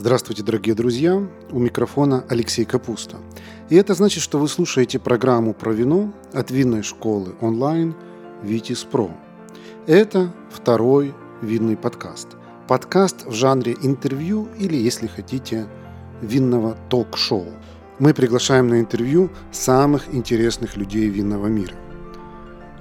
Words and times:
Здравствуйте, 0.00 0.44
дорогие 0.44 0.76
друзья! 0.76 1.20
У 1.50 1.58
микрофона 1.58 2.24
Алексей 2.28 2.64
Капуста. 2.64 3.16
И 3.68 3.74
это 3.74 3.94
значит, 3.94 4.22
что 4.22 4.38
вы 4.38 4.46
слушаете 4.46 5.00
программу 5.00 5.54
про 5.54 5.72
вино 5.72 6.14
от 6.32 6.52
винной 6.52 6.84
школы 6.84 7.34
онлайн 7.40 7.96
«Витис 8.44 8.84
Про». 8.84 9.10
Это 9.88 10.32
второй 10.52 11.16
винный 11.42 11.76
подкаст. 11.76 12.28
Подкаст 12.68 13.26
в 13.26 13.32
жанре 13.32 13.76
интервью 13.82 14.46
или, 14.56 14.76
если 14.76 15.08
хотите, 15.08 15.66
винного 16.22 16.78
ток-шоу. 16.88 17.48
Мы 17.98 18.14
приглашаем 18.14 18.68
на 18.68 18.78
интервью 18.78 19.30
самых 19.50 20.14
интересных 20.14 20.76
людей 20.76 21.08
винного 21.08 21.48
мира. 21.48 21.74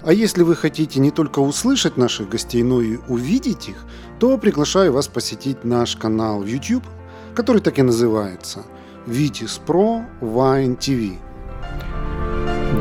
А 0.04 0.14
если 0.14 0.44
вы 0.44 0.56
хотите 0.56 1.00
не 1.00 1.10
только 1.10 1.40
услышать 1.40 1.98
наших 1.98 2.30
гостей, 2.30 2.62
но 2.62 2.80
и 2.80 3.00
увидеть 3.08 3.70
их, 3.70 3.86
то 4.20 4.38
приглашаю 4.38 4.94
вас 4.94 5.08
посетить 5.08 5.64
наш 5.64 5.96
канал 5.96 6.42
в 6.42 6.46
YouTube– 6.46 6.84
который 7.38 7.62
так 7.62 7.78
и 7.78 7.84
называется 7.84 8.64
Vitis 9.06 9.62
Pro 9.64 10.04
Wine 10.22 10.76
TV. 10.76 11.18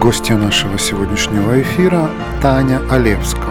Гостья 0.00 0.36
нашего 0.36 0.78
сегодняшнего 0.78 1.60
эфира 1.60 2.08
Таня 2.40 2.80
Олевска. 2.90 3.50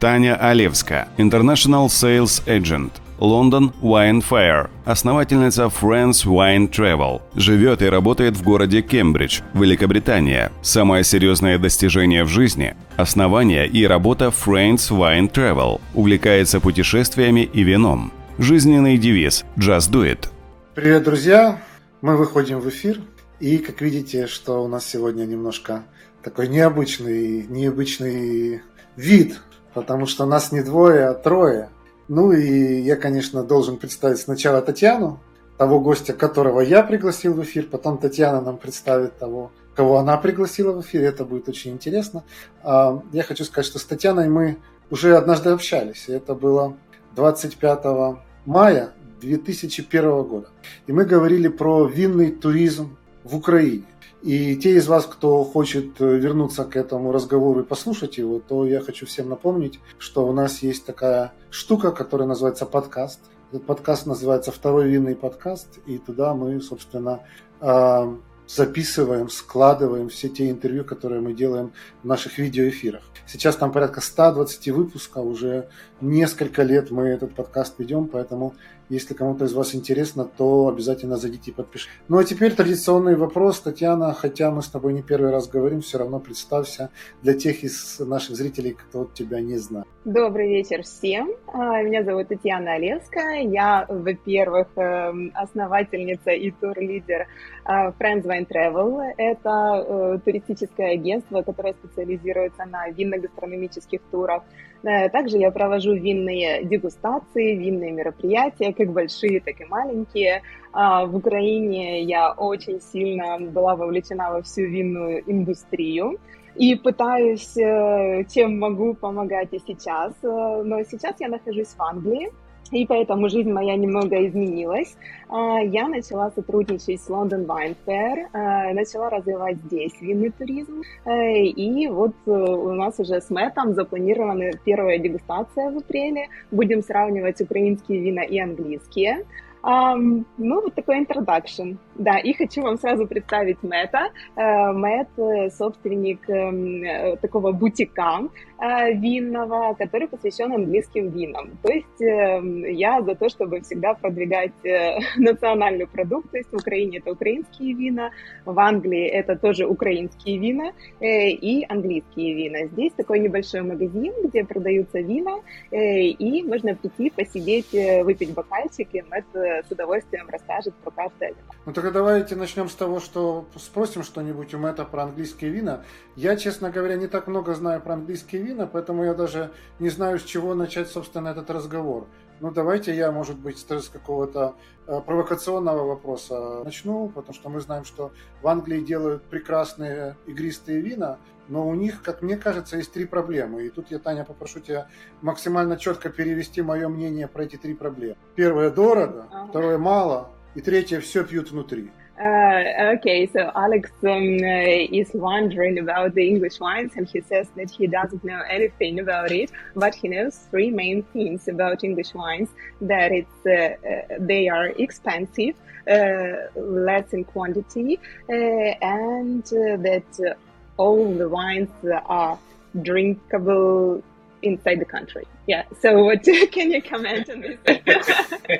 Таня 0.00 0.36
Олевска, 0.36 1.08
International 1.18 1.88
Sales 1.88 2.42
Agent, 2.46 2.92
London 3.18 3.74
Wine 3.82 4.24
Fair, 4.26 4.70
основательница 4.86 5.64
Friends 5.64 6.24
Wine 6.24 6.70
Travel, 6.70 7.20
живет 7.34 7.82
и 7.82 7.90
работает 7.90 8.38
в 8.38 8.42
городе 8.42 8.80
Кембридж, 8.80 9.42
Великобритания. 9.52 10.50
Самое 10.62 11.04
серьезное 11.04 11.58
достижение 11.58 12.24
в 12.24 12.28
жизни– 12.28 12.74
основание 12.96 13.66
и 13.66 13.86
работа 13.86 14.32
Friends 14.32 14.88
Wine 14.90 15.30
Travel, 15.30 15.78
увлекается 15.92 16.58
путешествиями 16.58 17.40
и 17.52 17.62
вином. 17.64 18.12
Жизненный 18.38 18.98
девиз 18.98 19.44
«Just 19.56 19.90
do 19.90 20.04
it». 20.04 20.28
Привет, 20.76 21.02
друзья! 21.02 21.60
Мы 22.02 22.16
выходим 22.16 22.60
в 22.60 22.68
эфир. 22.68 23.00
И, 23.40 23.58
как 23.58 23.80
видите, 23.80 24.28
что 24.28 24.62
у 24.62 24.68
нас 24.68 24.86
сегодня 24.86 25.24
немножко 25.24 25.82
такой 26.22 26.46
необычный, 26.46 27.48
необычный 27.48 28.62
вид, 28.94 29.40
потому 29.74 30.06
что 30.06 30.24
нас 30.24 30.52
не 30.52 30.62
двое, 30.62 31.08
а 31.08 31.14
трое. 31.14 31.70
Ну 32.06 32.30
и 32.30 32.80
я, 32.80 32.94
конечно, 32.94 33.42
должен 33.42 33.76
представить 33.76 34.20
сначала 34.20 34.62
Татьяну, 34.62 35.18
того 35.56 35.80
гостя, 35.80 36.12
которого 36.12 36.60
я 36.60 36.84
пригласил 36.84 37.34
в 37.34 37.42
эфир, 37.42 37.66
потом 37.68 37.98
Татьяна 37.98 38.40
нам 38.40 38.56
представит 38.56 39.18
того, 39.18 39.50
кого 39.74 39.98
она 39.98 40.16
пригласила 40.16 40.72
в 40.72 40.82
эфир, 40.82 41.02
это 41.02 41.24
будет 41.24 41.48
очень 41.48 41.72
интересно. 41.72 42.22
А, 42.62 43.02
я 43.10 43.24
хочу 43.24 43.42
сказать, 43.42 43.66
что 43.66 43.80
с 43.80 43.84
Татьяной 43.84 44.28
мы 44.28 44.58
уже 44.92 45.16
однажды 45.16 45.50
общались, 45.50 46.04
и 46.06 46.12
это 46.12 46.36
было 46.36 46.76
25 47.16 48.27
мая 48.48 48.94
2001 49.20 50.22
года. 50.22 50.48
И 50.86 50.92
мы 50.92 51.04
говорили 51.04 51.48
про 51.48 51.84
винный 51.86 52.30
туризм 52.30 52.96
в 53.22 53.36
Украине. 53.36 53.84
И 54.22 54.56
те 54.56 54.76
из 54.76 54.88
вас, 54.88 55.04
кто 55.04 55.44
хочет 55.44 56.00
э, 56.00 56.16
вернуться 56.16 56.64
к 56.64 56.74
этому 56.74 57.12
разговору 57.12 57.60
и 57.60 57.64
послушать 57.64 58.16
его, 58.16 58.40
то 58.40 58.66
я 58.66 58.80
хочу 58.80 59.04
всем 59.04 59.28
напомнить, 59.28 59.80
что 59.98 60.26
у 60.26 60.32
нас 60.32 60.62
есть 60.62 60.86
такая 60.86 61.32
штука, 61.50 61.92
которая 61.92 62.26
называется 62.26 62.64
подкаст. 62.64 63.20
Этот 63.52 63.66
подкаст 63.66 64.06
называется 64.06 64.50
«Второй 64.50 64.88
винный 64.88 65.14
подкаст», 65.14 65.78
и 65.86 65.98
туда 65.98 66.34
мы, 66.34 66.58
собственно, 66.62 67.20
а, 67.60 68.16
записываем, 68.48 69.28
складываем 69.28 70.08
все 70.08 70.28
те 70.28 70.50
интервью, 70.50 70.84
которые 70.84 71.20
мы 71.20 71.34
делаем 71.34 71.72
в 72.02 72.06
наших 72.06 72.38
видеоэфирах. 72.38 73.02
Сейчас 73.26 73.56
там 73.56 73.72
порядка 73.72 74.00
120 74.00 74.68
выпусков, 74.68 75.24
уже 75.26 75.68
несколько 76.00 76.62
лет 76.62 76.90
мы 76.90 77.08
этот 77.08 77.34
подкаст 77.34 77.78
ведем, 77.78 78.08
поэтому 78.08 78.54
если 78.88 79.14
кому-то 79.14 79.44
из 79.44 79.52
вас 79.52 79.74
интересно, 79.74 80.24
то 80.24 80.68
обязательно 80.68 81.16
зайдите 81.16 81.50
и 81.50 81.54
подпишитесь. 81.54 81.92
Ну 82.08 82.18
а 82.18 82.24
теперь 82.24 82.54
традиционный 82.54 83.16
вопрос. 83.16 83.60
Татьяна, 83.60 84.12
хотя 84.12 84.50
мы 84.50 84.62
с 84.62 84.68
тобой 84.68 84.92
не 84.92 85.02
первый 85.02 85.30
раз 85.30 85.48
говорим, 85.48 85.80
все 85.80 85.98
равно 85.98 86.20
представься 86.20 86.90
для 87.22 87.34
тех 87.34 87.64
из 87.64 87.98
наших 88.00 88.36
зрителей, 88.36 88.72
кто 88.72 89.04
тебя 89.04 89.40
не 89.40 89.58
знает. 89.58 89.86
Добрый 90.04 90.48
вечер 90.48 90.82
всем. 90.84 91.30
А, 91.52 91.82
меня 91.82 92.02
зовут 92.02 92.28
Татьяна 92.28 92.74
Олевская. 92.74 93.42
Я, 93.42 93.84
во-первых, 93.88 94.68
эм, 94.76 95.32
основательница 95.34 96.30
и 96.30 96.50
тур-лидер 96.50 97.26
а, 97.64 97.90
Friends 97.90 98.24
Wine 98.24 98.48
Travel. 98.48 99.12
Это 99.18 99.84
э, 99.86 100.18
туристическое 100.24 100.92
агентство, 100.92 101.42
которое 101.42 101.74
специализируется 101.74 102.64
на 102.64 102.88
винно-гастрономических 102.88 104.00
турах. 104.10 104.44
Э, 104.82 105.08
также 105.08 105.38
я 105.38 105.50
провожу 105.50 105.94
винные 105.94 106.64
дегустации, 106.64 107.56
винные 107.56 107.92
мероприятия, 107.92 108.72
как 108.72 108.92
большие, 108.92 109.40
так 109.40 109.60
и 109.60 109.64
маленькие. 109.64 110.42
А, 110.72 111.06
в 111.06 111.16
Украине 111.16 112.02
я 112.02 112.32
очень 112.32 112.80
сильно 112.80 113.38
была 113.40 113.74
вовлечена 113.74 114.30
во 114.30 114.42
всю 114.42 114.62
винную 114.62 115.22
индустрию 115.26 116.18
и 116.54 116.74
пытаюсь, 116.74 117.56
э, 117.56 118.24
чем 118.32 118.58
могу, 118.58 118.94
помогать 118.94 119.52
и 119.52 119.58
сейчас. 119.58 120.12
Э, 120.22 120.62
но 120.64 120.82
сейчас 120.82 121.16
я 121.20 121.28
нахожусь 121.28 121.68
в 121.68 121.82
Англии, 121.82 122.30
и 122.70 122.86
поэтому 122.86 123.28
жизнь 123.28 123.50
моя 123.50 123.76
немного 123.76 124.26
изменилась. 124.26 124.96
А, 125.28 125.60
я 125.60 125.88
начала 125.88 126.30
сотрудничать 126.30 127.00
с 127.00 127.08
London 127.08 127.46
Wine 127.46 127.76
Fair, 127.86 128.26
а, 128.32 128.72
начала 128.72 129.10
развивать 129.10 129.58
здесь 129.64 129.92
винный 130.00 130.30
туризм. 130.30 130.82
Э, 131.04 131.42
и 131.42 131.88
вот 131.88 132.14
э, 132.26 132.30
у 132.30 132.72
нас 132.72 132.98
уже 132.98 133.20
с 133.20 133.30
Мэтом 133.30 133.74
запланирована 133.74 134.52
первая 134.64 134.98
дегустация 134.98 135.70
в 135.70 135.78
апреле. 135.78 136.28
Будем 136.50 136.82
сравнивать 136.82 137.40
украинские 137.40 138.00
вина 138.00 138.22
и 138.22 138.38
английские. 138.38 139.24
Ну, 139.60 140.24
вот 140.38 140.74
такой 140.74 141.04
introduction. 141.04 141.76
Да, 141.98 142.16
и 142.18 142.32
хочу 142.32 142.62
вам 142.62 142.78
сразу 142.78 143.06
представить 143.08 143.62
Мэтта. 143.62 144.10
Uh, 144.36 144.72
Мэтт— 144.72 145.52
собственник 145.58 146.30
um, 146.30 147.16
такого 147.16 147.50
бутика 147.50 148.20
uh, 148.58 148.92
винного, 148.92 149.74
который 149.74 150.06
посвящен 150.06 150.52
английским 150.52 151.08
винам. 151.10 151.58
То 151.60 151.72
есть 151.72 152.00
uh, 152.00 152.70
я 152.70 153.02
за 153.02 153.16
то, 153.16 153.28
чтобы 153.28 153.60
всегда 153.62 153.94
продвигать 153.94 154.52
национальную 155.16 155.88
продукцию. 155.88 156.44
В 156.52 156.54
Украине 156.54 156.98
это 156.98 157.10
украинские 157.10 157.74
вина, 157.74 158.10
в 158.44 158.58
Англии 158.60 159.06
это 159.06 159.34
тоже 159.34 159.66
украинские 159.66 160.38
вина 160.38 160.72
и 161.00 161.66
английские 161.68 162.34
вина. 162.34 162.66
Здесь 162.68 162.92
такой 162.92 163.18
небольшой 163.18 163.62
магазин, 163.62 164.12
где 164.24 164.44
продаются 164.44 165.00
вина, 165.00 165.40
и 165.70 166.44
можно 166.46 166.74
прийти, 166.74 167.10
посидеть, 167.10 167.72
выпить 168.04 168.34
бокальчик, 168.34 168.88
и 168.92 169.02
Мэтт 169.02 169.34
с 169.34 169.72
удовольствием 169.72 170.28
расскажет 170.28 170.74
про 170.76 170.90
каждое 170.90 171.30
вино. 171.30 171.72
Тогда 171.88 172.00
давайте 172.00 172.36
начнем 172.36 172.68
с 172.68 172.74
того, 172.74 173.00
что 173.00 173.46
спросим 173.56 174.02
что-нибудь 174.02 174.52
у 174.52 174.58
Мэтта 174.58 174.84
про 174.84 175.04
английские 175.04 175.50
вина. 175.50 175.84
Я, 176.16 176.36
честно 176.36 176.70
говоря, 176.70 176.96
не 176.96 177.06
так 177.06 177.28
много 177.28 177.54
знаю 177.54 177.80
про 177.80 177.94
английские 177.94 178.42
вина, 178.42 178.66
поэтому 178.66 179.04
я 179.04 179.14
даже 179.14 179.52
не 179.78 179.88
знаю, 179.88 180.18
с 180.18 180.22
чего 180.22 180.54
начать, 180.54 180.88
собственно, 180.88 181.28
этот 181.28 181.48
разговор. 181.48 182.06
Ну, 182.40 182.50
давайте 182.50 182.94
я, 182.94 183.10
может 183.10 183.38
быть, 183.38 183.58
с 183.58 183.88
какого-то 183.88 184.54
э, 184.86 185.00
провокационного 185.00 185.84
вопроса 185.86 186.62
начну, 186.62 187.08
потому 187.08 187.32
что 187.32 187.48
мы 187.48 187.58
знаем, 187.60 187.86
что 187.86 188.12
в 188.42 188.48
Англии 188.48 188.80
делают 188.80 189.22
прекрасные 189.22 190.14
игристые 190.26 190.82
вина, 190.82 191.16
но 191.48 191.66
у 191.66 191.74
них, 191.74 192.02
как 192.02 192.20
мне 192.20 192.36
кажется, 192.36 192.76
есть 192.76 192.92
три 192.92 193.06
проблемы. 193.06 193.64
И 193.64 193.70
тут 193.70 193.90
я, 193.90 193.98
Таня, 193.98 194.26
попрошу 194.26 194.60
тебя 194.60 194.88
максимально 195.22 195.78
четко 195.78 196.10
перевести 196.10 196.60
мое 196.60 196.86
мнение 196.90 197.28
про 197.28 197.44
эти 197.44 197.56
три 197.56 197.72
проблемы. 197.72 198.18
Первое– 198.34 198.68
дорого, 198.72 199.26
второе– 199.48 199.78
мало, 199.78 200.28
и 200.55 200.61
третье – 200.61 201.01
все 201.01 201.23
пьют 201.23 201.51
внутри. 201.51 201.89
Uh, 202.19 202.93
okay, 202.95 203.25
so 203.25 203.51
Alex 203.55 203.89
um, 204.03 204.37
uh, 204.43 204.99
is 204.99 205.09
wondering 205.15 205.79
about 205.79 206.13
the 206.13 206.27
English 206.27 206.59
wines, 206.59 206.91
and 206.95 207.09
he 207.09 207.21
says 207.21 207.49
that 207.55 207.71
he 207.71 207.87
doesn't 207.87 208.23
know 208.23 208.41
anything 208.47 208.99
about 208.99 209.31
it, 209.31 209.51
but 209.75 209.95
he 209.95 210.07
knows 210.07 210.37
three 210.51 210.69
main 210.69 211.01
things 211.11 211.47
about 211.47 211.83
English 211.83 212.13
wines: 212.13 212.49
that 212.81 213.11
it's 213.11 213.45
uh, 213.47 213.51
uh 213.51 214.17
they 214.19 214.47
are 214.47 214.67
expensive, 214.77 215.55
uh, 215.89 216.33
less 216.55 217.13
in 217.13 217.23
quantity, 217.23 217.99
uh, 218.29 218.33
and 218.33 219.43
that 219.87 220.35
all 220.77 221.15
the 221.15 221.27
wines 221.27 221.71
are 222.05 222.37
drinkable 222.83 224.03
inside 224.43 224.79
the 224.79 224.85
country. 224.85 225.25
Yeah. 225.47 225.63
So, 225.81 226.03
what 226.03 226.23
can 226.51 226.69
you 226.71 226.81
comment 226.81 227.27
on 227.29 227.41
this? 227.41 227.57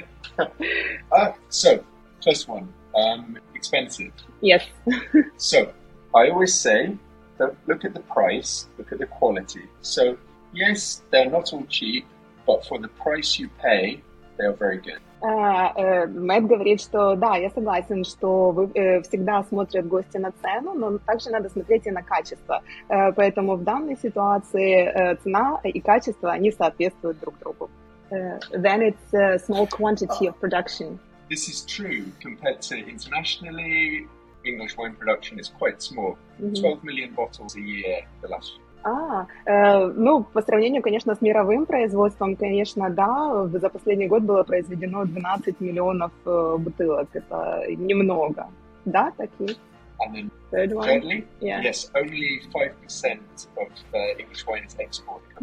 uh, 1.12 1.32
so, 1.48 1.84
first 2.22 2.48
one, 2.48 2.72
um, 2.94 3.38
expensive. 3.54 4.12
Yes. 4.40 4.64
so, 5.36 5.72
I 6.14 6.30
always 6.30 6.54
say, 6.54 6.96
don't 7.38 7.56
look 7.66 7.84
at 7.84 7.94
the 7.94 8.00
price, 8.00 8.68
look 8.78 8.92
at 8.92 8.98
the 8.98 9.06
quality. 9.06 9.64
So, 9.82 10.16
yes, 10.52 11.02
they're 11.10 11.30
not 11.30 11.52
all 11.52 11.64
cheap, 11.66 12.06
but 12.46 12.64
for 12.66 12.78
the 12.78 12.88
price 12.88 13.38
you 13.38 13.48
pay, 13.60 14.02
they 14.36 14.44
are 14.44 14.54
very 14.54 14.78
good. 14.78 15.00
Э, 15.20 15.72
э, 15.74 16.06
Мэтт 16.06 16.46
говорит, 16.46 16.80
что 16.80 17.16
да, 17.16 17.36
я 17.36 17.50
согласен, 17.50 18.04
что 18.04 18.50
вы, 18.52 18.70
э, 18.74 19.02
всегда 19.02 19.42
смотрят 19.42 19.86
гости 19.88 20.16
на 20.16 20.30
цену, 20.42 20.74
но 20.74 20.98
также 20.98 21.30
надо 21.30 21.48
смотреть 21.48 21.86
и 21.86 21.90
на 21.90 22.02
качество. 22.02 22.62
Поэтому 22.88 23.56
в 23.56 23.64
данной 23.64 23.96
ситуации 23.96 25.16
цена 25.22 25.60
и 25.64 25.80
качество, 25.80 26.30
они 26.30 26.52
соответствуют 26.52 27.18
друг 27.20 27.38
другу. 27.40 27.68
Uh, 28.12 28.38
then 28.52 28.82
it's 28.82 29.14
a 29.14 29.38
small 29.38 29.66
quantity 29.66 30.26
of 30.26 30.38
production. 30.40 30.98
This 31.28 31.48
is 31.48 31.64
true 31.66 32.04
compared 32.20 32.62
to 32.62 32.76
internationally. 32.76 34.06
English 34.44 34.76
wine 34.78 34.94
production 34.94 35.38
is 35.38 35.48
quite 35.58 35.82
small. 35.82 36.16
Мгм. 36.38 36.54
12 36.54 36.84
million 36.84 37.14
bottles 37.14 37.56
a 37.56 37.60
year 37.60 38.06
the 38.22 38.28
last 38.28 38.52
year. 38.56 38.68
А, 38.84 39.26
э, 39.44 39.86
ну, 39.96 40.24
по 40.24 40.42
сравнению, 40.42 40.82
конечно, 40.82 41.14
с 41.14 41.20
мировым 41.20 41.66
производством, 41.66 42.36
конечно, 42.36 42.88
да, 42.90 43.46
за 43.52 43.68
последний 43.68 44.06
год 44.06 44.22
было 44.22 44.44
произведено 44.44 45.04
12 45.04 45.60
миллионов 45.60 46.12
э, 46.24 46.56
бутылок. 46.58 47.08
Это 47.12 47.64
немного. 47.68 48.46
Да, 48.84 49.12
такие? 49.16 49.56
And 50.00 50.14
then 50.14 50.30
Third 50.52 50.72
one? 50.72 50.86
thirdly, 50.86 51.24
Yeah. 51.40 51.60
yes, 51.62 51.90
only 51.94 52.40
5% 52.54 53.18
of 53.56 53.68
uh, 53.92 53.98
English 54.18 54.46
wine 54.46 54.64
is 54.66 54.76
exported. 54.78 55.34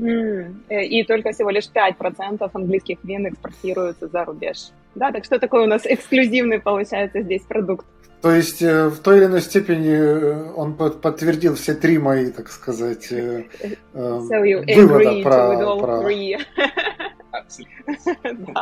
Э, 0.70 0.84
И 0.86 1.04
только 1.04 1.32
всего 1.34 1.50
лишь 1.50 1.70
5% 1.74 2.50
английских 2.54 2.98
вин 3.04 3.28
экспортируются 3.28 4.08
за 4.08 4.24
рубеж. 4.26 4.70
Да, 4.96 5.12
так 5.12 5.26
что 5.26 5.40
такой 5.40 5.64
у 5.64 5.68
нас 5.68 5.82
эксклюзивный 5.86 6.60
получается 6.60 7.22
здесь 7.22 7.42
продукт. 7.44 7.86
То 8.22 8.32
есть 8.34 8.62
э, 8.62 8.88
в 8.88 9.00
той 9.02 9.18
или 9.18 9.26
иной 9.26 9.42
степени 9.42 9.92
э, 9.92 10.52
он 10.56 10.74
под- 10.76 11.02
подтвердил 11.02 11.54
все 11.56 11.74
три 11.76 11.98
мои, 12.00 12.32
так 12.32 12.48
сказать, 12.48 13.12
So 13.12 13.46
you 13.94 14.64
вывода 14.76 15.22
про, 15.22 15.54
with 15.54 15.62
all 15.62 15.80
про- 15.82 16.02
three. 16.02 16.38
Absolutely. 17.34 18.56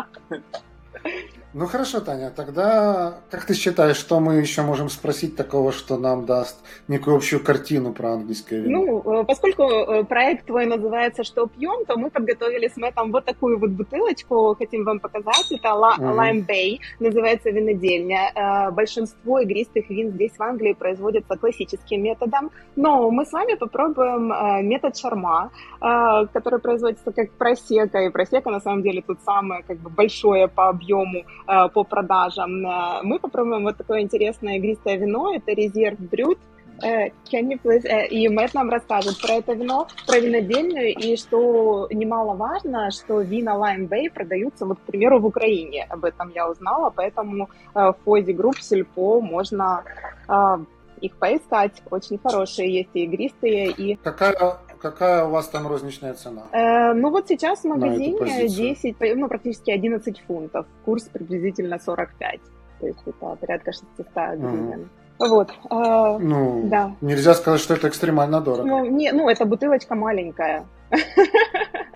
Ну 1.55 1.67
хорошо, 1.67 1.99
Таня, 1.99 2.31
тогда 2.31 3.19
как 3.29 3.45
ты 3.45 3.53
считаешь, 3.53 3.97
что 3.97 4.19
мы 4.19 4.35
еще 4.35 4.63
можем 4.63 4.89
спросить 4.89 5.35
такого, 5.35 5.71
что 5.71 5.97
нам 5.97 6.25
даст 6.25 6.57
некую 6.87 7.15
общую 7.15 7.43
картину 7.43 7.93
про 7.93 8.13
английское 8.13 8.59
вино? 8.59 8.81
Ну, 8.85 9.21
э, 9.21 9.23
поскольку 9.23 9.63
э, 9.63 10.03
проект 10.03 10.47
твой 10.47 10.65
называется 10.65 11.23
«Что 11.23 11.45
пьем?», 11.45 11.85
то 11.85 11.95
мы 11.95 12.09
подготовили 12.09 12.67
с 12.67 12.75
Мэттом 12.75 13.11
вот 13.11 13.25
такую 13.25 13.59
вот 13.59 13.69
бутылочку, 13.69 14.55
хотим 14.57 14.83
вам 14.83 14.99
показать. 14.99 15.51
Это. 15.51 15.67
Lime 15.67 16.43
Bay, 16.47 16.79
называется 16.99 17.51
винодельня. 17.51 18.31
Э, 18.33 18.71
Большинство 18.71 19.39
игристых 19.39 19.89
вин 19.89 20.11
здесь 20.11 20.31
в 20.35 20.41
Англии 20.41 20.73
производятся 20.73 21.35
классическим 21.35 22.01
методом, 22.01 22.49
но 22.75 23.11
мы 23.11 23.25
с 23.25 23.31
вами 23.31 23.53
попробуем 23.55 24.67
метод 24.67 24.97
шарма, 24.97 25.51
который 25.79 26.59
производится 26.59 27.11
как 27.11 27.31
просека, 27.31 27.99
и 27.99 28.09
просека 28.09 28.49
на 28.49 28.59
самом 28.59 28.81
деле 28.81 29.03
тут 29.05 29.19
самое 29.21 29.63
как 29.63 29.77
бы 29.77 29.89
большое 29.89 30.47
по 30.47 30.69
объему, 30.69 31.23
по 31.45 31.83
продажам. 31.83 32.65
Э, 32.65 33.01
Мы 33.03 33.19
попробуем 33.19 33.63
вот 33.63 33.77
такое 33.77 34.01
интересное 34.01 34.57
игристое 34.57 34.97
вино, 34.97 35.33
это 35.33 35.51
резерв 35.51 35.99
брют, 35.99 36.39
Э, 36.81 37.09
Can 37.31 37.59
please, 37.63 37.85
э, 37.85 38.07
и 38.07 38.27
Мэтт 38.27 38.53
нам 38.53 38.69
расскажет 38.69 39.21
про 39.21 39.35
это 39.35 39.53
вино, 39.53 39.87
про 40.07 40.19
винодельню, 40.19 40.93
и 40.93 41.15
что 41.15 41.87
немаловажно, 41.91 42.91
что 42.91 43.21
вина 43.21 43.51
Lime 43.51 43.87
Bay 43.87 44.09
продаются, 44.09 44.65
вот, 44.65 44.79
к 44.79 44.81
примеру, 44.81 45.19
в 45.19 45.25
Украине. 45.25 45.85
Об 45.89 46.03
этом 46.03 46.31
я 46.35 46.49
узнала, 46.49 46.89
поэтому 46.89 47.49
э, 47.75 47.79
в 47.79 47.95
Fozzy 48.03 48.33
Group 48.33 48.57
Сельпо 48.59 49.21
можно 49.21 49.83
э, 50.27 50.57
их 51.01 51.15
поискать. 51.15 51.81
Очень 51.89 52.17
хорошие 52.17 52.73
есть 52.73 52.89
и 52.93 53.03
игристые, 53.03 53.71
и... 53.71 53.95
Какая, 53.95 54.57
какая 54.83 55.25
у 55.25 55.29
вас 55.31 55.47
там 55.47 55.67
розничная 55.67 56.13
цена? 56.13 56.43
Э, 56.51 56.93
ну 56.93 57.09
вот 57.09 57.27
сейчас 57.27 57.61
в 57.63 57.67
магазине 57.67 58.17
позицию. 58.19 58.49
10, 58.49 58.95
ну 59.17 59.27
практически 59.27 59.71
11 59.71 60.21
фунтов. 60.27 60.65
Курс 60.85 61.03
приблизительно 61.03 61.79
45. 61.79 62.39
То 62.79 62.87
есть 62.87 62.99
это 63.05 63.37
порядка 63.41 63.71
600 63.71 64.07
гривен. 64.37 64.89
Вот. 65.19 65.49
э, 65.49 66.17
Ну, 66.19 66.61
да. 66.65 66.91
нельзя 67.01 67.33
сказать, 67.33 67.61
что 67.61 67.73
это 67.75 67.87
экстремально 67.87 68.41
дорого. 68.41 68.67
Ну, 68.67 68.85
не, 68.85 69.11
ну, 69.11 69.29
эта 69.29 69.45
бутылочка 69.45 69.95
маленькая. 69.95 70.65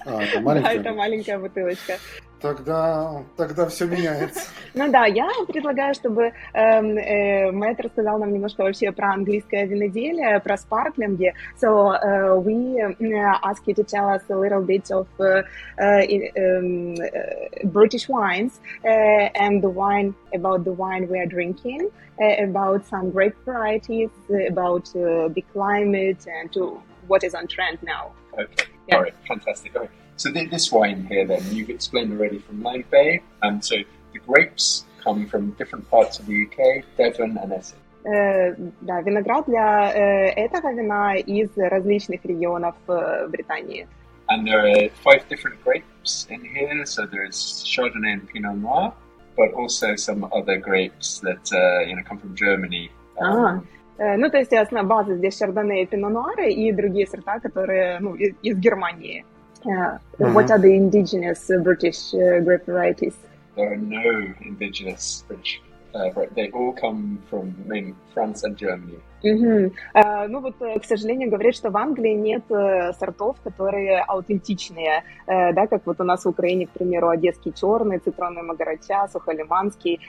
А, 0.05 0.23
это 0.23 0.35
Да, 0.35 0.41
маленькая? 0.41 0.75
это 0.79 0.93
маленькая 0.93 1.37
бутылочка. 1.39 1.93
Тогда, 2.39 3.23
тогда 3.35 3.65
все 3.65 3.85
меняется. 3.87 4.47
Ну 4.75 4.91
да, 4.91 5.07
я 5.07 5.27
предлагаю, 5.47 5.95
чтобы 5.95 6.33
эм, 6.53 6.97
э, 6.97 7.51
Мэтт 7.51 7.81
рассказал 7.81 8.19
нам 8.19 8.31
немножко 8.31 8.61
вообще 8.61 8.91
про 8.91 9.13
английское 9.13 9.65
виноделие, 9.65 10.39
про 10.39 10.55
спарклинги. 10.55 11.33
So 11.59 11.93
uh, 11.93 12.35
we 12.39 12.79
uh, 12.79 13.39
ask 13.41 13.63
you 13.65 13.73
to 13.73 13.83
tell 13.83 14.07
us 14.09 14.21
a 14.29 14.35
little 14.35 14.61
bit 14.61 14.91
of 14.91 15.07
uh, 15.19 15.41
uh, 15.79 16.03
um, 16.37 16.93
uh, 16.93 17.67
British 17.69 18.07
wines 18.07 18.59
uh, 18.85 19.29
and 19.33 19.63
the 19.63 19.69
wine 19.69 20.13
about 20.31 20.63
the 20.63 20.73
wine 20.73 21.07
we 21.09 21.17
are 21.17 21.25
drinking, 21.25 21.89
uh, 22.21 22.43
about 22.43 22.85
some 22.85 23.09
grape 23.09 23.35
varieties, 23.45 24.11
about 24.47 24.87
uh, 24.95 25.27
the 25.29 25.43
climate 25.53 26.23
and 26.27 26.53
to 26.53 26.79
what 27.07 27.23
is 27.23 27.33
on 27.33 27.47
trend 27.47 27.79
now. 27.81 28.11
Okay. 28.37 28.76
Yeah. 28.88 28.96
All 28.96 29.02
right. 29.02 29.14
Fantastic. 29.28 29.76
Okay. 29.76 29.88
So 30.16 30.32
th- 30.32 30.50
this 30.50 30.70
wine 30.70 31.06
here, 31.06 31.26
then 31.26 31.42
you've 31.50 31.70
explained 31.70 32.12
already 32.12 32.38
from 32.38 32.62
Lyme 32.62 32.84
Bay, 32.90 33.22
and 33.42 33.64
so 33.64 33.76
the 34.12 34.18
grapes 34.20 34.84
come 35.02 35.26
from 35.26 35.50
different 35.52 35.88
parts 35.90 36.18
of 36.18 36.26
the 36.26 36.46
UK, 36.46 36.84
Devon 36.96 37.38
and 37.38 37.52
Essex. 37.52 37.78
Э, 38.04 38.54
да, 38.80 39.00
виноград 39.00 39.44
для 39.46 39.92
э, 39.94 40.30
этого 40.30 40.72
вина 40.72 41.14
из 41.14 41.56
различных 41.56 42.24
регионов 42.24 42.74
э, 42.88 43.28
Британии. 43.28 43.86
And 44.28 44.46
there 44.46 44.66
are 44.66 44.88
five 45.04 45.28
different 45.28 45.62
grapes 45.62 46.26
in 46.28 46.44
here. 46.44 46.84
So 46.84 47.06
there's 47.06 47.62
Chardonnay 47.64 48.14
and 48.14 48.28
Pinot 48.28 48.56
Noir, 48.56 48.92
but 49.36 49.52
also 49.54 49.94
some 49.94 50.24
other 50.32 50.56
grapes 50.56 51.20
that 51.20 51.44
uh, 51.52 51.86
you 51.86 51.94
know 51.94 52.02
come 52.02 52.18
from 52.18 52.34
Germany. 52.34 52.90
А. 53.20 53.56
Э, 53.56 53.60
Ну, 53.97 54.29
то 54.29 54.37
есть, 54.37 54.53
основная 54.53 54.87
база 54.87 55.15
здесь 55.15 55.37
шардоне 55.37 55.83
и 55.83 55.85
пино 55.85 56.09
нуары 56.09 56.51
и 56.51 56.71
другие 56.71 57.07
сорта, 57.07 57.39
которые, 57.39 57.99
ну, 57.99 58.15
из, 58.15 58.35
из 58.43 58.57
Германии. 58.57 59.25
Э, 59.65 59.97
Мгм. 60.19 60.33
What 60.35 60.49
are 60.49 60.59
the 60.59 60.75
indigenous 60.75 61.49
uh, 61.49 61.59
British 61.59 62.13
uh, 62.13 62.39
grape 62.41 62.65
varieties? 62.65 63.13
There 63.55 63.73
are 63.73 63.75
no 63.75 64.33
indigenous 64.41 65.23
British. 65.27 65.61
Uh, 65.97 66.25
they 66.35 66.51
all 66.51 66.73
come 66.73 67.19
from 67.29 67.55
main 67.65 67.95
France 68.13 68.43
and 68.43 68.55
Germany. 68.55 68.99
Мгм. 69.23 69.71
Э, 69.95 70.27
ну, 70.27 70.41
вот, 70.41 70.61
э, 70.61 70.79
к 70.79 70.85
сожалению, 70.85 71.31
говорят, 71.31 71.55
что 71.55 71.71
в 71.71 71.77
Англии 71.77 72.13
нет 72.13 72.43
э, 72.51 72.93
сортов, 72.93 73.37
которые 73.43 74.01
аутентичные, 74.01 75.03
э, 75.25 75.53
да, 75.53 75.65
как 75.65 75.87
вот 75.87 75.99
у 75.99 76.03
нас 76.03 76.23
в 76.25 76.29
Украине, 76.29 76.67
к 76.67 76.69
примеру, 76.69 77.09
одесский 77.09 77.51
черный, 77.51 77.97
цитронный 77.97 78.43
магарача, 78.43 79.07
сухолиманский. 79.11 79.99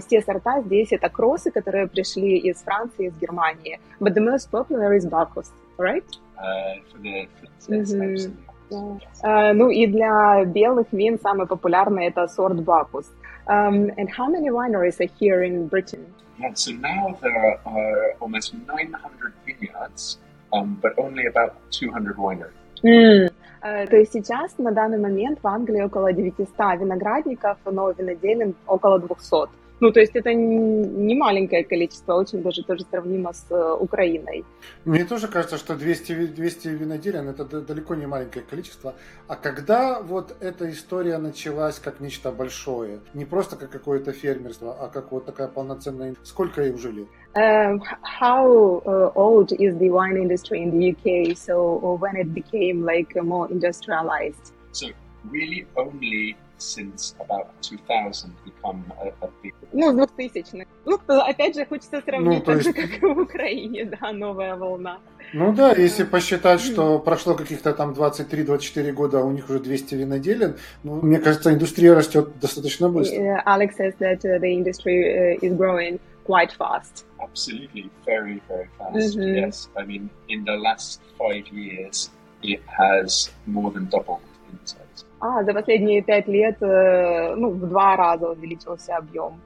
Все 0.00 0.20
сорта 0.20 0.62
здесь 0.62 0.92
это 0.92 1.08
кроссы, 1.08 1.50
которые 1.50 1.86
пришли 1.86 2.38
из 2.38 2.56
Франции, 2.62 3.06
из 3.06 3.18
Германии. 3.20 3.78
But 4.00 4.14
the 4.14 4.20
most 4.20 4.50
popular 4.50 4.92
is 4.96 5.06
Bacchus, 5.06 5.50
right? 5.78 6.04
Uh, 6.36 6.82
for 6.90 6.98
the 6.98 7.28
for, 7.60 7.80
absolutely. 7.80 8.32
Да. 8.70 8.98
Э, 9.22 9.52
ну 9.52 9.70
и 9.70 9.86
для 9.86 10.44
белых 10.44 10.88
вин 10.92 11.18
самый 11.20 11.46
популярный 11.46 12.06
это 12.06 12.26
сорт 12.26 12.56
Bacchus. 12.56 13.06
Um, 13.47 13.91
and 13.97 14.09
how 14.09 14.27
many 14.29 14.49
wineries 14.49 14.99
are 14.99 15.09
here 15.19 15.43
in 15.43 15.67
Britain? 15.67 16.05
Yeah, 16.39 16.53
so 16.53 16.71
now 16.71 17.17
there 17.21 17.59
are 17.65 18.15
almost 18.19 18.53
900 18.53 19.33
vineyards, 19.45 20.17
um, 20.53 20.79
but 20.81 20.93
only 20.97 21.25
about 21.25 21.53
200 21.71 22.15
wineries. 22.17 22.53
М, 22.83 23.29
э, 23.61 23.87
То 23.87 23.97
есть 23.97 24.13
сейчас 24.13 24.57
на 24.57 24.71
данный 24.71 24.97
момент 24.97 25.39
в 25.43 25.47
Англии 25.47 25.81
около 25.81 26.13
900 26.13 26.79
виноградников, 26.79 27.57
но 27.65 27.91
виноделин 27.91 28.55
около 28.67 28.99
200. 28.99 29.49
Ну, 29.80 29.92
то 29.92 30.00
есть 30.00 30.16
это 30.16 30.32
не 30.32 31.14
маленькое 31.14 31.62
количество, 31.62 32.14
очень 32.14 32.42
даже 32.42 32.62
тоже 32.64 32.84
сравнимо 32.90 33.32
с 33.32 33.46
э, 33.50 33.76
Украиной. 33.78 34.44
Мне 34.84 35.04
тоже 35.04 35.28
кажется, 35.28 35.58
что 35.58 35.76
200, 35.76 36.12
ви- 36.12 36.26
200 36.28 36.68
виноделин 36.68 37.28
это 37.28 37.44
далеко 37.44 37.94
не 37.94 38.06
маленькое 38.06 38.44
количество. 38.48 38.94
А 39.28 39.36
когда 39.36 40.00
вот 40.00 40.34
эта 40.40 40.70
история 40.70 41.18
началась 41.18 41.78
как 41.78 42.00
нечто 42.00 42.32
большое, 42.32 43.00
не 43.12 43.26
просто 43.26 43.56
как 43.56 43.70
какое-то 43.70 44.12
фермерство, 44.12 44.74
а 44.80 44.88
как 44.88 45.12
вот 45.12 45.26
такая 45.26 45.48
полноценная... 45.48 46.14
Сколько 46.22 46.62
ей 46.62 46.72
уже 46.72 46.90
лет? 46.92 47.08
Um, 47.34 47.82
how 48.02 48.82
uh, 48.86 49.12
old 49.14 49.52
is 49.52 49.76
the 49.76 49.90
wine 49.90 50.16
industry 50.16 50.62
in 50.62 50.70
the 50.70 50.92
UK? 50.92 51.36
So 51.36 51.98
when 52.00 52.16
it 52.16 52.32
became 52.32 52.82
like 52.82 53.14
more 53.22 53.46
industrialized? 53.50 54.54
So 54.72 54.86
really 55.30 55.66
only 55.76 56.34
since 56.58 57.14
about 57.18 57.46
2000 57.62 58.30
become 58.44 58.82
a, 59.00 59.08
a 59.24 59.30
big 59.42 59.54
Ну, 59.72 59.92
с 59.92 60.10
2000 60.12 60.66
Ну, 60.84 60.98
опять 61.08 61.54
же, 61.54 61.66
хочется 61.66 62.00
сравнить 62.00 62.28
Ну, 62.28 62.40
то 62.40 62.52
так 62.52 62.62
же, 62.62 62.70
есть- 62.70 62.80
как 62.92 63.02
и 63.02 63.06
в 63.06 63.18
Украине, 63.18 63.84
да, 63.84 64.12
новая 64.12 64.56
волна. 64.56 64.98
Ну 65.32 65.52
да, 65.52 65.72
если 65.72 66.04
посчитать, 66.04 66.60
что 66.60 66.98
прошло 66.98 67.34
каких-то 67.34 67.72
там 67.72 67.92
23-24 67.92 68.92
года, 68.92 69.20
а 69.20 69.24
у 69.24 69.32
них 69.32 69.50
уже 69.50 69.58
200 69.58 69.94
виноделин, 69.96 70.56
ну, 70.84 71.00
мне 71.02 71.18
кажется, 71.18 71.52
индустрия 71.52 71.94
растет 71.94 72.38
достаточно 72.40 72.88
быстро. 72.88 73.16
Uh, 73.20 73.42
Alex 73.44 73.76
says 73.76 73.94
that 73.98 74.24
uh, 74.24 74.38
the 74.38 74.52
industry 74.52 75.36
uh, 75.36 75.38
is 75.42 75.52
growing 75.56 75.98
quite 76.24 76.52
fast. 76.56 77.04
absolutely 77.18 77.90
very 78.04 78.40
very 78.48 78.68
fast. 78.78 79.16
Mhm. 79.16 79.34
Yes, 79.34 79.68
I 79.76 79.84
mean 79.84 80.08
in 80.28 80.44
the 80.44 80.56
last 80.56 81.00
five 81.18 81.44
years 81.52 82.10
it 82.42 82.60
has 82.78 83.30
more 83.46 83.70
than 83.72 83.88
doubled 83.90 84.20
in 84.52 84.58
size. 84.64 84.85
А, 85.20 85.44
за 85.44 85.54
последние 85.54 86.02
пять 86.02 86.28
лет, 86.28 86.56
э, 86.60 87.34
ну, 87.36 87.50
в 87.50 87.68
два 87.68 87.96
раза 87.96 88.30
увеличился 88.30 88.96
объем. 88.96 89.40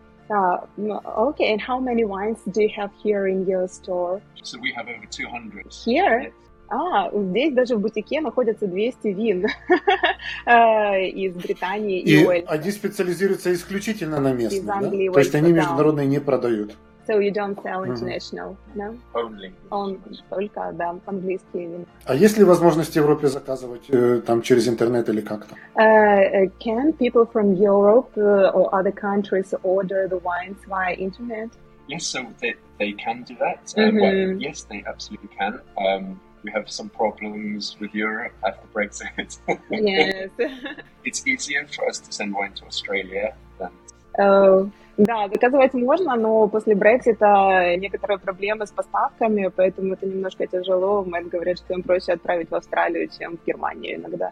Ну, 0.76 1.00
okay, 1.04 1.52
and 1.52 1.60
how 1.60 1.80
many 1.80 2.04
wines 2.04 2.38
do 2.46 2.62
you 2.62 2.68
have 2.76 2.90
here 3.02 3.26
in 3.26 3.44
your 3.46 3.66
store? 3.66 4.20
So 4.42 4.58
we 4.60 4.72
have 4.76 4.86
over 4.86 5.06
200. 5.10 5.90
Here? 5.90 6.32
А, 6.70 7.10
здесь 7.12 7.52
даже 7.52 7.76
в 7.76 7.80
бутике 7.80 8.20
находятся 8.20 8.68
200 8.68 9.08
вин 9.08 9.46
э, 10.46 11.04
из 11.08 11.34
Британии 11.34 12.00
и, 12.00 12.22
и 12.22 12.44
они 12.46 12.70
специализируются 12.70 13.52
исключительно 13.52 14.20
на 14.20 14.32
местных, 14.32 14.64
да? 14.64 14.80
То 14.80 15.18
есть 15.18 15.34
они 15.34 15.52
международные 15.52 16.06
не 16.06 16.20
продают. 16.20 16.76
So 17.09 17.19
you 17.19 17.29
don't 17.29 17.61
sell 17.61 17.83
international, 17.83 18.57
no? 18.73 18.97
Only. 19.13 19.53
Он 19.69 20.01
только, 20.29 20.71
да, 20.73 20.95
английские 21.05 21.67
вина. 21.67 21.85
А 22.05 22.15
есть 22.15 22.37
ли 22.37 22.43
возможность 22.43 22.93
в 22.93 22.95
Европе 22.95 23.27
заказывать 23.27 23.83
э, 23.89 24.21
там 24.25 24.41
через 24.41 24.67
интернет 24.67 25.07
или 25.09 25.21
как-то? 25.21 25.55
Uh, 25.75 26.49
can 26.59 26.93
people 26.93 27.25
from 27.31 27.53
Europe 27.53 28.11
uh, 28.17 28.49
or 28.55 28.73
other 28.73 28.91
countries 28.91 29.53
order 29.61 30.07
the 30.07 30.17
wines 30.23 30.57
via 30.67 30.95
internet? 30.95 31.51
Yes, 31.87 32.07
so 32.07 32.25
they, 32.41 32.55
they 32.79 32.93
can 32.93 33.23
do 33.23 33.35
that. 33.35 33.63
Mm-hmm. 33.77 33.97
Uh, 33.97 34.01
well, 34.01 34.41
yes, 34.41 34.63
they 34.63 34.83
absolutely 34.87 35.29
can. 35.37 35.59
Um, 35.77 36.19
we 36.43 36.51
have 36.51 36.69
some 36.69 36.89
problems 36.89 37.77
with 37.79 37.93
Europe 37.93 38.33
after 38.43 38.67
Brexit. 38.73 39.37
yes. 39.69 40.29
it's 41.03 41.27
easier 41.27 41.67
for 41.67 41.87
us 41.87 41.99
to 41.99 42.11
send 42.11 42.33
wine 42.33 42.53
to 42.53 42.65
Australia 42.65 43.35
than. 43.59 43.71
Uh, 44.17 44.65
Да, 45.00 45.28
заказывать 45.28 45.72
можно, 45.72 46.14
но 46.14 46.46
после 46.46 46.74
Брексита 46.74 47.74
некоторые 47.78 48.18
проблемы 48.18 48.66
с 48.66 48.70
поставками, 48.70 49.50
поэтому 49.54 49.94
это 49.94 50.06
немножко 50.06 50.46
тяжело. 50.46 51.04
Мэтт 51.04 51.28
говорит, 51.28 51.56
что 51.56 51.72
им 51.72 51.82
проще 51.82 52.12
отправить 52.12 52.50
в 52.50 52.54
Австралию, 52.54 53.08
чем 53.08 53.38
в 53.38 53.46
Германию 53.46 53.96
иногда. 53.96 54.30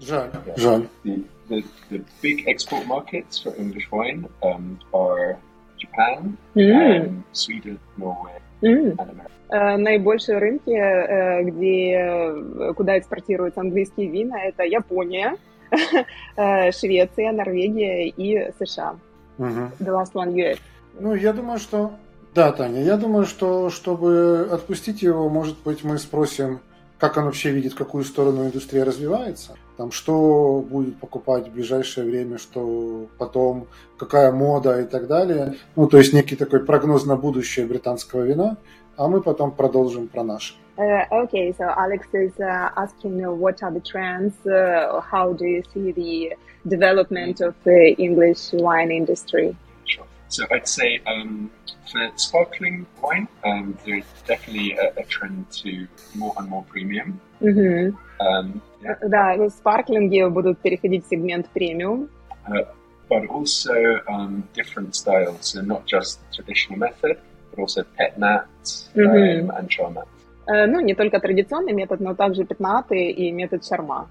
Жаль, 0.00 0.30
жаль. 0.56 0.88
The, 1.04 1.64
the, 1.90 2.04
big 2.22 2.46
export 2.46 2.86
markets 2.86 3.38
for 3.38 3.54
English 3.56 3.90
wine 3.90 4.28
um, 4.42 4.78
are 4.92 5.36
Japan, 5.78 6.36
mm. 6.54 7.06
um, 7.06 7.24
Sweden, 7.32 7.78
Norway, 7.96 8.40
mm. 8.62 8.96
and 8.98 9.10
America. 9.10 9.76
Наибольшие 9.78 10.38
рынки, 10.38 11.42
где, 11.42 12.72
куда 12.74 12.98
экспортируются 12.98 13.60
английские 13.60 14.08
вина, 14.08 14.40
это 14.40 14.62
Япония, 14.62 15.36
Швеция, 16.72 17.32
Норвегия 17.32 18.08
и 18.08 18.52
США. 18.60 18.96
Угу. 19.40 19.70
The 19.80 19.90
last 19.90 20.12
one 20.12 20.34
US. 20.34 20.58
Ну, 20.98 21.14
я 21.14 21.32
думаю, 21.32 21.58
что... 21.58 21.92
Да, 22.34 22.52
Таня, 22.52 22.82
я 22.82 22.96
думаю, 22.96 23.26
что 23.26 23.70
чтобы 23.70 24.48
отпустить 24.52 25.02
его, 25.02 25.28
может 25.28 25.56
быть, 25.64 25.82
мы 25.82 25.98
спросим, 25.98 26.60
как 26.98 27.16
он 27.16 27.24
вообще 27.24 27.50
видит, 27.50 27.74
какую 27.74 28.04
сторону 28.04 28.44
индустрия 28.44 28.84
развивается, 28.84 29.56
там, 29.76 29.90
что 29.90 30.64
будет 30.68 31.00
покупать 31.00 31.48
в 31.48 31.52
ближайшее 31.52 32.06
время, 32.06 32.38
что 32.38 33.08
потом, 33.18 33.66
какая 33.96 34.30
мода 34.30 34.80
и 34.80 34.84
так 34.84 35.08
далее. 35.08 35.56
Ну, 35.74 35.88
то 35.88 35.96
есть 35.96 36.12
некий 36.12 36.36
такой 36.36 36.60
прогноз 36.60 37.06
на 37.06 37.16
будущее 37.16 37.66
британского 37.66 38.22
вина, 38.22 38.58
а 38.96 39.08
мы 39.08 39.22
потом 39.22 39.50
продолжим 39.50 40.06
про 40.06 40.22
наше. 40.22 40.54
Uh, 40.79 41.05
okay, 41.23 41.53
so 41.53 41.63
Alex 41.77 42.07
is 42.13 42.37
uh, 42.39 42.69
asking 42.75 43.23
uh, 43.23 43.31
what 43.31 43.63
are 43.63 43.71
the 43.71 43.79
trends, 43.79 44.33
uh, 44.45 44.99
how 44.99 45.31
do 45.31 45.45
you 45.45 45.63
see 45.73 45.91
the 45.93 46.33
development 46.67 47.39
of 47.39 47.55
the 47.63 47.95
English 47.97 48.51
wine 48.51 48.91
industry? 48.91 49.55
Sure. 49.85 50.05
So 50.27 50.45
I'd 50.51 50.67
say 50.67 50.99
um, 51.07 51.49
for 51.89 52.11
sparkling 52.17 52.85
wine, 53.01 53.27
um, 53.45 53.77
there's 53.85 54.03
definitely 54.27 54.73
a, 54.73 54.91
a, 54.99 55.03
trend 55.03 55.49
to 55.51 55.87
more 56.15 56.33
and 56.37 56.49
more 56.49 56.63
premium. 56.63 57.21
Mm-hmm. 57.41 57.95
Um, 58.19 58.61
yeah. 58.83 58.95
Да, 59.07 59.49
спарклинги 59.49 60.23
будут 60.29 60.59
переходить 60.59 61.05
в 61.05 61.09
сегмент 61.09 61.49
премиум. 61.49 62.09
Uh, 62.47 62.63
but 63.09 63.25
also 63.27 64.01
um, 64.09 64.43
different 64.53 64.95
styles, 64.95 65.37
so 65.41 65.61
not 65.61 65.85
just 65.85 66.19
traditional 66.33 66.79
method, 66.79 67.17
but 67.51 67.59
also 67.59 67.83
pet 67.97 68.17
nats 68.19 68.89
mm-hmm. 68.95 69.49
and 69.51 69.69
char 69.69 69.91
nats. 69.91 70.18
Uh, 70.50 70.66
ну, 70.66 70.80
не 70.80 70.94
только 70.94 71.20
традиционный 71.20 71.72
метод, 71.72 72.00
но 72.00 72.14
также 72.14 72.44
пятнаты 72.44 73.10
и 73.10 73.30
метод 73.30 73.64
шарма. 73.64 74.08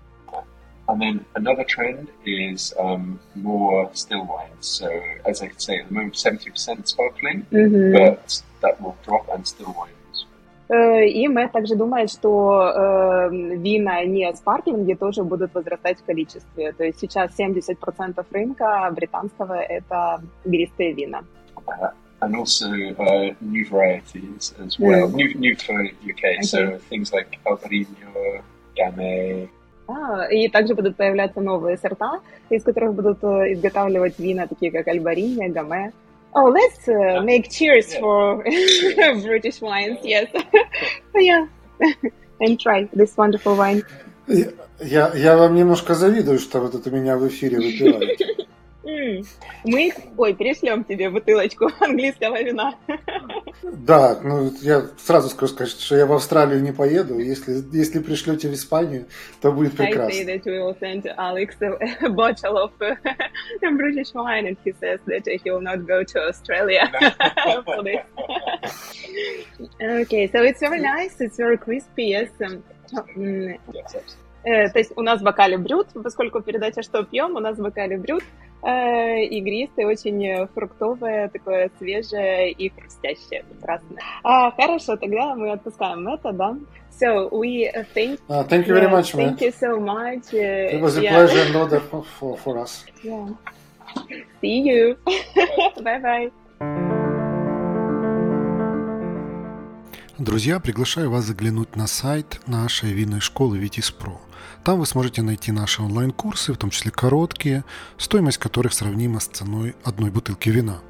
And 0.88 1.02
then 1.02 1.26
another 1.36 1.66
trend 1.66 2.08
is 2.26 2.74
um, 2.80 3.20
more 3.36 3.90
still 3.94 4.26
wines. 4.26 4.66
So, 4.66 4.88
as 5.26 5.42
I 5.44 5.52
say, 5.58 5.80
at 5.80 5.90
the 5.90 5.94
moment, 5.94 6.16
70% 6.16 6.88
sparkling, 6.88 7.46
mm-hmm. 7.52 7.92
but 7.94 8.42
that 8.62 8.82
will 8.82 8.96
drop 9.06 9.28
and 9.34 9.46
still 9.46 9.76
wines. 9.78 9.96
И 10.72 11.28
мы 11.28 11.48
также 11.50 11.76
думаем, 11.76 12.08
что 12.08 12.62
э, 12.62 13.30
вина 13.32 14.06
не 14.06 14.32
спарклинги 14.36 14.94
тоже 14.94 15.24
будут 15.24 15.54
возрастать 15.56 15.98
в 16.00 16.06
количестве. 16.06 16.72
То 16.74 16.84
есть 16.84 17.00
сейчас 17.00 17.38
70% 17.40 18.26
рынка 18.32 18.90
британского– 18.92 19.54
это 19.70 20.22
игристые 20.46 20.94
вина. 20.94 21.24
Uh, 21.66 21.92
and 22.22 22.36
also 22.36 22.70
uh, 22.72 23.34
new 23.42 23.66
varieties 23.66 24.54
as 24.64 24.78
well, 24.80 25.08
mm. 25.08 25.14
new, 25.14 25.34
new 25.36 25.56
for 25.56 25.84
UK, 25.84 26.18
okay. 26.18 26.42
so 26.42 26.78
things 26.90 27.14
like 27.14 27.40
Albarino, 27.46 28.44
Gamay, 28.78 29.50
А, 29.90 30.28
и 30.32 30.48
также 30.50 30.76
будут 30.76 30.98
появляться 30.98 31.42
новые 31.42 31.76
сорта, 31.78 32.20
из 32.52 32.64
которых 32.64 32.94
будут 32.94 33.24
э, 33.24 33.54
изготавливать 33.54 34.20
вина, 34.20 34.48
такие 34.48 34.72
как 34.72 34.88
Альбарини, 34.88 35.48
Гаме. 35.50 35.92
Oh, 36.36 36.48
let's 36.48 36.88
uh, 36.88 37.24
make 37.24 37.50
cheers 37.50 37.92
yeah. 37.92 38.00
for 38.00 38.44
British 39.24 39.62
wines, 39.62 39.98
yes. 40.04 40.28
yeah, 41.16 41.48
and 42.40 42.60
try 42.60 42.88
this 42.94 43.18
wonderful 43.18 43.56
wine. 43.56 43.84
Я, 44.80 45.12
я 45.16 45.36
вам 45.36 45.56
немножко 45.56 45.96
завидую, 45.96 46.38
что 46.38 46.60
вот 46.60 46.76
это 46.76 46.92
меня 46.92 47.18
в 47.18 47.28
эфире 47.28 47.58
выпиваете. 47.58 48.46
Мы 48.84 49.88
их, 49.88 49.96
ой, 50.18 50.34
перешлем 50.34 50.86
тебе 50.86 51.10
бутылочку 51.10 51.70
английского 51.80 52.42
вина. 52.42 52.76
Да, 53.62 54.20
ну 54.24 54.54
я 54.62 54.86
сразу 54.98 55.30
скажу, 55.30 55.54
сказать, 55.54 55.74
что 55.74 55.98
я 55.98 56.06
в 56.06 56.14
Австралию 56.14 56.62
не 56.62 56.72
поеду. 56.72 57.20
Если, 57.20 57.62
если 57.74 58.00
пришлете 58.00 58.50
в 58.50 58.54
Испанию, 58.54 59.08
то 59.42 59.52
будет 59.52 59.76
прекрасно. 59.76 60.14
I 60.14 60.24
say 60.24 60.26
that 60.26 60.46
we 60.46 60.60
will 60.60 60.78
send 60.80 61.06
Alex 61.18 61.56
a 61.62 62.10
bottle 62.10 62.58
of 62.58 62.72
British 63.78 64.14
wine, 64.14 64.48
and 64.48 64.58
he 64.64 64.72
says 64.80 65.00
that 65.08 65.28
he 65.28 65.52
will 65.52 65.62
not 65.62 65.86
go 65.86 66.04
to 66.04 66.28
Australia 66.30 66.90
for 67.66 67.84
this. 67.84 68.06
okay, 69.82 70.28
so 70.32 70.42
it's 70.42 70.62
very 70.62 70.80
nice, 70.80 71.20
it's 71.20 71.38
very 71.38 71.58
crispy, 71.58 72.06
yes. 72.16 72.30
Um, 72.40 73.60
то 74.44 74.80
есть 74.80 74.94
у 74.96 75.02
нас 75.02 75.20
в 75.20 75.24
бокале 75.24 75.58
брют, 75.58 75.88
поскольку 75.94 76.42
передача 76.42 76.82
«Что 76.82 77.04
пьем?», 77.04 77.36
у 77.36 77.40
нас 77.40 77.58
в 77.58 77.62
бокале 77.62 77.98
брют, 77.98 78.24
э, 78.24 78.49
игристое, 78.62 79.88
очень 79.88 80.48
фруктовое, 80.54 81.30
такое 81.30 81.72
свежее 81.78 82.52
и 82.52 82.70
хрустящее, 82.70 83.44
прекрасное. 83.50 84.00
А, 84.24 84.52
хорошо, 84.52 84.98
тогда 84.98 85.36
мы 85.36 85.52
отпускаем 85.52 86.08
это, 86.08 86.32
да? 86.32 86.58
So 87.00 87.30
we 87.32 87.72
thank. 87.96 88.20
Uh, 88.28 88.44
thank 88.44 88.68
you 88.68 88.74
very 88.74 88.90
much, 88.90 89.14
Thank 89.14 89.40
you 89.40 89.52
so 89.52 89.80
much. 89.80 90.34
Uh, 90.34 90.76
it 90.76 90.82
was 90.82 90.98
a 90.98 91.02
yeah. 91.02 91.16
pleasure 91.16 91.40
and 91.40 91.56
honor 91.56 91.80
for, 91.80 92.38
for, 92.38 92.58
us. 92.58 92.86
Yeah. 93.02 93.30
See 94.42 94.62
you. 94.62 94.98
bye 95.82 96.86
Друзья, 100.20 100.60
приглашаю 100.60 101.10
вас 101.10 101.24
заглянуть 101.24 101.78
на 101.78 101.88
сайт 101.88 102.42
нашей 102.46 102.92
винной 102.92 103.22
школы 103.22 103.58
Витис 103.58 103.90
Про. 103.90 104.20
Там 104.66 104.80
вы 104.80 104.86
сможете 104.86 105.22
найти 105.22 105.54
наши 105.54 105.82
онлайн-курсы, 105.82 106.52
в 106.52 106.58
том 106.58 106.72
числе 106.72 106.92
короткие, 106.92 107.64
стоимость 107.98 108.38
которых 108.38 108.74
сравнима 108.74 109.22
с 109.22 109.28
ценой 109.28 109.78
одной 109.86 110.12
бутылки 110.12 110.50
вина. 110.50 110.82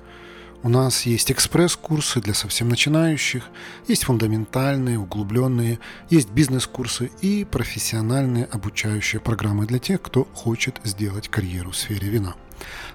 У 0.63 0.69
нас 0.69 1.03
есть 1.03 1.31
экспресс-курсы 1.31 2.21
для 2.21 2.33
совсем 2.33 2.69
начинающих, 2.69 3.43
есть 3.87 4.05
фундаментальные, 4.05 4.97
углубленные, 4.97 5.77
есть 6.09 6.31
бизнес-курсы 6.31 7.11
и 7.21 7.45
профессиональные 7.45 8.45
обучающие 8.45 9.21
программы 9.21 9.67
для 9.67 9.77
тех, 9.77 10.01
кто 10.01 10.23
хочет 10.33 10.81
сделать 10.83 11.27
карьеру 11.27 11.69
в 11.69 11.77
сфере 11.77 12.09
вина. 12.09 12.33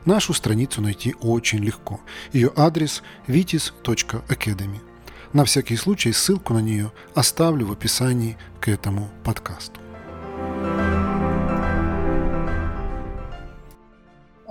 Нашу 0.05 0.35
страницу 0.35 0.83
найти 0.83 1.14
очень 1.21 1.61
легко. 1.61 2.00
Ее 2.33 2.53
адрес 2.57 3.05
vitis.academy. 3.29 4.81
На 5.35 5.45
всякий 5.45 5.76
случай 5.76 6.12
ссылку 6.12 6.55
на 6.55 6.61
нее 6.61 6.93
оставлю 7.12 7.67
в 7.67 7.73
описании 7.73 8.38
к 8.61 8.69
этому 8.69 9.09
подкасту. 9.25 9.81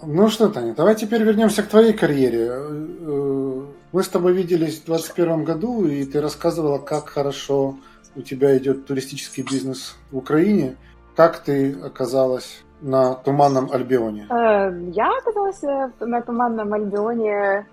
Ну 0.05 0.29
что, 0.29 0.49
Таня, 0.49 0.73
давай 0.75 0.95
теперь 0.95 1.23
вернемся 1.23 1.63
к 1.63 1.69
твоей 1.69 1.93
карьере. 1.93 2.49
Э, 2.51 3.61
мы 3.93 4.03
с 4.03 4.09
тобой 4.09 4.33
виделись 4.33 4.81
в 4.81 4.85
2021 4.85 5.45
году, 5.45 5.87
и 5.87 6.03
ты 6.03 6.19
рассказывала, 6.19 6.79
как 6.79 7.07
хорошо 7.07 7.77
у 8.17 8.21
тебя 8.21 8.57
идет 8.57 8.85
туристический 8.85 9.43
бизнес 9.43 9.95
в 10.11 10.17
Украине. 10.17 10.75
Как 11.15 11.41
ты 11.45 11.77
оказалась 11.81 12.62
на 12.83 13.15
Туманном 13.15 13.71
Альбионе? 13.71 14.27
Э, 14.29 14.71
я 14.91 15.09
оказалась 15.17 15.63
э, 15.63 15.89
на 15.99 16.21
Туманном 16.21 16.73
Альбионе, 16.73 17.65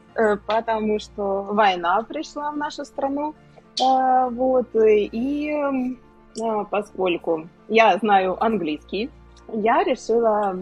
потому 0.47 0.99
что 0.99 1.43
война 1.43 2.03
пришла 2.03 2.51
в 2.51 2.57
нашу 2.57 2.85
страну. 2.85 3.35
Вот, 3.79 4.67
и 4.75 5.53
поскольку 6.71 7.49
я 7.69 7.97
знаю 7.99 8.43
английский, 8.43 9.09
я 9.53 9.85
решила 9.85 10.57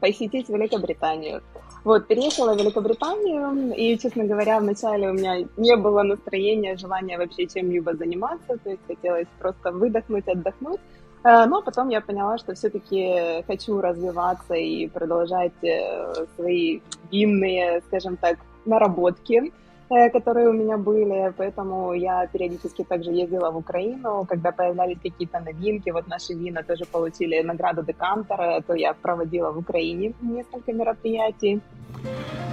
посетить 0.00 0.48
Великобританию. 0.48 1.42
Вот, 1.84 2.06
переехала 2.06 2.54
в 2.54 2.58
Великобританию, 2.58 3.74
и, 3.74 3.98
честно 3.98 4.24
говоря, 4.24 4.58
вначале 4.58 5.10
у 5.10 5.12
меня 5.12 5.46
не 5.58 5.76
было 5.76 6.02
настроения, 6.02 6.76
желания 6.76 7.18
вообще 7.18 7.46
чем-либо 7.46 7.94
заниматься, 7.94 8.56
то 8.64 8.70
есть 8.70 8.80
хотелось 8.86 9.28
просто 9.38 9.70
выдохнуть, 9.70 10.26
отдохнуть. 10.26 10.80
Э, 11.24 11.46
но 11.46 11.62
потом 11.62 11.88
я 11.88 12.00
поняла, 12.00 12.38
что 12.38 12.54
все-таки 12.54 13.42
хочу 13.46 13.80
развиваться 13.80 14.54
и 14.54 14.88
продолжать 14.88 15.62
э, 15.62 16.26
свои 16.36 16.80
винные, 17.10 17.80
скажем 17.86 18.16
так, 18.16 18.36
наработки, 18.66 19.52
э, 19.90 20.10
которые 20.10 20.48
у 20.48 20.52
меня 20.52 20.76
были, 20.76 21.32
поэтому 21.36 21.94
я 21.94 22.26
периодически 22.26 22.84
также 22.84 23.10
ездила 23.10 23.50
в 23.50 23.56
Украину, 23.56 24.26
когда 24.28 24.52
появлялись 24.52 24.98
какие-то 25.02 25.40
новинки, 25.40 25.90
вот 25.90 26.08
наши 26.08 26.34
вина 26.34 26.62
тоже 26.62 26.84
получили 26.84 27.42
награду 27.42 27.82
Декантера, 27.82 28.60
то 28.66 28.74
я 28.74 28.92
проводила 28.92 29.50
в 29.50 29.58
Украине 29.58 30.12
несколько 30.20 30.72
мероприятий. 30.72 31.60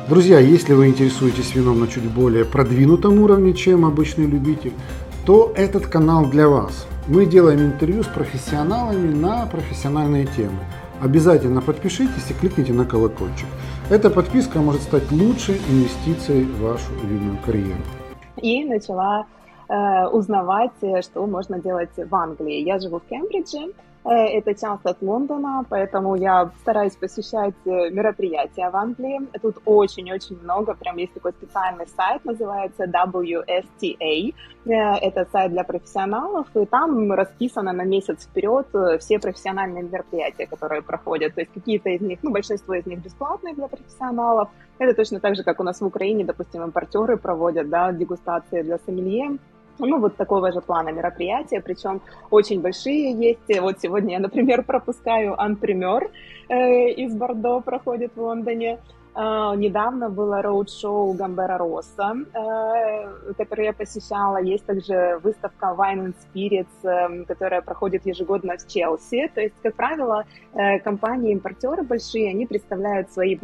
Друзья, 0.10 0.40
если 0.40 0.74
вы 0.74 0.88
интересуетесь 0.88 1.56
вином 1.56 1.80
на 1.80 1.88
чуть 1.88 2.10
более 2.10 2.46
продвинутом 2.46 3.20
уровне, 3.22 3.54
чем 3.54 3.86
обычный 3.86 4.28
любитель, 4.28 4.74
то 5.26 5.52
этот 5.56 5.88
канал 5.88 6.30
для 6.30 6.48
вас. 6.48 6.88
Мы 7.08 7.26
делаем 7.26 7.60
интервью 7.60 8.04
с 8.04 8.08
профессионалами 8.08 9.12
на 9.14 9.48
профессиональные 9.48 10.28
темы. 10.28 10.60
Обязательно 11.02 11.62
подпишитесь 11.62 12.30
и 12.30 12.34
кликните 12.34 12.74
на 12.74 12.86
колокольчик. 12.86 13.48
Эта 13.90 14.12
подписка 14.12 14.60
может 14.60 14.84
стать 14.84 15.12
лучшей 15.12 15.58
инвестицией 15.68 16.44
в 16.44 16.62
вашу 16.62 16.94
винную 17.04 17.40
карьеру. 17.44 17.82
И 18.38 18.64
начала 18.66 19.26
э, 19.68 20.08
узнавать, 20.10 20.72
что 21.02 21.26
можно 21.26 21.60
делать 21.60 21.90
в 21.98 22.16
Англии. 22.16 22.64
Я 22.64 22.78
живу 22.78 23.00
в 23.00 23.10
Кембридже, 23.10 23.74
Э, 23.82 23.91
это 24.10 24.56
часто 24.56 24.90
от 24.90 25.02
Лондона, 25.02 25.64
поэтому 25.70 26.16
я 26.16 26.50
стараюсь 26.62 26.96
посещать 26.96 27.54
э, 27.66 27.92
мероприятия 27.92 28.70
в 28.70 28.76
Англии. 28.76 29.22
Тут 29.42 29.58
очень-очень 29.66 30.40
много, 30.42 30.74
прям 30.74 30.98
есть 30.98 31.14
такой 31.14 31.34
специальный 31.34 31.88
сайт, 31.88 32.26
называется 32.26 32.86
WSTA. 32.86 34.34
Э, 34.66 34.72
это 35.02 35.28
сайт 35.32 35.52
для 35.52 35.64
профессионалов, 35.64 36.48
и 36.56 36.66
там 36.66 37.12
расписано 37.12 37.74
на 37.74 37.84
месяц 37.84 38.24
вперед 38.24 38.68
все 39.00 39.20
профессиональные 39.20 39.84
мероприятия, 39.84 40.48
которые 40.48 40.82
проходят. 40.82 41.36
То 41.36 41.42
есть 41.42 41.54
какие-то 41.54 41.90
из 41.90 42.02
них, 42.02 42.20
ну, 42.24 42.32
большинство 42.32 42.74
из 42.74 42.86
них 42.88 43.00
бесплатные 43.04 43.54
для 43.54 43.68
профессионалов. 43.68 44.50
Это 44.80 44.96
точно 44.96 45.20
так 45.20 45.36
же, 45.36 45.44
как 45.44 45.60
у 45.60 45.64
нас 45.64 45.80
в 45.80 45.86
Украине, 45.86 46.26
допустим, 46.26 46.64
импортеры 46.64 47.18
проводят, 47.18 47.70
да, 47.70 47.92
дегустации 47.92 48.64
для 48.64 48.80
сомелье 48.80 49.38
ну, 49.86 50.00
вот 50.00 50.16
такого 50.16 50.52
же 50.52 50.62
плана 50.62 50.90
мероприятия, 50.90 51.62
причем 51.62 52.02
очень 52.30 52.62
большие 52.62 53.12
есть. 53.14 53.62
Вот 53.62 53.80
сегодня 53.80 54.14
я, 54.14 54.20
например, 54.20 54.64
пропускаю 54.64 55.40
Анпример 55.42 56.10
э, 56.50 56.90
из 56.92 57.16
Бордо, 57.16 57.62
проходит 57.62 58.12
в 58.16 58.22
Лондоне. 58.22 58.80
Uh, 59.14 59.58
недавно 59.58 60.10
было 60.10 60.42
роуд-шоу 60.42 61.12
Гамбера 61.12 61.58
Росса, 61.58 62.14
uh, 62.14 63.34
которое 63.34 63.66
я 63.66 63.74
посещала. 63.74 64.42
Есть 64.42 64.66
также 64.66 65.20
выставка 65.22 65.76
Wine 65.78 66.06
and 66.06 66.16
Spirits, 66.24 66.68
uh, 66.84 67.26
которая 67.26 67.62
проходит 67.62 68.06
ежегодно 68.06 68.56
в 68.58 68.66
Челси. 68.66 69.30
То 69.36 69.42
есть, 69.42 69.56
как 69.62 69.76
правило, 69.76 70.24
компании-импортеры 70.86 71.84
большие, 71.84 72.30
они 72.30 72.46
представляют 72.46 73.12
свои 73.12 73.36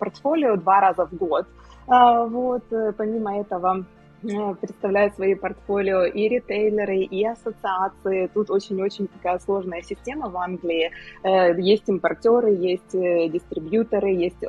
портфолио 0.00 0.56
два 0.56 0.80
раза 0.80 1.06
в 1.06 1.14
год. 1.14 1.46
Вот, 1.86 2.64
помимо 2.96 3.40
этого, 3.40 3.84
Э, 3.84 3.99
представляют 4.22 5.14
свои 5.14 5.34
портфолио 5.34 6.04
и 6.04 6.28
ритейлеры, 6.28 6.98
и 6.98 7.24
ассоциации. 7.24 8.28
Тут 8.32 8.50
очень-очень 8.50 9.08
такая 9.08 9.38
сложная 9.38 9.82
система 9.82 10.28
в 10.28 10.36
Англии. 10.36 10.90
Э, 11.22 11.58
есть 11.58 11.88
импортеры, 11.88 12.50
есть 12.50 12.94
э, 12.94 13.28
дистрибьюторы, 13.28 14.10
есть 14.10 14.42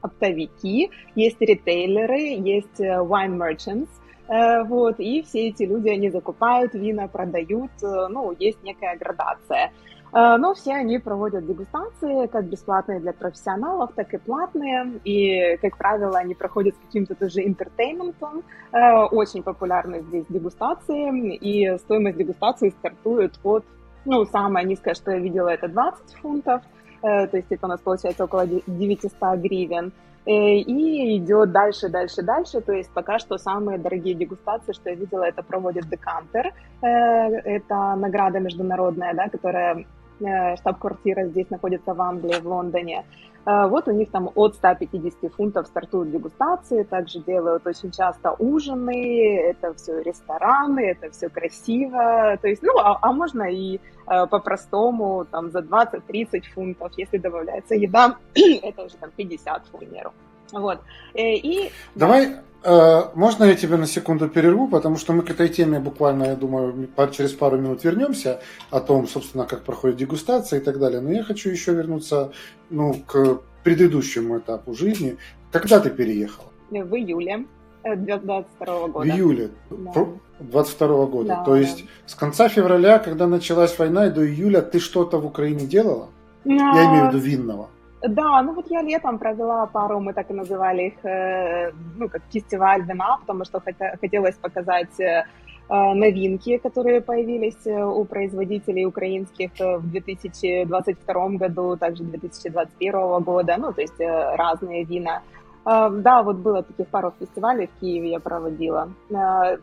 оптовики, 0.00 0.90
есть 1.14 1.40
ритейлеры, 1.40 2.18
есть 2.18 2.80
wine 2.80 3.36
merchants. 3.36 3.88
Вот, 4.28 4.98
и 4.98 5.22
все 5.22 5.48
эти 5.50 5.62
люди, 5.62 5.88
они 5.88 6.10
закупают 6.10 6.74
вина, 6.74 7.06
продают, 7.06 7.70
ну, 7.80 8.34
есть 8.36 8.60
некая 8.64 8.96
градация. 8.96 9.70
Э, 10.16 10.38
но 10.38 10.54
все 10.54 10.72
они 10.72 10.98
проводят 10.98 11.46
дегустации, 11.46 12.26
как 12.28 12.46
бесплатные 12.46 13.00
для 13.00 13.12
профессионалов, 13.12 13.90
так 13.94 14.14
и 14.14 14.18
платные. 14.18 14.98
И, 15.04 15.58
как 15.60 15.76
правило, 15.76 16.18
они 16.18 16.34
проходят 16.34 16.74
с 16.74 16.86
каким-то 16.86 17.14
тоже 17.14 17.46
интертейментом. 17.46 18.42
Э, 18.72 19.04
очень 19.10 19.42
популярны 19.42 20.00
здесь 20.00 20.24
дегустации, 20.30 21.34
и 21.34 21.78
стоимость 21.78 22.16
дегустации 22.16 22.70
стартует 22.70 23.38
от, 23.44 23.64
ну, 24.06 24.24
самая 24.24 24.64
низкая, 24.64 24.94
что 24.94 25.10
я 25.10 25.18
видела, 25.18 25.50
это 25.50 25.68
20 25.68 26.14
фунтов, 26.22 26.62
э, 27.02 27.26
то 27.26 27.36
есть 27.36 27.52
это 27.52 27.66
у 27.66 27.68
нас 27.68 27.80
получается 27.80 28.24
около 28.24 28.46
900 28.46 29.38
гривен. 29.38 29.92
И 30.24 31.18
идет 31.18 31.52
дальше, 31.52 31.88
дальше, 31.88 32.22
дальше. 32.22 32.60
То 32.60 32.72
есть 32.72 32.90
пока 32.90 33.20
что 33.20 33.38
самые 33.38 33.78
дорогие 33.78 34.14
дегустации, 34.14 34.72
что 34.72 34.90
я 34.90 34.96
видела, 34.96 35.22
это 35.22 35.44
проводит 35.44 35.88
Декантер. 35.88 36.52
Это 36.80 37.94
награда 37.94 38.40
международная, 38.40 39.14
да, 39.14 39.28
которая 39.28 39.86
штаб-квартира 40.18 41.26
здесь 41.26 41.50
находится 41.50 41.94
в 41.94 42.00
Англии, 42.00 42.40
в 42.40 42.46
Лондоне. 42.46 43.04
Э, 43.46 43.68
вот 43.68 43.86
у 43.88 43.92
них 43.92 44.10
там 44.10 44.30
от 44.34 44.56
150 44.56 45.32
фунтов 45.32 45.68
стартуют 45.68 46.10
дегустации, 46.10 46.82
также 46.82 47.20
делают 47.20 47.66
очень 47.66 47.92
часто 47.92 48.32
ужины, 48.38 49.38
это 49.38 49.72
все 49.74 50.00
рестораны, 50.02 50.80
это 50.80 51.10
все 51.10 51.28
красиво, 51.28 52.36
то 52.42 52.48
есть, 52.48 52.62
ну, 52.62 52.76
а, 52.78 52.98
а 53.00 53.12
можно 53.12 53.44
и 53.44 53.76
э, 53.76 54.26
по-простому, 54.26 55.24
там, 55.30 55.50
за 55.50 55.60
20-30 55.60 56.42
фунтов, 56.54 56.92
если 56.96 57.18
добавляется 57.18 57.76
еда, 57.76 58.16
это 58.34 58.82
уже 58.82 58.96
там 58.96 59.10
50, 59.16 59.62
к 59.62 59.78
примеру. 59.78 60.12
Вот. 60.52 60.80
И, 61.14 61.70
Давай 61.94 62.36
Э, 62.68 63.10
можно 63.14 63.44
я 63.44 63.54
тебя 63.54 63.76
на 63.76 63.86
секунду 63.86 64.28
перерву, 64.28 64.66
потому 64.66 64.96
что 64.96 65.12
мы 65.12 65.22
к 65.22 65.30
этой 65.30 65.48
теме 65.48 65.78
буквально, 65.78 66.24
я 66.24 66.34
думаю, 66.34 66.88
через 67.12 67.32
пару 67.32 67.58
минут 67.58 67.84
вернемся 67.84 68.40
о 68.70 68.80
том, 68.80 69.06
собственно, 69.06 69.44
как 69.44 69.62
проходит 69.62 69.98
дегустация 69.98 70.58
и 70.58 70.62
так 70.64 70.80
далее. 70.80 71.00
Но 71.00 71.12
я 71.12 71.22
хочу 71.22 71.48
еще 71.48 71.74
вернуться 71.74 72.32
ну, 72.68 72.94
к 73.06 73.40
предыдущему 73.62 74.38
этапу 74.38 74.74
жизни. 74.74 75.16
Когда 75.52 75.78
ты 75.78 75.90
переехал? 75.90 76.44
В 76.70 76.96
июле 76.96 77.46
22 77.84 78.88
года. 78.88 78.98
В 78.98 79.14
июле 79.14 79.50
да. 79.70 80.06
22 80.40 81.06
года. 81.06 81.28
Да, 81.28 81.44
То 81.44 81.54
есть 81.54 81.82
да. 81.84 81.88
с 82.06 82.16
конца 82.16 82.48
февраля, 82.48 82.98
когда 82.98 83.28
началась 83.28 83.78
война, 83.78 84.06
и 84.06 84.10
до 84.10 84.26
июля 84.26 84.60
ты 84.60 84.80
что-то 84.80 85.18
в 85.18 85.26
Украине 85.26 85.66
делала? 85.66 86.08
А... 86.44 86.48
Я 86.48 86.86
имею 86.90 87.10
в 87.10 87.14
виду 87.14 87.18
винного. 87.18 87.68
Да, 88.02 88.42
ну 88.42 88.52
вот 88.52 88.70
я 88.70 88.82
летом 88.82 89.18
провела 89.18 89.66
пару, 89.66 90.00
мы 90.00 90.12
так 90.12 90.30
и 90.30 90.34
называли 90.34 90.82
их, 90.82 91.04
э, 91.04 91.72
ну, 91.96 92.08
как 92.08 92.22
фестиваль 92.30 92.82
вина, 92.82 93.18
потому 93.20 93.44
что 93.44 93.62
хотелось 94.00 94.36
показать 94.36 95.00
э, 95.00 95.24
новинки, 95.68 96.58
которые 96.58 97.00
появились 97.00 97.66
э, 97.66 97.84
у 97.84 98.04
производителей 98.04 98.84
украинских 98.84 99.50
в 99.58 99.90
2022 99.90 101.28
году, 101.38 101.76
также 101.76 102.04
2021 102.04 103.22
года, 103.22 103.56
ну, 103.58 103.72
то 103.72 103.80
есть 103.80 103.98
разные 103.98 104.84
вина. 104.84 105.22
Да, 105.64 106.22
вот 106.22 106.36
было 106.36 106.62
таких 106.62 106.86
пару 106.86 107.12
фестивалей 107.18 107.66
в 107.66 107.80
Киеве 107.80 108.10
я 108.10 108.20
проводила, 108.20 108.88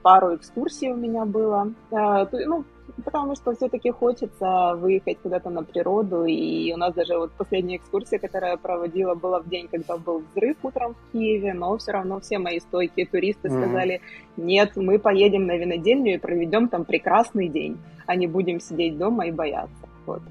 пару 0.02 0.36
экскурсий 0.36 0.92
у 0.92 0.98
меня 0.98 1.24
было. 1.24 1.72
Ну, 1.92 2.66
Потому 3.06 3.36
что 3.36 3.56
все-таки 3.56 3.92
хочется 3.92 4.76
выехать 4.76 5.18
куда-то 5.24 5.50
на 5.50 5.64
природу, 5.64 6.26
и 6.26 6.72
у 6.74 6.78
нас 6.78 6.94
даже 6.94 7.18
вот 7.18 7.32
последняя 7.32 7.78
экскурсия, 7.78 8.20
которая 8.20 8.52
я 8.52 8.58
проводила, 8.58 9.16
была 9.16 9.40
в 9.40 9.50
день, 9.50 9.68
когда 9.68 9.98
был 9.98 10.24
взрыв 10.32 10.58
утром 10.64 10.94
в 10.96 11.12
Киеве, 11.12 11.54
но 11.54 11.78
все 11.78 11.92
равно 11.92 12.20
все 12.20 12.40
мои 12.40 12.60
стойкие 12.60 13.06
туристы 13.06 13.48
mm-hmm. 13.48 13.62
сказали, 13.62 14.02
нет, 14.38 14.76
мы 14.76 15.00
поедем 15.00 15.48
на 15.48 15.58
винодельню 15.58 16.16
и 16.16 16.18
проведем 16.18 16.68
там 16.68 16.86
прекрасный 16.86 17.48
день, 17.48 17.78
а 18.06 18.16
не 18.16 18.28
будем 18.28 18.60
сидеть 18.60 18.98
дома 18.98 19.28
и 19.28 19.32
бояться. 19.32 19.90
Вот. 20.06 20.22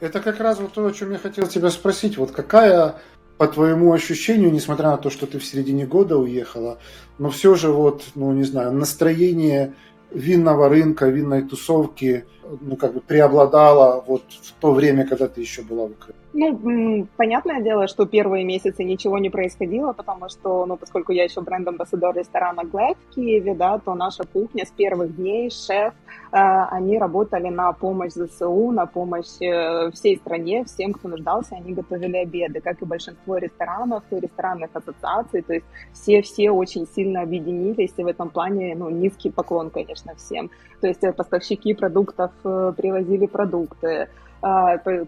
Это 0.00 0.20
как 0.20 0.40
раз 0.40 0.60
вот 0.60 0.72
то, 0.72 0.86
о 0.86 0.92
чем 0.92 1.12
я 1.12 1.18
хотел 1.18 1.46
тебя 1.46 1.70
спросить. 1.70 2.18
Вот 2.18 2.30
какая 2.30 2.96
по 3.38 3.46
твоему 3.46 3.92
ощущению, 3.92 4.52
несмотря 4.52 4.90
на 4.90 4.96
то, 4.96 5.10
что 5.10 5.26
ты 5.26 5.38
в 5.38 5.44
середине 5.44 5.86
года 5.86 6.18
уехала, 6.18 6.78
но 7.18 7.30
все 7.30 7.54
же 7.54 7.70
вот, 7.70 8.04
ну 8.14 8.32
не 8.32 8.44
знаю, 8.44 8.72
настроение 8.72 9.74
винного 10.14 10.68
рынка, 10.68 11.08
винной 11.08 11.42
тусовки, 11.42 12.24
ну, 12.60 12.76
как 12.76 12.94
бы 12.94 13.00
преобладала 13.00 14.04
вот 14.06 14.22
в 14.28 14.52
то 14.60 14.72
время, 14.72 15.06
когда 15.06 15.28
ты 15.28 15.40
еще 15.40 15.62
была 15.62 15.86
в 15.86 15.92
Украине? 15.92 16.24
Ну, 16.36 17.06
понятное 17.16 17.60
дело, 17.62 17.86
что 17.86 18.06
первые 18.06 18.44
месяцы 18.44 18.82
ничего 18.82 19.18
не 19.18 19.30
происходило, 19.30 19.92
потому 19.92 20.28
что, 20.28 20.66
ну, 20.66 20.76
поскольку 20.76 21.12
я 21.12 21.24
еще 21.24 21.40
бренд-амбассадор 21.40 22.16
ресторана 22.16 22.64
Глэд 22.64 22.96
в 22.98 23.14
Киеве, 23.14 23.54
да, 23.54 23.78
то 23.78 23.94
наша 23.94 24.24
кухня 24.24 24.64
с 24.66 24.70
первых 24.70 25.14
дней, 25.14 25.50
шеф, 25.50 25.94
э, 26.32 26.36
они 26.72 26.98
работали 26.98 27.50
на 27.50 27.72
помощь 27.72 28.14
ЗСУ, 28.14 28.72
на 28.72 28.86
помощь 28.86 29.40
э, 29.40 29.92
всей 29.92 30.16
стране, 30.16 30.64
всем, 30.64 30.92
кто 30.92 31.08
нуждался, 31.08 31.54
они 31.54 31.72
готовили 31.72 32.16
обеды, 32.16 32.60
как 32.60 32.82
и 32.82 32.84
большинство 32.84 33.38
ресторанов 33.38 34.02
и 34.10 34.18
ресторанных 34.18 34.70
ассоциаций, 34.74 35.42
то 35.42 35.54
есть 35.54 35.66
все-все 35.92 36.50
очень 36.50 36.88
сильно 36.88 37.22
объединились, 37.22 37.94
и 37.96 38.02
в 38.02 38.08
этом 38.08 38.28
плане, 38.30 38.74
ну, 38.74 38.90
низкий 38.90 39.30
поклон, 39.30 39.70
конечно, 39.70 40.16
всем. 40.16 40.50
То 40.80 40.88
есть 40.88 41.04
э, 41.04 41.12
поставщики 41.12 41.74
продуктов 41.74 42.32
привозили 42.42 43.26
продукты, 43.26 44.08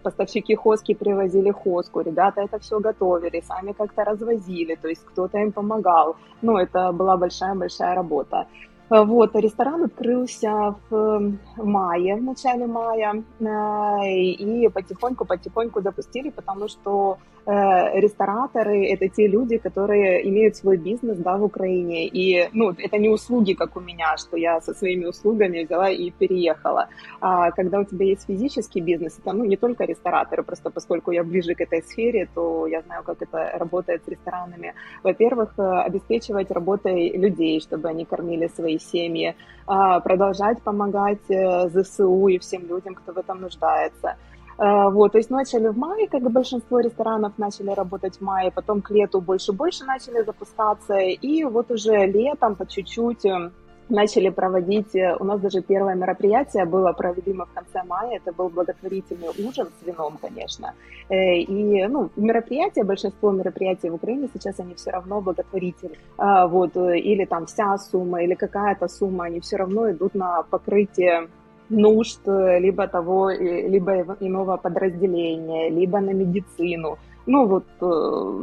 поставщики 0.03 0.55
хоски 0.55 0.95
привозили 0.95 1.51
хоску, 1.51 2.01
ребята 2.01 2.41
это 2.41 2.57
все 2.57 2.79
готовили, 2.79 3.43
сами 3.47 3.73
как-то 3.73 4.03
развозили, 4.03 4.75
то 4.75 4.87
есть 4.87 5.05
кто-то 5.05 5.37
им 5.37 5.51
помогал. 5.51 6.15
Ну, 6.41 6.57
это 6.57 6.91
была 6.91 7.17
большая-большая 7.17 7.95
работа. 7.95 8.47
Э, 8.89 9.03
вот, 9.03 9.35
ресторан 9.35 9.83
открылся 9.83 10.75
в 10.89 11.33
мае, 11.57 12.15
в 12.15 12.23
начале 12.23 12.67
мая, 12.67 13.23
э, 13.39 14.13
и 14.13 14.69
потихоньку-потихоньку 14.69 15.81
запустили, 15.81 16.29
потому 16.29 16.67
что 16.67 17.17
э, 17.17 17.36
рестораторы– 17.47 18.85
это 18.93 19.07
те 19.07 19.27
люди, 19.27 19.57
которые 19.57 20.27
имеют 20.29 20.55
свой 20.57 20.77
бизнес 20.77 21.17
да, 21.17 21.37
в 21.37 21.43
Украине. 21.43 22.07
И 22.07 22.49
ну, 22.53 22.71
это 22.77 22.97
не 22.97 23.09
услуги, 23.09 23.53
как 23.53 23.77
у 23.77 23.79
меня, 23.79 24.17
что 24.17 24.37
я 24.37 24.59
со 24.61 24.73
своими 24.73 25.05
услугами 25.05 25.63
взяла 25.63 25.89
и 25.89 26.11
переехала. 26.11 26.89
А 27.21 27.51
когда 27.51 27.79
у 27.79 27.85
тебя 27.85 28.05
есть 28.05 28.25
физический 28.27 28.81
бизнес, 28.81 29.17
это 29.19 29.33
ну, 29.33 29.45
не 29.45 29.55
только 29.55 29.85
рестораторы, 29.85 30.43
просто 30.43 30.69
поскольку 30.69 31.11
я 31.11 31.23
ближе 31.23 31.55
к 31.55 31.61
этой 31.61 31.81
сфере, 31.83 32.27
то 32.35 32.67
я 32.67 32.81
знаю, 32.81 33.03
как 33.03 33.21
это 33.21 33.57
работает 33.57 34.03
с 34.03 34.07
ресторанами. 34.09 34.73
Во-первых, 35.03 35.53
обеспечивать 35.57 36.51
работой 36.51 37.17
людей, 37.17 37.61
чтобы 37.61 37.87
они 37.87 38.05
кормили 38.05 38.47
свои 38.47 38.77
семьи, 38.77 39.35
а, 39.65 39.99
продолжать 39.99 40.61
помогать 40.61 41.29
э, 41.29 41.69
ЗСУ 41.69 42.27
и 42.27 42.37
всем 42.37 42.67
людям, 42.67 42.95
кто 42.95 43.13
в 43.13 43.17
этом 43.17 43.41
нуждается. 43.41 44.15
А, 44.57 44.89
вот, 44.89 45.11
то 45.11 45.19
есть 45.19 45.29
начали 45.29 45.67
в 45.67 45.77
мае, 45.77 46.07
как 46.07 46.21
и 46.21 46.29
большинство 46.29 46.79
ресторанов 46.79 47.33
начали 47.37 47.69
работать 47.69 48.17
в 48.17 48.21
мае, 48.21 48.51
потом 48.51 48.81
к 48.81 48.89
лету 48.89 49.21
больше-больше 49.21 49.85
начали 49.85 50.23
запускаться, 50.23 50.97
и 50.97 51.43
вот 51.43 51.71
уже 51.71 52.07
летом 52.07 52.55
по 52.55 52.65
чуть-чуть 52.65 53.25
э, 53.25 53.51
начали 53.89 54.29
проводить, 54.29 54.95
э, 54.95 55.15
у 55.19 55.23
нас 55.25 55.39
даже 55.39 55.61
первое 55.61 55.93
мероприятие 55.93 56.65
было 56.65 56.91
проведено 56.91 57.45
в 57.45 57.53
конце 57.53 57.83
мая, 57.83 58.17
это 58.17 58.33
был 58.33 58.49
благотворительный 58.49 59.29
ужин 59.29 59.67
с 59.79 59.85
вином, 59.85 60.17
конечно. 60.19 60.73
Э, 61.09 61.35
и 61.35 61.85
ну, 61.85 62.09
мероприятия, 62.15 62.83
большинство 62.83 63.31
мероприятий 63.31 63.91
в 63.91 63.95
Украине 63.95 64.27
сейчас, 64.33 64.59
они 64.59 64.73
все 64.73 64.89
равно 64.89 65.21
благотворительные. 65.21 65.99
Вот, 66.17 66.75
э, 66.75 66.97
или 66.97 67.25
там 67.25 67.45
вся 67.45 67.77
сумма, 67.77 68.23
или 68.23 68.33
какая-то 68.33 68.87
сумма, 68.87 69.25
они 69.25 69.39
все 69.39 69.57
равно 69.57 69.91
идут 69.91 70.15
на 70.15 70.41
покрытие 70.49 71.27
нужд 71.69 72.21
либо 72.25 72.87
того, 72.87 73.29
либо 73.29 74.17
иного 74.19 74.57
подразделения, 74.57 75.69
либо 75.69 75.99
на 75.99 76.11
медицину. 76.11 76.97
Ну 77.25 77.45
вот 77.45 77.65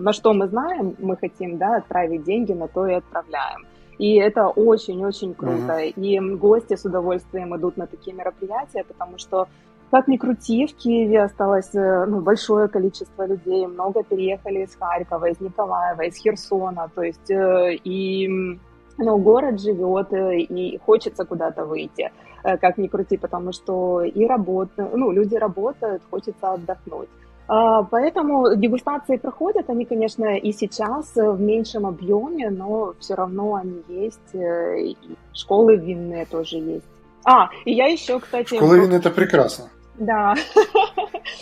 на 0.02 0.12
что 0.12 0.34
мы 0.34 0.48
знаем, 0.48 0.94
мы 0.98 1.16
хотим 1.16 1.56
да, 1.58 1.76
отправить 1.76 2.24
деньги, 2.24 2.52
на 2.52 2.68
то 2.68 2.86
и 2.86 2.94
отправляем. 2.94 3.66
И 3.98 4.16
это 4.16 4.48
очень-очень 4.48 5.34
круто. 5.34 5.78
Mm-hmm. 5.78 5.92
И 5.96 6.36
гости 6.36 6.76
с 6.76 6.84
удовольствием 6.84 7.56
идут 7.56 7.76
на 7.76 7.86
такие 7.86 8.14
мероприятия, 8.16 8.84
потому 8.84 9.18
что 9.18 9.46
как 9.90 10.08
ни 10.08 10.16
крути, 10.16 10.66
в 10.66 10.74
Киеве 10.74 11.22
осталось 11.22 11.72
э, 11.74 12.06
ну, 12.06 12.20
большое 12.20 12.66
количество 12.66 13.26
людей, 13.26 13.64
много 13.66 14.02
переехали 14.02 14.64
из 14.64 14.74
Харькова, 14.74 15.26
из 15.26 15.40
Николаева, 15.40 16.02
из 16.02 16.16
Херсона, 16.16 16.90
то 16.92 17.02
есть 17.02 17.30
э, 17.30 17.76
и 17.84 18.58
ну, 18.98 19.18
город 19.18 19.60
живет, 19.60 20.12
э, 20.12 20.38
и 20.38 20.78
хочется 20.78 21.24
куда-то 21.24 21.64
выйти, 21.64 22.10
как 22.42 22.76
ни 22.76 22.88
крути, 22.88 23.16
потому 23.16 23.52
что 23.52 24.02
и 24.02 24.26
работа, 24.26 24.90
ну, 24.92 25.10
люди 25.12 25.34
работают, 25.34 26.02
хочется 26.10 26.52
отдохнуть. 26.52 27.08
А, 27.46 27.82
поэтому 27.82 28.54
дегустации 28.56 29.16
проходят, 29.16 29.68
они, 29.68 29.84
конечно, 29.84 30.36
и 30.36 30.52
сейчас 30.52 31.12
в 31.14 31.40
меньшем 31.40 31.86
объеме, 31.86 32.50
но 32.50 32.94
все 33.00 33.14
равно 33.14 33.56
они 33.56 33.82
есть. 33.88 34.34
Э, 34.34 34.94
школы 35.34 35.76
винные 35.76 36.24
тоже 36.24 36.56
есть. 36.56 36.86
А, 37.24 37.50
и 37.64 37.72
я 37.72 37.86
еще, 37.86 38.18
кстати... 38.18 38.56
Школы 38.56 38.80
винные 38.80 38.98
это 38.98 39.10
прекрасно. 39.10 39.68
Да. 39.98 40.34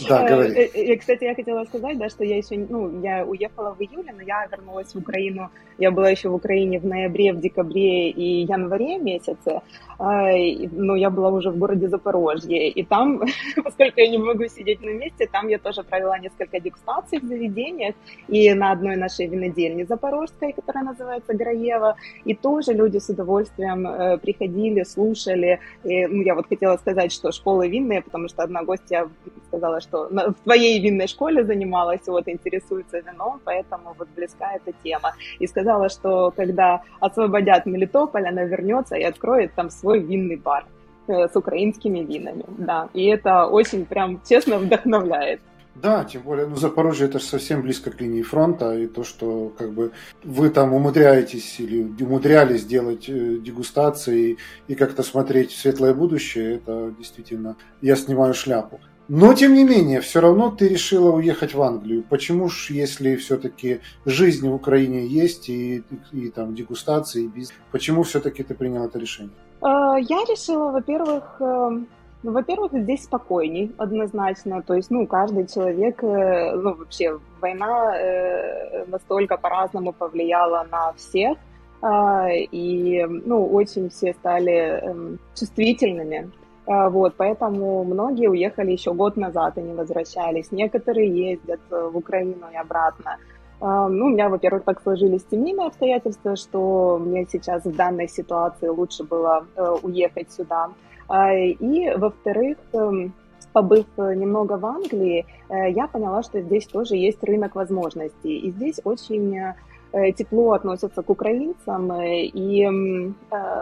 Да, 0.09 0.29
говори. 0.29 0.53
Э, 0.53 0.69
э, 0.75 0.97
кстати, 0.97 1.25
я 1.25 1.35
хотела 1.35 1.65
сказать, 1.65 1.99
да, 1.99 2.09
что 2.09 2.25
я 2.25 2.37
еще, 2.37 2.57
ну, 2.69 3.03
я 3.03 3.25
уехала 3.25 3.75
в 3.75 3.81
июле, 3.81 4.13
но 4.13 4.23
я 4.23 4.47
вернулась 4.47 4.95
в 4.95 4.99
Украину. 4.99 5.51
Я 5.79 5.91
была 5.91 6.11
еще 6.11 6.29
в 6.29 6.35
Украине 6.35 6.79
в 6.79 6.87
ноябре, 6.87 7.33
в 7.33 7.41
декабре 7.41 8.11
и 8.11 8.45
январе 8.45 8.99
месяце. 8.99 9.63
А, 9.99 10.31
но 10.73 10.97
я 10.97 11.11
была 11.11 11.31
уже 11.31 11.51
в 11.51 11.59
городе 11.59 11.89
Запорожье. 11.89 12.69
И 12.69 12.83
там, 12.85 13.23
поскольку 13.65 14.01
я 14.01 14.09
не 14.09 14.19
могу 14.19 14.47
сидеть 14.49 14.83
на 14.83 14.91
месте, 14.91 15.29
там 15.31 15.49
я 15.49 15.59
тоже 15.59 15.83
провела 15.83 16.19
несколько 16.19 16.61
дегустаций 16.61 17.19
в 17.19 17.25
заведениях. 17.25 17.95
И 18.29 18.53
на 18.55 18.73
одной 18.73 18.97
нашей 18.97 19.27
винодельне 19.27 19.85
запорожской, 19.85 20.53
которая 20.53 20.85
называется 20.85 21.35
Граева. 21.35 21.97
И 22.25 22.35
тоже 22.35 22.73
люди 22.73 22.99
с 22.99 23.09
удовольствием 23.09 23.87
э, 23.87 24.19
приходили, 24.19 24.85
слушали. 24.85 25.61
И, 25.85 26.07
ну, 26.07 26.23
я 26.23 26.35
вот 26.35 26.47
хотела 26.49 26.77
сказать, 26.77 27.13
что 27.13 27.33
школы 27.33 27.69
винные, 27.69 28.03
потому 28.03 28.29
что 28.29 28.42
одна 28.43 28.63
гостья 28.63 29.09
сказала, 29.49 29.81
что 29.81 30.09
в 30.09 30.35
твоей 30.45 30.81
винной 30.81 31.07
школе 31.07 31.45
занималась, 31.45 32.07
вот, 32.07 32.29
интересуется 32.29 33.01
вином, 33.01 33.41
поэтому 33.45 33.95
вот 33.99 34.09
близка 34.17 34.53
эта 34.55 34.73
тема. 34.85 35.13
И 35.39 35.47
сказала, 35.47 35.89
что 35.89 36.31
когда 36.31 36.83
освободят 37.01 37.67
Мелитополь, 37.67 38.27
она 38.29 38.45
вернется 38.45 38.97
и 38.97 39.03
откроет 39.03 39.55
там 39.55 39.71
свой 39.71 40.01
винный 40.01 40.37
бар 40.37 40.65
э, 41.09 41.29
с 41.29 41.37
украинскими 41.37 42.01
винами, 42.01 42.45
да. 42.59 42.89
И 42.95 43.07
это 43.07 43.47
очень 43.47 43.85
прям 43.85 44.21
честно 44.29 44.59
вдохновляет. 44.59 45.41
Да, 45.75 46.05
тем 46.05 46.23
более, 46.23 46.47
ну, 46.47 46.57
Запорожье 46.57 47.07
это 47.07 47.19
же 47.19 47.25
совсем 47.25 47.63
близко 47.63 47.91
к 47.91 48.01
линии 48.01 48.23
фронта, 48.23 48.77
и 48.77 48.87
то, 48.87 49.05
что 49.05 49.53
как 49.57 49.73
бы 49.73 49.93
вы 50.23 50.51
там 50.51 50.75
умудряетесь 50.75 51.59
или 51.61 51.83
умудрялись 52.03 52.65
делать 52.65 53.09
э, 53.09 53.39
дегустации 53.39 54.37
и 54.69 54.75
как-то 54.75 55.03
смотреть 55.03 55.51
в 55.51 55.59
светлое 55.59 55.95
будущее, 55.95 56.57
это 56.57 56.95
действительно, 56.99 57.57
я 57.81 57.97
снимаю 57.97 58.35
шляпу. 58.35 58.81
Но, 59.09 59.35
тем 59.35 59.55
не 59.55 59.65
менее, 59.65 60.01
все 60.01 60.21
равно 60.21 60.51
ты 60.51 60.69
решила 60.69 61.11
уехать 61.11 61.55
в 61.55 61.63
Англию. 61.63 62.05
Почему 62.09 62.49
ж, 62.49 62.71
если 62.71 63.17
все-таки 63.17 63.81
жизнь 64.05 64.49
в 64.49 64.55
Украине 64.55 65.07
есть, 65.07 65.49
и, 65.49 65.83
и, 66.13 66.19
и 66.27 66.31
там 66.31 66.55
дегустации, 66.55 67.25
и 67.25 67.29
бизнес, 67.29 67.59
почему 67.73 68.05
все-таки 68.05 68.43
ты 68.43 68.55
приняла 68.55 68.87
это 68.87 68.99
решение? 68.99 69.35
А, 69.61 69.97
я 69.99 70.19
решила, 70.25 70.71
во-первых, 70.71 71.37
эм, 71.41 71.89
ну, 72.23 72.33
во-первых, 72.33 72.73
здесь 72.73 73.05
спокойней, 73.05 73.73
однозначно. 73.79 74.63
То 74.63 74.75
есть, 74.75 74.91
ну, 74.91 75.07
каждый 75.07 75.47
человек, 75.47 76.03
э, 76.05 76.53
ну, 76.55 76.75
вообще, 76.75 77.19
война 77.41 77.97
э, 77.97 78.85
настолько 78.87 79.37
по-разному 79.37 79.93
повлияла 79.93 80.67
на 80.71 80.93
всех, 80.93 81.37
а, 81.81 82.29
и, 82.31 83.05
ну, 83.05 83.45
очень 83.47 83.89
все 83.91 84.13
стали 84.13 84.53
эм, 84.53 85.19
чувствительными. 85.35 86.31
А, 86.65 86.89
вот, 86.89 87.15
поэтому 87.17 87.83
многие 87.83 88.29
уехали 88.29 88.71
еще 88.71 88.93
год 88.95 89.17
назад 89.17 89.59
и 89.59 89.63
не 89.63 89.75
возвращались. 89.75 90.53
Некоторые 90.53 91.31
ездят 91.31 91.61
э, 91.73 91.91
в 91.93 91.97
Украину 91.97 92.47
и 92.53 92.57
обратно. 92.57 93.17
А, 93.61 93.89
ну, 93.89 94.07
у 94.07 94.09
меня, 94.11 94.29
во-первых, 94.29 94.63
так 94.63 94.81
сложились 94.81 95.27
семейные 95.29 95.67
обстоятельства, 95.67 96.37
что 96.37 97.01
мне 97.05 97.27
сейчас 97.29 97.65
в 97.65 97.75
данной 97.75 98.09
ситуации 98.09 98.69
лучше 98.69 99.03
было 99.03 99.45
уехать 99.83 100.31
сюда. 100.31 100.71
А, 101.13 101.35
и, 101.35 101.95
во-вторых, 101.95 102.57
эм, 102.73 103.13
побыв 103.53 103.85
немного 103.99 104.57
в 104.57 104.65
Англии, 104.65 105.27
э, 105.51 105.71
я 105.71 105.87
поняла, 105.87 106.23
что 106.23 106.41
здесь 106.41 106.67
тоже 106.67 106.97
есть 106.97 107.23
рынок 107.23 107.55
возможностей. 107.55 108.39
И 108.39 108.51
здесь 108.51 108.81
очень 108.83 109.37
э, 109.37 110.13
тепло 110.13 110.53
относятся 110.53 111.03
к 111.03 111.11
украинцам, 111.11 111.93
э, 111.93 112.25
и 112.25 112.67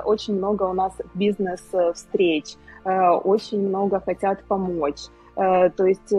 очень 0.05 0.37
много 0.37 0.63
у 0.63 0.73
нас 0.73 0.93
бизнес-встреч, 1.15 2.55
очень 2.85 3.67
много 3.69 4.01
хотят 4.01 4.45
помочь. 4.45 5.09
То 5.35 5.87
есть, 5.87 6.13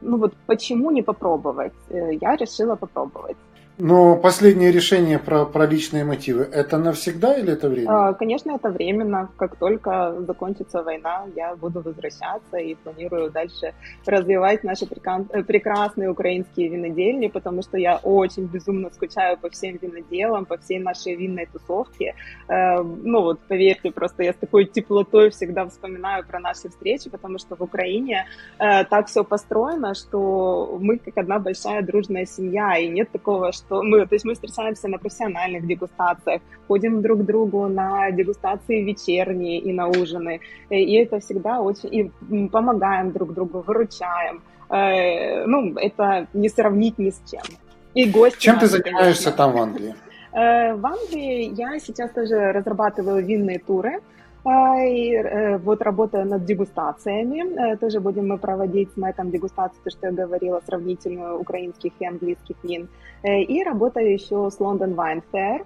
ну 0.00 0.18
вот 0.18 0.34
почему 0.46 0.90
не 0.90 1.02
попробовать? 1.02 1.74
Я 1.90 2.36
решила 2.36 2.76
попробовать. 2.76 3.36
Но 3.78 4.16
последнее 4.16 4.72
решение 4.72 5.18
про, 5.18 5.44
про 5.44 5.66
личные 5.66 6.04
мотивы, 6.04 6.48
это 6.50 6.78
навсегда 6.78 7.34
или 7.34 7.52
это 7.52 7.68
временно? 7.68 8.08
А, 8.08 8.14
конечно, 8.14 8.52
это 8.52 8.70
временно. 8.70 9.28
Как 9.36 9.56
только 9.56 10.14
закончится 10.26 10.82
война, 10.82 11.26
я 11.36 11.54
буду 11.56 11.82
возвращаться 11.82 12.56
и 12.56 12.74
планирую 12.74 13.30
дальше 13.30 13.74
развивать 14.06 14.64
наши 14.64 14.86
э, 14.86 15.42
прекрасные 15.42 16.08
украинские 16.08 16.68
винодельни, 16.68 17.28
потому 17.28 17.62
что 17.62 17.76
я 17.76 17.96
очень 17.96 18.46
безумно 18.46 18.90
скучаю 18.90 19.36
по 19.36 19.50
всем 19.50 19.78
виноделам, 19.82 20.46
по 20.46 20.56
всей 20.56 20.78
нашей 20.78 21.14
винной 21.14 21.46
тусовке. 21.46 22.14
Э, 22.48 22.82
ну 22.82 23.20
вот, 23.20 23.40
поверьте, 23.40 23.90
просто 23.90 24.22
я 24.22 24.32
с 24.32 24.36
такой 24.36 24.64
теплотой 24.64 25.28
всегда 25.28 25.66
вспоминаю 25.66 26.24
про 26.24 26.40
наши 26.40 26.70
встречи, 26.70 27.10
потому 27.10 27.38
что 27.38 27.56
в 27.56 27.62
Украине 27.62 28.26
э, 28.58 28.84
так 28.84 29.08
все 29.08 29.22
построено, 29.22 29.94
что 29.94 30.78
мы 30.80 30.96
как 30.96 31.18
одна 31.18 31.38
большая 31.38 31.82
дружная 31.82 32.24
семья, 32.24 32.78
и 32.78 32.88
нет 32.88 33.10
такого, 33.10 33.52
что 33.52 33.65
что 33.66 33.82
мы, 33.82 34.06
то 34.06 34.14
есть 34.14 34.24
мы 34.24 34.34
встречаемся 34.34 34.88
на 34.88 34.98
профессиональных 34.98 35.66
дегустациях, 35.66 36.40
ходим 36.68 37.02
друг 37.02 37.20
к 37.20 37.22
другу 37.24 37.68
на 37.68 38.10
дегустации 38.10 38.82
вечерние 38.82 39.58
и 39.58 39.72
на 39.72 39.88
ужины, 39.88 40.40
и 40.70 40.94
это 40.94 41.20
всегда 41.20 41.60
очень, 41.60 41.94
и 41.94 42.48
помогаем 42.48 43.12
друг 43.12 43.34
другу, 43.34 43.62
выручаем. 43.66 44.42
Э, 44.68 45.46
ну, 45.46 45.74
это 45.76 46.26
не 46.32 46.48
сравнить 46.48 46.98
ни 46.98 47.10
с 47.10 47.20
чем. 47.30 47.42
И 47.94 48.10
гости 48.10 48.40
Чем 48.40 48.58
ты 48.58 48.66
занимаешься 48.66 49.24
конечно. 49.24 49.32
там 49.32 49.52
в 49.52 49.56
Англии? 49.58 49.94
Э, 50.32 50.74
в 50.74 50.86
Англии 50.86 51.54
я 51.56 51.78
сейчас 51.78 52.10
тоже 52.10 52.52
разрабатываю 52.52 53.24
винные 53.24 53.58
туры, 53.58 54.00
И 54.46 55.58
вот 55.64 55.82
работаю 55.82 56.24
над 56.24 56.44
дегустациями. 56.44 57.76
Тоже 57.76 58.00
будем 58.00 58.28
мы 58.28 58.38
проводить 58.38 58.92
с 58.92 58.96
Мэтом 58.96 59.30
дегустацию, 59.30 59.80
то, 59.82 59.90
что 59.90 60.06
я 60.06 60.12
говорила, 60.12 60.62
сравнительную 60.64 61.40
украинских 61.40 61.92
и 61.98 62.06
английских 62.06 62.56
вин. 62.62 62.88
И 63.24 63.64
работаю 63.64 64.12
еще 64.12 64.48
с 64.50 64.60
London 64.60 64.94
Wine 64.94 65.22
Fair. 65.32 65.64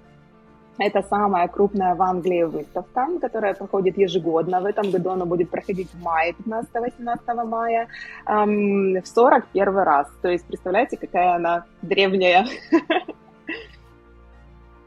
Это 0.81 1.03
самая 1.03 1.47
крупная 1.49 1.95
в 1.95 2.01
Англии 2.01 2.45
выставка, 2.45 3.07
которая 3.21 3.53
проходит 3.53 3.99
ежегодно. 3.99 4.63
В 4.63 4.65
этом 4.65 4.91
году 4.91 5.11
она 5.11 5.27
будет 5.27 5.51
проходить 5.51 5.91
в 5.93 6.03
мае, 6.03 6.35
15-18 6.39 7.45
мая, 7.45 7.89
эм, 8.27 9.03
в 9.03 9.07
41 9.07 9.85
раз. 9.85 10.09
То 10.23 10.29
есть, 10.29 10.47
представляете, 10.47 10.97
какая 10.97 11.35
она 11.35 11.65
древняя. 11.83 12.47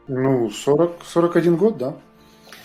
Ну, 0.06 0.50
40, 0.50 1.02
41 1.02 1.56
год, 1.56 1.78
да? 1.78 1.94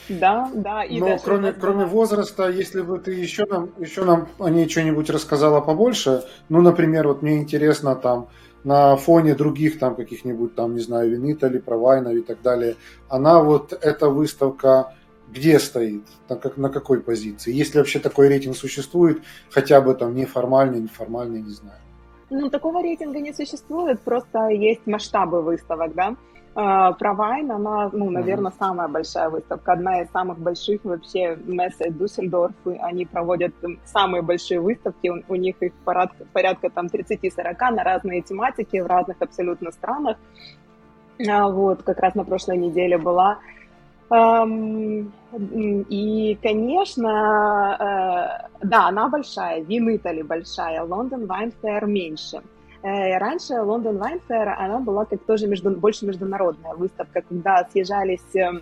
Да, 0.10 0.50
да. 0.54 0.84
И 0.84 1.00
Но 1.00 1.18
кроме, 1.24 1.54
кроме 1.54 1.86
возраста, 1.86 2.50
если 2.50 2.82
бы 2.82 3.00
ты 3.00 3.14
еще 3.14 3.46
нам, 3.46 3.70
еще 3.80 4.04
нам 4.04 4.28
о 4.40 4.50
ней 4.50 4.68
что-нибудь 4.68 5.10
рассказала 5.10 5.62
побольше, 5.62 6.24
ну, 6.50 6.62
например, 6.62 7.08
вот 7.08 7.22
мне 7.22 7.38
интересно 7.38 7.96
там, 7.96 8.28
на 8.64 8.96
фоне 8.98 9.36
других 9.36 9.80
там 9.80 9.96
каких-нибудь 9.96 10.56
там, 10.56 10.76
не 10.76 10.82
знаю, 10.82 11.12
Винитали, 11.12 11.60
Провайнов 11.60 12.14
и 12.14 12.22
так 12.22 12.42
далее, 12.42 12.76
она 13.08 13.42
вот, 13.42 13.74
эта 13.74 14.10
выставка 14.10 14.94
где 15.32 15.60
стоит, 15.60 16.04
на, 16.28 16.36
как, 16.36 16.58
на 16.58 16.70
какой 16.70 17.02
позиции? 17.02 17.54
Если 17.54 17.78
вообще 17.78 18.00
такой 18.00 18.30
рейтинг 18.30 18.56
существует, 18.56 19.22
хотя 19.52 19.80
бы 19.82 19.94
там 19.94 20.16
неформальный, 20.16 20.80
неформальный, 20.80 21.42
не 21.42 21.52
знаю. 21.52 21.80
Ну, 22.32 22.50
такого 22.50 22.82
рейтинга 22.82 23.20
не 23.20 23.34
существует, 23.34 24.00
просто 24.02 24.50
есть 24.50 24.86
масштабы 24.86 25.42
выставок, 25.42 25.94
да. 25.96 26.16
Uh, 26.56 26.98
Провайн, 26.98 27.52
она, 27.52 27.90
ну, 27.94 28.10
наверное, 28.10 28.52
mm-hmm. 28.52 28.58
самая 28.60 28.88
большая 28.88 29.30
выставка, 29.30 29.74
одна 29.74 30.02
из 30.02 30.10
самых 30.10 30.40
больших 30.40 30.84
вообще 30.84 31.38
Мессе 31.46 31.92
Дюссельдорф, 31.92 32.56
они 32.82 33.06
проводят 33.06 33.54
самые 33.86 34.24
большие 34.24 34.60
выставки, 34.60 35.10
у, 35.10 35.24
у 35.30 35.36
них 35.36 35.62
их 35.62 35.74
порядка, 35.86 36.26
порядка 36.34 36.70
там 36.72 36.88
30-40 36.88 37.72
на 37.72 37.84
разные 37.84 38.22
тематики 38.22 38.78
в 38.78 38.88
разных 38.88 39.18
абсолютно 39.22 39.72
странах. 39.72 40.18
Uh, 41.20 41.52
вот, 41.52 41.84
как 41.84 42.00
раз 42.00 42.16
на 42.16 42.24
прошлой 42.24 42.58
неделе 42.58 42.98
была. 42.98 43.38
Um, 44.10 45.12
и, 45.90 46.38
конечно, 46.42 47.08
uh, 47.80 48.68
да, 48.68 48.88
она 48.88 49.08
большая, 49.08 49.62
Вин 49.62 49.96
Итали 49.96 50.24
большая, 50.24 50.84
Лондон 50.84 51.26
Wine 51.26 51.54
Fair 51.62 51.86
меньше. 51.86 52.38
Э, 52.38 52.59
раньше 52.82 53.62
Лондон 53.62 53.98
Wine 53.98 54.22
Fair, 54.28 54.54
она 54.58 54.80
была 54.80 55.06
как 55.06 55.22
тоже 55.24 55.48
между, 55.48 55.72
больше 55.72 56.06
международная 56.06 56.76
выставка, 56.76 57.22
когда 57.22 57.68
съезжались 57.72 58.36
эм, 58.36 58.62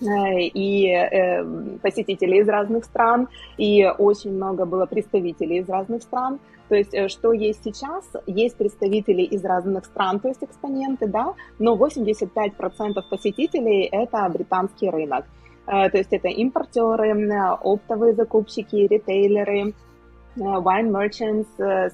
э, 0.00 0.40
и 0.40 0.88
э, 0.88 1.44
посетители 1.82 2.38
из 2.38 2.48
разных 2.48 2.84
стран, 2.84 3.28
и 3.58 3.86
очень 3.98 4.32
много 4.32 4.64
было 4.64 4.86
представителей 4.86 5.58
из 5.58 5.68
разных 5.68 6.02
стран. 6.02 6.38
То 6.68 6.76
есть, 6.76 7.10
что 7.10 7.32
есть 7.32 7.62
сейчас, 7.62 8.04
есть 8.26 8.56
представители 8.56 9.22
из 9.22 9.44
разных 9.44 9.84
стран, 9.84 10.20
то 10.20 10.28
есть 10.28 10.42
экспоненты, 10.42 11.06
да, 11.06 11.34
но 11.58 11.76
85% 11.76 13.02
посетителей– 13.10 13.82
это 13.92 14.26
британский 14.32 14.88
рынок. 14.88 15.26
То 15.66 15.90
есть 15.92 16.12
это 16.12 16.28
импортеры, 16.28 17.12
оптовые 17.62 18.14
закупщики, 18.14 18.76
ритейлеры, 18.76 19.74
wine 20.36 20.90
merchants, 20.90 21.48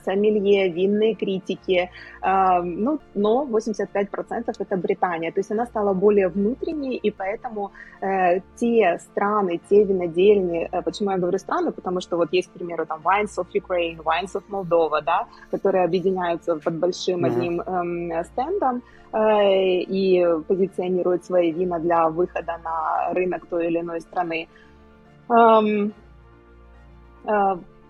сомелье, 0.04 0.68
винные 0.68 1.14
критики, 1.14 1.90
ну, 2.22 3.00
но 3.14 3.44
85% 3.44 4.54
это 4.58 4.76
Британия. 4.76 5.32
То 5.32 5.40
есть 5.40 5.50
она 5.50 5.66
стала 5.66 5.92
более 5.92 6.28
внутренней, 6.28 6.96
и 6.96 7.10
поэтому 7.10 7.72
э, 8.00 8.40
те 8.56 8.98
страны, 8.98 9.60
те 9.68 9.84
винодельни, 9.84 10.68
э, 10.70 10.82
почему 10.82 11.10
я 11.10 11.18
говорю 11.18 11.38
страны, 11.38 11.72
потому 11.72 12.00
что 12.00 12.16
вот 12.16 12.32
есть, 12.32 12.48
к 12.48 12.52
примеру, 12.52 12.86
там 12.86 13.00
Wines 13.04 13.36
of 13.38 13.46
Ukraine, 13.54 13.98
Wines 14.02 14.34
of 14.34 14.42
Moldova, 14.50 15.02
да, 15.02 15.26
которые 15.50 15.84
объединяются 15.84 16.56
под 16.56 16.74
большим 16.74 17.24
mm-hmm. 17.24 17.28
одним 17.28 17.60
эм, 17.60 18.24
стендом, 18.24 18.82
э, 19.12 19.80
и 19.80 20.24
позиционируют 20.46 21.24
свои 21.24 21.52
вина 21.52 21.78
для 21.78 22.08
выхода 22.08 22.58
на 22.64 23.12
рынок 23.14 23.46
той 23.46 23.66
или 23.66 23.80
иной 23.80 24.00
страны. 24.00 24.48
Uh, 25.30 25.92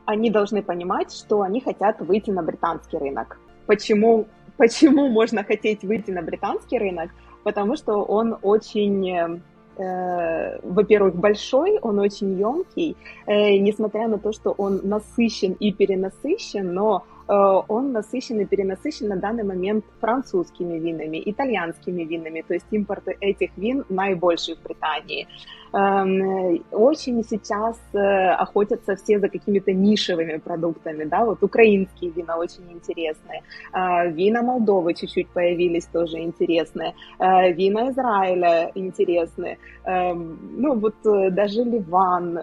они 0.09 0.31
должны 0.31 0.63
понимать, 0.63 1.13
что 1.13 1.43
они 1.43 1.61
хотят 1.61 2.01
выйти 2.01 2.31
на 2.31 2.43
британский 2.43 2.97
рынок. 2.97 3.39
Почему, 3.67 4.27
почему 4.57 5.09
можно 5.09 5.45
хотеть 5.45 5.83
выйти 5.83 6.11
на 6.11 6.23
британский 6.23 6.79
рынок? 6.79 7.11
Потому 7.45 7.77
что 7.77 8.03
он 8.05 8.39
очень 8.41 9.43
э, 9.77 10.61
во-первых, 10.63 11.15
большой, 11.15 11.79
он 11.83 11.99
очень 11.99 12.39
емкий, 12.39 12.97
э, 13.27 13.59
несмотря 13.59 14.09
на 14.09 14.17
то, 14.17 14.33
что 14.33 14.53
он 14.53 14.81
насыщен 14.83 15.53
и 15.61 15.73
перенасыщен, 15.73 16.73
но 16.73 17.05
он 17.29 17.93
насыщен 17.93 18.41
и 18.41 18.45
перенасыщен 18.47 19.09
на 19.09 19.17
данный 19.17 19.45
момент 19.45 19.85
французскими 20.01 20.79
винами, 20.79 21.23
итальянскими 21.25 22.05
винами, 22.05 22.43
то 22.47 22.55
есть 22.55 22.67
импорт 22.71 23.05
этих 23.21 23.51
вин 23.57 23.85
наибольший 23.89 24.57
в 24.57 24.63
Британии. 24.63 25.27
Эм, 25.73 26.65
очень 26.73 27.23
сейчас 27.25 27.79
э, 27.93 27.99
охотятся 27.99 28.97
все 28.97 29.19
за 29.19 29.29
какими-то 29.29 29.73
нишевыми 29.73 30.39
продуктами, 30.39 31.05
да, 31.05 31.27
вот 31.27 31.43
украинские 31.43 32.11
вина 32.11 32.39
очень 32.39 32.73
интересные, 32.73 33.43
э, 33.75 34.11
вина 34.11 34.43
Молдовы 34.43 34.95
чуть-чуть 34.95 35.29
появились 35.29 35.85
тоже 35.87 36.19
интересные, 36.19 36.95
вина 37.19 37.91
Израиля 37.91 38.71
интересные, 38.75 39.59
эм, 39.85 40.39
ну 40.57 40.75
вот 40.75 40.95
даже 41.03 41.65
Ливан, 41.65 42.39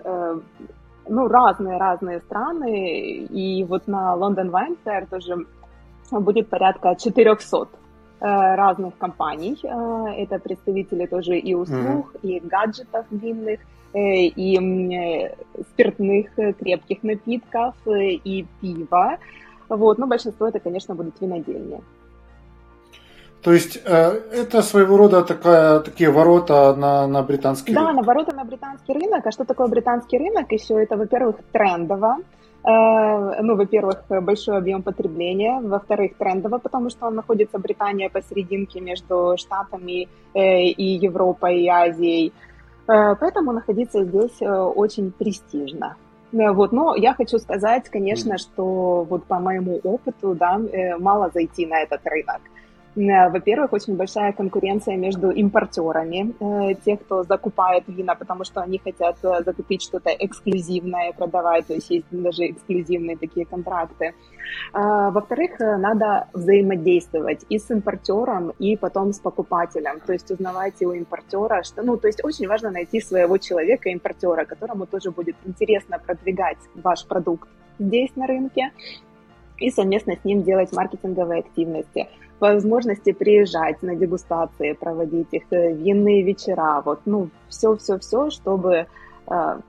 ну, 1.08 1.28
разные-разные 1.28 2.20
страны, 2.22 3.26
и 3.30 3.63
вот 3.63 3.88
на 3.88 4.15
London 4.15 4.50
Wine 4.50 4.78
Fair 4.86 5.08
тоже 5.10 5.46
будет 6.12 6.50
порядка 6.50 6.96
400 6.96 7.58
э, 7.58 7.65
разных 8.56 8.98
компаний. 8.98 9.58
Э, 9.63 10.24
это 10.24 10.39
представители 10.39 11.06
тоже 11.06 11.38
и 11.38 11.54
услуг, 11.54 12.13
mm-hmm. 12.13 12.20
и 12.24 12.39
гаджетов 12.39 13.06
винных, 13.12 13.60
э, 13.94 14.26
и 14.26 15.32
спиртных 15.72 16.28
крепких 16.60 17.04
напитков, 17.04 17.76
и 17.88 18.46
пива. 18.62 19.18
Вот, 19.70 19.98
но 19.98 20.08
большинство 20.08 20.48
это, 20.48 20.60
конечно, 20.60 20.96
будут 20.96 21.20
винодельни. 21.22 21.82
То 23.45 23.53
есть 23.53 23.79
э, 23.86 24.21
это 24.34 24.63
своего 24.63 24.97
рода 24.97 25.23
такая, 25.23 25.79
такие 25.79 26.10
ворота 26.10 26.73
на, 26.75 27.05
на 27.08 27.21
британский 27.21 27.73
да, 27.73 27.81
рынок? 27.81 27.95
Да, 27.95 28.01
на 28.01 28.08
ворота 28.08 28.36
на 28.36 28.43
британский 28.43 28.93
рынок. 28.93 29.27
А 29.27 29.31
что 29.31 29.45
такое 29.45 29.67
британский 29.67 30.17
рынок? 30.17 30.51
Еще 30.51 30.73
это, 30.81 30.97
во-первых, 30.97 31.36
трендово. 31.51 32.17
Э, 32.63 33.41
ну, 33.43 33.55
во-первых, 33.55 34.03
большой 34.23 34.58
объем 34.58 34.81
потребления, 34.81 35.62
во-вторых, 35.62 36.17
трендово, 36.17 36.58
потому 36.58 36.89
что 36.89 37.05
он 37.05 37.15
находится, 37.15 37.60
Британия, 37.60 38.10
посерединке 38.10 38.81
между 38.81 39.36
Штатами 39.38 40.08
э, 40.34 40.63
и 40.63 41.05
Европой, 41.05 41.62
и 41.62 41.67
Азией. 41.67 42.34
Поэтому 42.88 43.51
находиться 43.51 44.03
здесь 44.03 44.41
очень 44.41 45.12
престижно. 45.12 45.95
Вот, 46.31 46.71
но 46.71 46.95
я 46.95 47.13
хочу 47.13 47.39
сказать, 47.39 47.89
конечно, 47.89 48.38
что 48.38 49.05
вот 49.10 49.23
по 49.25 49.39
моему 49.39 49.79
опыту, 49.84 50.36
да, 50.36 50.60
мало 50.99 51.29
зайти 51.34 51.65
на 51.67 51.81
этот 51.81 52.01
рынок. 52.05 52.41
Э, 52.95 53.29
во-первых, 53.29 53.73
очень 53.73 53.95
большая 53.95 54.31
конкуренция 54.31 54.95
между 54.97 55.29
импортерами, 55.29 56.34
э, 56.39 56.75
тех, 56.86 57.01
кто 57.01 57.23
закупает 57.23 57.84
вина, 57.88 58.15
потому 58.15 58.45
что 58.45 58.62
они 58.62 58.77
хотят 58.77 59.17
э, 59.23 59.43
закупить 59.43 59.81
что-то 59.81 60.10
эксклюзивное, 60.10 61.12
продавать, 61.12 61.67
то 61.67 61.73
есть 61.73 61.89
есть 61.89 62.05
даже 62.12 62.45
эксклюзивные 62.47 63.17
такие 63.17 63.45
контракты. 63.45 64.13
Во-вторых, 64.73 65.60
надо 65.60 66.27
взаимодействовать 66.34 67.45
и 67.49 67.58
с 67.58 67.71
импортером, 67.71 68.51
и 68.60 68.77
потом 68.77 69.12
с 69.12 69.19
покупателем, 69.19 69.99
то 70.05 70.13
есть 70.13 70.31
узнавать 70.31 70.81
у 70.81 70.91
импортера, 70.91 71.63
что, 71.63 71.81
ну, 71.81 71.97
то 71.97 72.08
есть 72.08 72.23
очень 72.23 72.47
важно 72.47 72.69
найти 72.69 73.01
своего 73.01 73.38
человека, 73.38 73.89
импортера, 73.89 74.45
которому 74.45 74.86
тоже 74.86 75.12
будет 75.12 75.36
интересно 75.45 75.97
продвигать 75.97 76.60
ваш 76.75 77.05
продукт 77.08 77.49
здесь 77.79 78.15
на 78.15 78.27
рынке, 78.27 78.71
и 79.58 79.71
совместно 79.71 80.13
с 80.15 80.23
ним 80.23 80.43
делать 80.43 80.71
маркетинговые 80.73 81.39
активности 81.39 82.08
возможности 82.39 83.13
приезжать 83.13 83.82
на 83.82 83.95
дегустации, 83.95 84.74
проводить 84.74 85.28
их, 85.32 85.43
э, 85.52 85.74
винные 85.74 86.24
вечера, 86.24 86.82
вот, 86.86 87.02
ну, 87.06 87.30
все-все-все, 87.50 88.30
чтобы 88.30 88.88
э, 89.28 89.60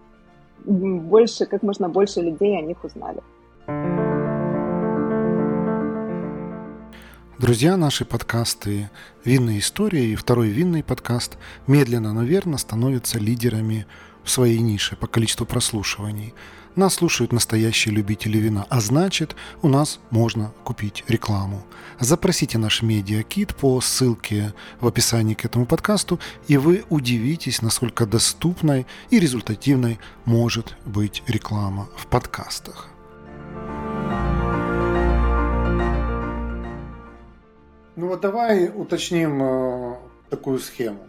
больше, 0.64 1.46
как 1.46 1.62
можно 1.62 1.88
больше 1.88 2.20
людей 2.20 2.58
о 2.58 2.62
них 2.62 2.84
узнали. 2.84 3.20
Друзья, 7.38 7.76
наши 7.76 8.06
подкасты 8.06 8.88
«Винные 9.24 9.58
истории» 9.58 10.12
и 10.12 10.16
второй 10.16 10.48
винный 10.48 10.82
подкаст 10.82 11.36
медленно, 11.66 12.14
но 12.14 12.22
верно 12.22 12.56
становятся 12.56 13.18
лидерами 13.18 13.86
в 14.24 14.30
своей 14.30 14.58
нише 14.60 14.96
по 14.96 15.06
количеству 15.06 15.44
прослушиваний. 15.44 16.32
Нас 16.76 16.96
слушают 16.96 17.32
настоящие 17.32 17.94
любители 17.94 18.36
вина, 18.36 18.66
а 18.68 18.82
значит, 18.82 19.34
у 19.62 19.68
нас 19.68 19.98
можно 20.10 20.52
купить 20.62 21.04
рекламу. 21.08 21.64
Запросите 22.00 22.58
наш 22.58 22.82
медиакит 22.82 23.56
по 23.56 23.80
ссылке 23.80 24.52
в 24.78 24.86
описании 24.86 25.32
к 25.32 25.46
этому 25.46 25.64
подкасту, 25.64 26.20
и 26.48 26.58
вы 26.58 26.84
удивитесь, 26.90 27.62
насколько 27.62 28.04
доступной 28.04 28.86
и 29.08 29.18
результативной 29.18 29.98
может 30.26 30.76
быть 30.84 31.22
реклама 31.26 31.88
в 31.96 32.06
подкастах. 32.08 32.90
Ну 37.96 38.08
вот 38.08 38.20
давай 38.20 38.68
уточним 38.68 39.42
э, 39.42 39.94
такую 40.28 40.58
схему. 40.58 41.08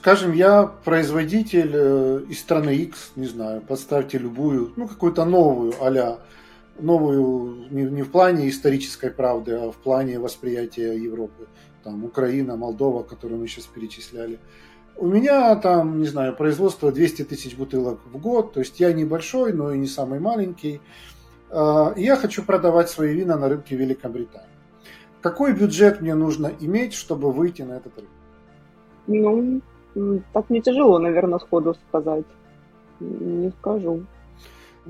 Скажем, 0.00 0.32
я 0.32 0.62
производитель 0.62 1.72
э, 1.74 2.20
из 2.28 2.38
страны 2.38 2.76
X, 2.76 3.10
не 3.16 3.26
знаю, 3.26 3.60
подставьте 3.60 4.16
любую, 4.18 4.72
ну 4.76 4.86
какую-то 4.86 5.24
новую 5.24 5.74
а 5.80 6.20
новую 6.78 7.66
не, 7.70 7.82
не 7.82 8.02
в 8.02 8.10
плане 8.12 8.48
исторической 8.48 9.10
правды, 9.10 9.54
а 9.54 9.72
в 9.72 9.76
плане 9.76 10.20
восприятия 10.20 10.94
Европы. 10.94 11.48
Там 11.82 12.04
Украина, 12.04 12.54
Молдова, 12.54 13.02
которую 13.02 13.40
мы 13.40 13.48
сейчас 13.48 13.64
перечисляли. 13.64 14.38
У 14.96 15.08
меня 15.08 15.56
там, 15.56 16.00
не 16.00 16.06
знаю, 16.06 16.36
производство 16.36 16.92
200 16.92 17.24
тысяч 17.24 17.56
бутылок 17.56 17.98
в 18.06 18.18
год, 18.18 18.52
то 18.52 18.60
есть 18.60 18.78
я 18.78 18.92
небольшой, 18.92 19.52
но 19.52 19.72
и 19.72 19.78
не 19.78 19.88
самый 19.88 20.20
маленький. 20.20 20.80
А, 21.50 21.92
я 21.96 22.14
хочу 22.14 22.44
продавать 22.44 22.88
свои 22.88 23.16
вина 23.16 23.36
на 23.36 23.48
рынке 23.48 23.74
Великобритании. 23.74 24.46
Какой 25.22 25.54
бюджет 25.54 26.00
мне 26.00 26.14
нужно 26.14 26.52
иметь, 26.60 26.94
чтобы 26.94 27.32
выйти 27.32 27.62
на 27.62 27.72
этот 27.72 27.96
рынок? 27.96 28.12
Ну, 29.08 29.60
так 30.32 30.50
не 30.50 30.60
тяжело, 30.60 30.98
наверное, 30.98 31.38
сходу 31.38 31.74
сказать. 31.88 32.24
Не 33.00 33.50
скажу. 33.60 34.04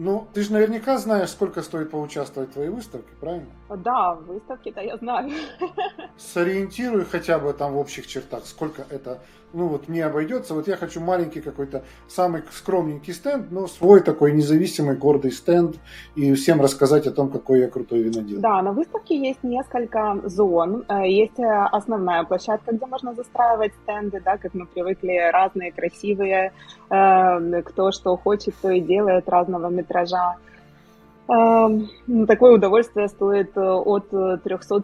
Ну, 0.00 0.28
ты 0.32 0.42
же 0.42 0.52
наверняка 0.52 0.96
знаешь, 0.98 1.30
сколько 1.30 1.60
стоит 1.60 1.90
поучаствовать 1.90 2.50
в 2.50 2.52
твоей 2.52 2.70
выставке, 2.70 3.08
правильно? 3.20 3.48
Да, 3.68 4.14
выставки-то 4.14 4.80
я 4.80 4.96
знаю. 4.96 5.30
Сориентируй 6.16 7.04
хотя 7.04 7.40
бы 7.40 7.52
там 7.52 7.72
в 7.72 7.78
общих 7.78 8.06
чертах, 8.06 8.46
сколько 8.46 8.84
это 8.90 9.18
ну 9.52 9.68
вот 9.68 9.88
мне 9.88 10.04
обойдется. 10.04 10.54
Вот 10.54 10.68
я 10.68 10.76
хочу 10.76 11.00
маленький 11.00 11.40
какой-то, 11.40 11.84
самый 12.06 12.42
скромненький 12.52 13.14
стенд, 13.14 13.50
но 13.50 13.66
свой 13.66 14.00
такой 14.00 14.32
независимый, 14.32 14.96
гордый 14.96 15.32
стенд 15.32 15.76
и 16.14 16.34
всем 16.34 16.60
рассказать 16.60 17.06
о 17.06 17.10
том, 17.10 17.30
какой 17.30 17.60
я 17.60 17.68
крутой 17.68 18.02
винодел. 18.02 18.40
Да, 18.40 18.62
на 18.62 18.72
выставке 18.72 19.16
есть 19.16 19.42
несколько 19.42 20.20
зон. 20.24 20.84
Э, 20.88 21.08
есть 21.08 21.38
э, 21.38 21.66
основная 21.72 22.24
площадка, 22.24 22.74
где 22.74 22.86
можно 22.86 23.14
застраивать 23.14 23.72
стенды, 23.82 24.20
да, 24.24 24.36
как 24.36 24.54
мы 24.54 24.66
привыкли, 24.66 25.30
разные, 25.32 25.72
красивые, 25.72 26.52
э, 26.90 27.62
кто 27.62 27.92
что 27.92 28.16
хочет, 28.16 28.54
то 28.60 28.70
и 28.70 28.80
делает 28.80 29.28
разного 29.28 29.68
метража. 29.68 30.36
Ну, 31.30 32.26
такое 32.26 32.54
удовольствие 32.54 33.06
стоит 33.08 33.54
э, 33.54 33.60
от, 33.60 34.08
300, 34.42 34.76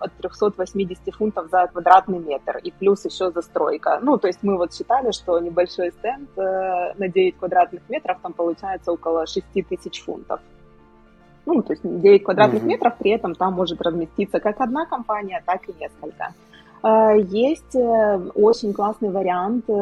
от 0.00 0.12
380 0.14 1.14
фунтов 1.14 1.48
за 1.50 1.68
квадратный 1.68 2.18
метр, 2.18 2.56
и 2.56 2.72
плюс 2.72 3.04
еще 3.04 3.30
застройка. 3.30 4.00
Ну, 4.02 4.18
то 4.18 4.26
есть 4.26 4.40
мы 4.42 4.56
вот 4.56 4.74
считали, 4.74 5.12
что 5.12 5.38
небольшой 5.38 5.92
стенд 5.92 6.28
э, 6.36 6.94
на 6.98 7.08
9 7.08 7.36
квадратных 7.36 7.88
метров 7.88 8.18
там 8.20 8.32
получается 8.32 8.90
около 8.90 9.24
6 9.24 9.46
тысяч 9.68 10.02
фунтов. 10.02 10.40
Ну, 11.46 11.62
то 11.62 11.74
есть 11.74 11.82
9 11.84 12.24
квадратных 12.24 12.62
mm-hmm. 12.62 12.66
метров, 12.66 12.96
при 12.98 13.12
этом 13.12 13.36
там 13.36 13.52
может 13.52 13.80
разместиться 13.80 14.40
как 14.40 14.60
одна 14.60 14.86
компания, 14.86 15.40
так 15.46 15.68
и 15.68 15.74
несколько. 15.78 16.34
Э, 16.84 17.18
есть 17.18 17.74
э, 17.74 18.30
очень 18.34 18.74
классный 18.74 19.10
вариант 19.10 19.64
э, 19.68 19.72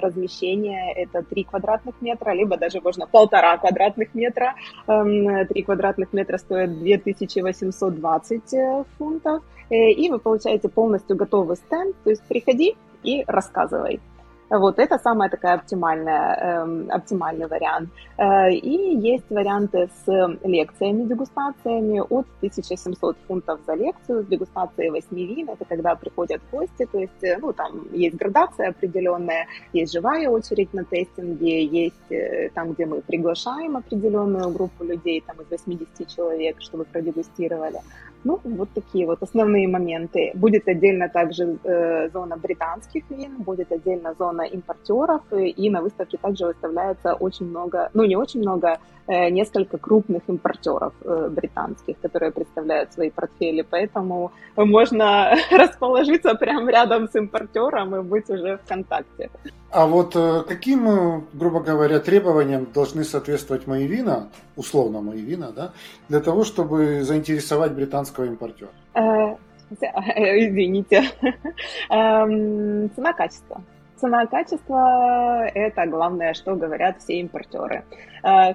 размещения, 0.00 0.92
это 0.92 1.22
3 1.22 1.44
квадратных 1.44 1.94
метра, 2.02 2.32
либо 2.32 2.58
даже 2.58 2.82
можно 2.82 3.06
полтора 3.06 3.56
квадратных 3.56 4.14
метра. 4.14 4.54
3 4.86 5.46
квадратных 5.62 6.12
метра 6.12 6.36
стоят 6.38 6.78
2820 6.78 8.86
фунтов, 8.98 9.42
и 9.70 10.10
вы 10.10 10.18
получаете 10.18 10.68
полностью 10.68 11.16
готовый 11.16 11.56
стенд, 11.56 11.96
то 12.04 12.10
есть 12.10 12.22
приходи 12.24 12.76
и 13.02 13.24
рассказывай. 13.26 14.00
Вот 14.50 14.80
это 14.80 14.98
самая 14.98 15.30
такая 15.30 15.54
оптимальная, 15.54 16.36
э, 16.36 16.88
оптимальный 16.88 17.46
вариант. 17.46 17.90
Э, 18.18 18.50
и 18.50 18.98
есть 18.98 19.30
варианты 19.30 19.88
с 20.04 20.28
лекциями, 20.42 21.04
дегустациями 21.04 22.00
от 22.00 22.26
1700 22.40 23.16
фунтов 23.28 23.60
за 23.66 23.74
лекцию 23.74 24.24
с 24.24 24.26
дегустацией 24.26 24.90
8 24.90 25.16
вин. 25.16 25.50
Это 25.50 25.64
когда 25.64 25.94
приходят 25.94 26.40
гости, 26.50 26.86
то 26.90 26.98
есть, 26.98 27.22
э, 27.22 27.38
ну, 27.40 27.52
там 27.52 27.86
есть 27.92 28.16
градация 28.16 28.70
определенная, 28.70 29.46
есть 29.72 29.92
живая 29.92 30.28
очередь 30.28 30.74
на 30.74 30.84
тестинге, 30.84 31.64
есть 31.64 32.10
э, 32.10 32.50
там, 32.52 32.72
где 32.72 32.86
мы 32.86 33.02
приглашаем 33.02 33.76
определенную 33.76 34.50
группу 34.50 34.82
людей, 34.82 35.22
там 35.24 35.36
из 35.42 35.50
80 35.50 36.08
человек, 36.08 36.56
чтобы 36.60 36.84
продегустировали. 36.84 37.78
Ну, 38.24 38.40
вот 38.44 38.68
такие 38.74 39.06
вот 39.06 39.22
основные 39.22 39.68
моменты. 39.68 40.32
Будет 40.34 40.68
отдельно 40.68 41.08
также 41.08 41.56
э, 41.64 42.10
зона 42.12 42.36
британских 42.36 43.04
вин, 43.10 43.36
будет 43.38 43.72
отдельно 43.72 44.14
зона 44.18 44.42
импортеров, 44.42 45.22
и 45.32 45.70
на 45.70 45.80
выставке 45.80 46.18
также 46.18 46.46
выставляется 46.46 47.14
очень 47.14 47.46
много, 47.46 47.90
ну 47.94 48.04
не 48.04 48.16
очень 48.16 48.40
много, 48.40 48.78
э, 49.06 49.30
несколько 49.30 49.78
крупных 49.78 50.22
импортеров 50.28 50.92
э, 51.02 51.28
британских, 51.30 51.98
которые 52.02 52.30
представляют 52.30 52.92
свои 52.92 53.10
портфели, 53.10 53.62
поэтому 53.62 54.32
можно 54.56 55.34
расположиться 55.50 56.34
прямо 56.34 56.70
рядом 56.70 57.08
с 57.08 57.16
импортером 57.16 57.96
и 57.96 58.02
быть 58.02 58.28
уже 58.30 58.58
в 58.58 58.68
контакте. 58.68 59.30
А 59.72 59.86
вот 59.86 60.16
э, 60.16 60.42
каким, 60.48 60.88
э, 60.88 61.20
грубо 61.32 61.60
говоря, 61.60 62.00
требованиям 62.00 62.66
должны 62.74 63.04
соответствовать 63.04 63.68
мои 63.68 63.86
вина, 63.86 64.28
условно 64.56 65.00
мои 65.00 65.20
вина, 65.20 65.52
да, 65.54 65.72
для 66.08 66.18
того, 66.18 66.42
чтобы 66.42 67.04
заинтересовать 67.04 67.72
британского 68.10 68.24
импортера? 68.24 68.70
Э, 68.94 69.36
извините. 69.70 71.04
Эм, 71.90 72.90
цена-качество. 72.94 73.62
Цена-качество– 73.96 75.46
это 75.54 75.86
главное, 75.86 76.32
что 76.32 76.56
говорят 76.56 77.02
все 77.02 77.20
импортеры. 77.20 77.84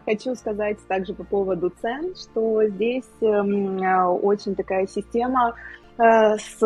Хочу 0.03 0.33
сказать 0.35 0.77
также 0.87 1.13
по 1.13 1.23
поводу 1.23 1.71
цен, 1.81 2.15
что 2.15 2.67
здесь 2.67 3.09
эм, 3.21 3.79
очень 4.23 4.55
такая 4.55 4.87
система 4.87 5.53
Э, 5.97 6.37
с 6.37 6.61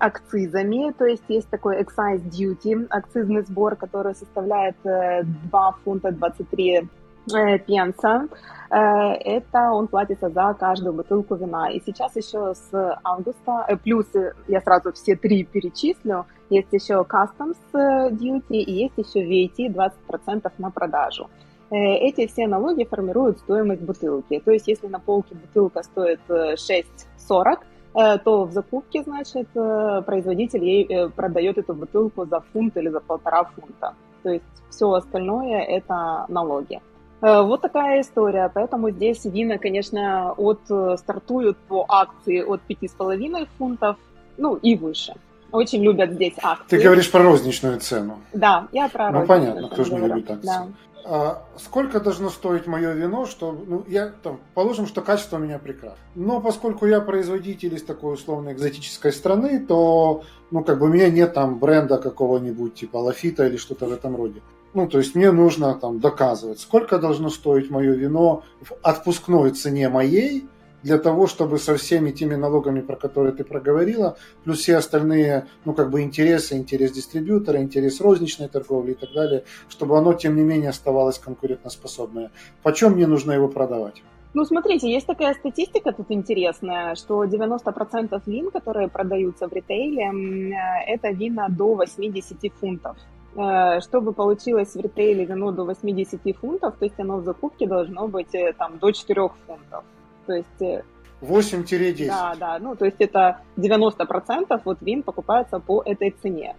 акцизами, 0.00 0.92
то 0.98 1.04
есть 1.04 1.22
есть 1.28 1.48
такой 1.48 1.82
excise 1.82 2.20
duty, 2.28 2.88
акцизный 2.90 3.42
сбор, 3.42 3.76
который 3.76 4.12
составляет 4.16 4.74
2 4.82 4.92
э, 4.92 5.72
фунта 5.84 6.10
23 6.10 6.74
э, 6.74 6.82
пенса. 7.26 8.28
Это 8.70 9.70
он 9.72 9.86
платится 9.86 10.30
за 10.30 10.54
каждую 10.58 10.94
бутылку 10.94 11.34
вина. 11.34 11.70
И 11.70 11.80
сейчас 11.84 12.16
еще 12.16 12.54
с 12.54 12.98
августа, 13.04 13.78
плюс 13.84 14.06
я 14.48 14.60
сразу 14.62 14.92
все 14.92 15.14
три 15.14 15.44
перечислю, 15.44 16.24
есть 16.48 16.72
еще 16.72 17.04
customs 17.08 17.58
duty 17.72 18.56
и 18.56 18.72
есть 18.72 18.96
еще 18.96 19.20
VAT 19.20 19.90
20% 20.08 20.52
на 20.58 20.70
продажу. 20.70 21.28
Эти 21.70 22.26
все 22.26 22.46
налоги 22.46 22.84
формируют 22.84 23.38
стоимость 23.40 23.82
бутылки. 23.82 24.40
То 24.40 24.50
есть 24.50 24.68
если 24.68 24.86
на 24.88 25.00
полке 25.00 25.34
бутылка 25.34 25.82
стоит 25.82 26.20
6,40, 26.28 27.58
Э, 27.94 28.18
то 28.18 28.44
в 28.44 28.52
закупке, 28.52 29.02
значит, 29.02 29.48
э, 29.54 30.02
производитель 30.06 30.64
ей 30.64 30.86
э, 30.88 31.08
продает 31.08 31.58
эту 31.58 31.74
бутылку 31.74 32.24
за 32.24 32.40
фунт 32.40 32.76
или 32.76 32.88
за 32.88 33.00
полтора 33.00 33.44
фунта. 33.44 33.94
То 34.22 34.30
есть 34.30 34.44
все 34.70 34.90
остальное 34.92 35.60
это 35.62 36.24
налоги. 36.28 36.80
Вот 37.22 37.60
такая 37.62 38.00
история. 38.00 38.50
Поэтому 38.52 38.90
здесь 38.90 39.24
вина, 39.24 39.56
конечно, 39.56 40.32
от, 40.32 40.60
стартуют 40.98 41.56
по 41.68 41.86
акции 41.88 42.42
от 42.42 42.60
5,5 42.68 43.48
фунтов, 43.56 43.96
ну 44.36 44.56
и 44.56 44.74
выше. 44.74 45.14
Очень 45.52 45.82
любят 45.82 46.12
здесь 46.12 46.34
акции. 46.42 46.76
Ты 46.76 46.82
говоришь 46.82 47.10
про 47.10 47.22
розничную 47.22 47.78
цену. 47.78 48.18
Да, 48.32 48.66
я 48.72 48.88
про 48.88 49.10
ну, 49.10 49.20
розничную. 49.20 49.40
Ну 49.40 49.54
понятно, 49.54 49.68
кто 49.68 49.84
же 49.84 49.94
не 49.94 50.08
любит 50.08 50.30
акции. 50.30 50.46
Да. 50.46 50.66
А 51.04 51.42
сколько 51.58 52.00
должно 52.00 52.30
стоить 52.30 52.66
мое 52.66 52.92
вино, 52.92 53.26
что, 53.26 53.52
ну, 53.52 53.84
я 53.88 54.12
там, 54.22 54.38
положим, 54.54 54.86
что 54.86 55.02
качество 55.02 55.36
у 55.36 55.40
меня 55.40 55.58
прекрасно. 55.58 55.98
Но 56.14 56.40
поскольку 56.40 56.86
я 56.86 57.00
производитель 57.00 57.74
из 57.74 57.82
такой 57.82 58.14
условно 58.14 58.52
экзотической 58.52 59.12
страны, 59.12 59.58
то, 59.66 60.22
ну, 60.50 60.62
как 60.62 60.78
бы 60.78 60.86
у 60.86 60.88
меня 60.88 61.10
нет 61.10 61.34
там 61.34 61.58
бренда 61.58 61.98
какого-нибудь 61.98 62.74
типа 62.74 62.98
Лафита 62.98 63.46
или 63.46 63.56
что-то 63.56 63.86
в 63.86 63.92
этом 63.92 64.16
роде. 64.16 64.42
Ну, 64.74 64.88
то 64.88 64.98
есть 64.98 65.14
мне 65.14 65.32
нужно 65.32 65.74
там 65.74 66.00
доказывать, 66.00 66.60
сколько 66.60 66.98
должно 66.98 67.28
стоить 67.28 67.70
мое 67.70 67.92
вино 67.92 68.42
в 68.60 68.72
отпускной 68.82 69.50
цене 69.50 69.88
моей, 69.88 70.46
для 70.82 70.98
того, 70.98 71.26
чтобы 71.28 71.58
со 71.58 71.76
всеми 71.76 72.10
теми 72.10 72.34
налогами, 72.34 72.80
про 72.80 72.96
которые 72.96 73.32
ты 73.32 73.44
проговорила, 73.44 74.16
плюс 74.42 74.58
все 74.58 74.76
остальные, 74.76 75.46
ну, 75.64 75.74
как 75.74 75.90
бы 75.90 76.02
интересы, 76.02 76.56
интерес 76.56 76.90
дистрибьютора, 76.92 77.62
интерес 77.62 78.00
розничной 78.00 78.48
торговли 78.48 78.92
и 78.92 78.94
так 78.94 79.12
далее, 79.12 79.44
чтобы 79.68 79.96
оно, 79.96 80.12
тем 80.12 80.34
не 80.34 80.42
менее, 80.42 80.70
оставалось 80.70 81.18
конкурентоспособное. 81.18 82.32
Почем 82.62 82.94
мне 82.94 83.06
нужно 83.06 83.32
его 83.32 83.46
продавать? 83.48 84.02
Ну, 84.34 84.44
смотрите, 84.44 84.90
есть 84.90 85.06
такая 85.06 85.34
статистика 85.34 85.92
тут 85.92 86.06
интересная, 86.10 86.94
что 86.94 87.22
90% 87.24 88.22
вин, 88.26 88.50
которые 88.50 88.88
продаются 88.88 89.46
в 89.46 89.52
ритейле, 89.52 90.56
это 90.88 91.10
вина 91.10 91.48
до 91.48 91.74
80 91.74 92.52
фунтов. 92.54 92.96
Э, 93.36 93.80
чтобы 93.80 94.12
получилось 94.12 94.74
в 94.74 94.80
ритейле 94.80 95.24
вино 95.24 95.52
до 95.52 95.64
80 95.64 96.20
фунтов, 96.36 96.74
то 96.78 96.84
есть 96.84 96.98
оно 97.00 97.18
в 97.18 97.24
закупке 97.24 97.66
должно 97.66 98.08
быть 98.08 98.34
э, 98.34 98.52
там 98.58 98.78
до 98.78 98.92
4 98.92 99.28
фунтов. 99.46 99.84
То 100.26 100.32
есть 100.32 100.84
8-10. 101.20 102.06
Да, 102.06 102.34
да, 102.38 102.58
ну 102.58 102.76
то 102.76 102.84
есть 102.84 103.00
это 103.00 103.38
90% 103.56 104.60
вот 104.64 104.78
вин 104.80 105.02
покупается 105.02 105.58
по 105.58 105.82
этой 105.84 106.10
цене. 106.22 106.56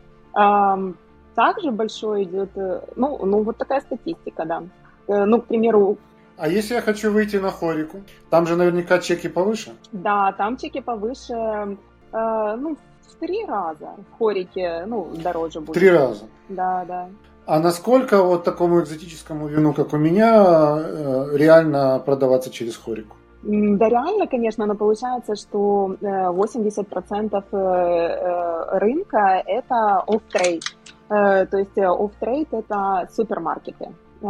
Также 1.36 1.72
большой 1.72 2.24
идет, 2.24 2.52
ну, 2.96 3.26
ну 3.26 3.44
вот 3.44 3.58
такая 3.58 3.82
статистика, 3.82 4.46
да. 4.46 4.64
Ну, 5.08 5.42
к 5.42 5.46
примеру, 5.46 5.98
а 6.38 6.48
если 6.48 6.76
я 6.76 6.82
хочу 6.82 7.12
выйти 7.12 7.38
на 7.38 7.52
хорику, 7.52 8.02
там 8.30 8.48
же 8.48 8.56
наверняка 8.56 9.00
чеки 9.00 9.30
повыше? 9.30 9.76
Да, 9.92 10.32
там 10.32 10.58
чеки 10.58 10.82
повыше, 10.82 11.34
э, 11.34 12.56
ну, 12.58 12.78
в 13.08 13.16
три 13.20 13.46
раза. 13.46 13.96
В 14.10 14.18
хорике, 14.18 14.86
ну, 14.86 15.08
дороже 15.24 15.60
будет. 15.60 15.74
Три 15.74 15.90
раза? 15.90 16.26
Да, 16.50 16.86
да. 16.88 17.10
А 17.46 17.60
насколько 17.60 18.24
вот 18.24 18.44
такому 18.44 18.82
экзотическому 18.82 19.48
вину, 19.48 19.74
как 19.74 19.94
у 19.94 19.98
меня, 19.98 20.78
э, 20.78 21.38
реально 21.38 22.02
продаваться 22.06 22.50
через 22.50 22.78
хорику? 22.78 23.16
Да, 23.44 23.90
реально, 23.90 24.28
конечно, 24.28 24.66
но 24.66 24.76
получается, 24.76 25.36
что 25.36 25.98
80% 26.02 27.44
э, 27.52 28.78
рынка– 28.80 29.44
это 29.46 30.04
off-trade. 30.08 30.64
То 31.10 31.58
есть 31.58 31.78
off-trade– 31.78 32.48
это 32.52 33.10
супермаркеты. 33.14 33.90
Э, 34.24 34.26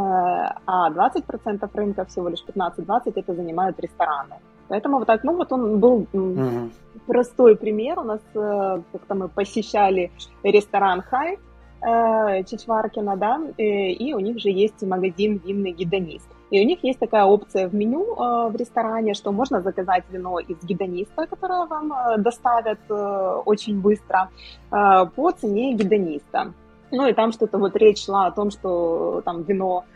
а 0.66 0.90
20% 0.90 1.70
рынка, 1.74 2.06
всего 2.06 2.30
лишь 2.30 2.44
15-20, 2.48 3.14
это 3.16 3.36
занимают 3.36 3.80
рестораны. 3.80 4.40
Поэтому 4.68 4.98
вот 4.98 5.08
так, 5.08 5.24
ну 5.24 5.36
вот 5.36 5.52
он 5.52 5.80
был 5.80 6.08
угу. 6.14 6.72
Простой 7.06 7.56
пример. 7.56 8.00
У 8.00 8.04
нас 8.04 8.22
э, 8.34 8.82
как-то 8.92 9.16
мы 9.16 9.28
посещали 9.28 10.12
ресторан 10.44 11.02
Хай 11.02 11.38
э, 11.82 12.44
Чичваркина, 12.44 13.18
да, 13.18 13.42
и 13.58 14.14
у 14.14 14.20
них 14.20 14.40
же 14.40 14.50
есть 14.50 14.82
магазин 14.84 15.42
винный 15.46 15.72
гидонист. 15.72 16.28
И 16.52 16.62
у 16.62 16.66
них 16.66 16.84
есть 16.84 17.00
такая 17.00 17.26
опция 17.26 17.68
в 17.68 17.74
меню 17.74 18.16
в 18.16 18.56
ресторане, 18.56 19.16
что 19.16 19.32
можно 19.32 19.62
заказать 19.62 20.04
вино 20.12 20.38
из 20.38 20.64
гидониста, 20.64 21.26
которое 21.26 21.66
вам 21.66 21.92
доставят 22.18 22.80
очень 22.90 23.82
быстро, 23.82 24.30
по 24.70 25.32
цене 25.32 25.74
гидониста. 25.74 26.54
Ну 26.92 27.08
и 27.08 27.14
там 27.14 27.32
что-то 27.32 27.58
вот 27.58 27.76
речь 27.76 28.06
шла 28.06 28.28
о 28.28 28.32
том, 28.32 28.52
что 28.52 29.24
там 29.26 29.42
вино 29.42 29.84
Э, 29.84 29.93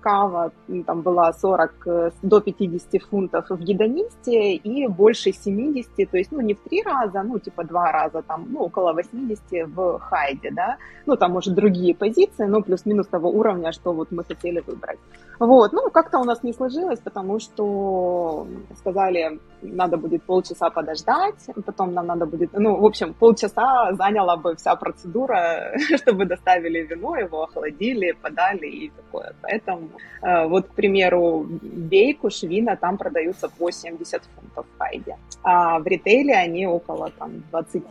кава 0.00 0.52
там 0.86 1.02
была 1.02 1.32
40 1.32 1.86
э, 1.86 2.10
до 2.22 2.40
50 2.40 3.02
фунтов 3.02 3.50
в 3.50 3.58
гедонисте 3.58 4.54
и 4.54 4.86
больше 4.88 5.32
70, 5.32 6.10
то 6.10 6.16
есть, 6.16 6.32
ну, 6.32 6.40
не 6.40 6.54
в 6.54 6.60
три 6.60 6.82
раза, 6.82 7.22
ну, 7.22 7.38
типа 7.38 7.64
два 7.64 7.92
раза, 7.92 8.22
там, 8.22 8.46
ну, 8.50 8.60
около 8.60 8.92
80 8.92 9.68
в 9.76 9.98
хайде, 9.98 10.50
да, 10.50 10.76
ну, 11.06 11.16
там, 11.16 11.32
может, 11.32 11.54
другие 11.54 11.94
позиции, 11.94 12.46
но 12.46 12.62
плюс-минус 12.62 13.06
того 13.06 13.30
уровня, 13.30 13.72
что 13.72 13.92
вот 13.92 14.12
мы 14.12 14.24
хотели 14.24 14.60
выбрать. 14.66 14.98
Вот, 15.38 15.72
ну, 15.72 15.90
как-то 15.90 16.18
у 16.18 16.24
нас 16.24 16.42
не 16.42 16.52
сложилось, 16.52 17.00
потому 17.00 17.40
что 17.40 18.46
сказали, 18.78 19.40
надо 19.62 19.96
будет 19.96 20.22
полчаса 20.22 20.70
подождать, 20.70 21.46
потом 21.66 21.94
нам 21.94 22.06
надо 22.06 22.26
будет, 22.26 22.50
ну, 22.52 22.76
в 22.76 22.84
общем, 22.84 23.14
полчаса 23.14 23.92
заняла 23.92 24.36
бы 24.36 24.54
вся 24.54 24.76
процедура, 24.76 25.72
чтобы 25.96 26.26
доставили 26.26 26.80
вино, 26.80 27.16
его 27.16 27.42
охладили, 27.42 28.12
подали 28.22 28.66
и 28.66 28.90
такое. 28.90 29.34
Поэтому 29.50 29.88
э, 30.22 30.46
вот, 30.46 30.68
к 30.68 30.74
примеру, 30.74 31.46
бейку, 31.62 32.30
швина 32.30 32.76
там 32.76 32.96
продаются 32.96 33.48
по 33.48 33.70
70 33.70 34.22
фунтов 34.34 34.66
в 34.74 34.78
хайде, 34.78 35.16
а 35.42 35.78
в 35.80 35.86
ритейле 35.86 36.34
они 36.34 36.66
около 36.66 37.10
там 37.18 37.42
20 37.50 37.82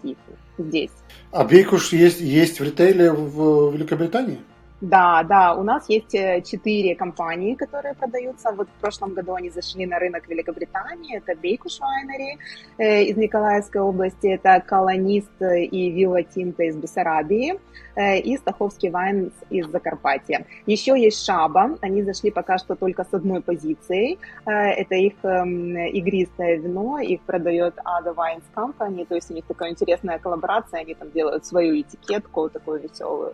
здесь. 0.57 0.91
А 1.31 1.43
бейкуш 1.43 1.93
есть, 1.93 2.21
есть 2.21 2.59
в 2.59 2.63
ритейле 2.63 3.11
в 3.11 3.73
Великобритании? 3.73 4.39
Да, 4.81 5.23
да, 5.23 5.55
у 5.55 5.63
нас 5.63 5.89
есть 5.89 6.15
э, 6.15 6.41
четыре 6.41 6.95
компании, 6.95 7.55
которые 7.55 7.93
продаются. 7.93 8.51
Вот 8.51 8.69
в 8.69 8.81
прошлом 8.81 9.13
году 9.13 9.33
они 9.33 9.49
зашли 9.49 9.85
на 9.85 9.99
рынок 9.99 10.29
Великобритании. 10.29 11.17
Это 11.17 11.35
Бейкуш 11.35 11.79
Вайнери 11.81 12.37
э, 12.77 13.03
из 13.03 13.17
Николаевской 13.17 13.81
области, 13.81 14.27
это 14.27 14.63
Колонист 14.65 15.41
и 15.41 15.89
Вилла 15.89 16.23
Тинта 16.23 16.63
из 16.63 16.77
Бессарабии 16.77 17.59
и 17.95 18.37
Стаховский 18.37 18.89
Вайн 18.89 19.31
из 19.49 19.67
Закарпатья. 19.67 20.45
Еще 20.65 20.99
есть 20.99 21.25
Шаба, 21.25 21.77
они 21.81 22.03
зашли 22.03 22.31
пока 22.31 22.57
что 22.57 22.75
только 22.75 23.03
с 23.03 23.13
одной 23.13 23.41
позицией. 23.41 24.19
Э, 24.45 24.51
это 24.51 24.95
их 24.95 25.13
э, 25.23 25.89
игристое 25.89 26.57
вино, 26.57 26.99
их 26.99 27.21
продает 27.21 27.75
Ada 27.77 28.15
Wines 28.15 28.43
Company, 28.55 29.05
то 29.05 29.15
есть 29.15 29.31
у 29.31 29.33
них 29.33 29.45
такая 29.45 29.71
интересная 29.71 30.19
коллаборация, 30.19 30.81
они 30.81 30.93
там 30.95 31.11
делают 31.11 31.45
свою 31.45 31.81
этикетку 31.81 32.49
такую 32.49 32.81
веселую. 32.81 33.33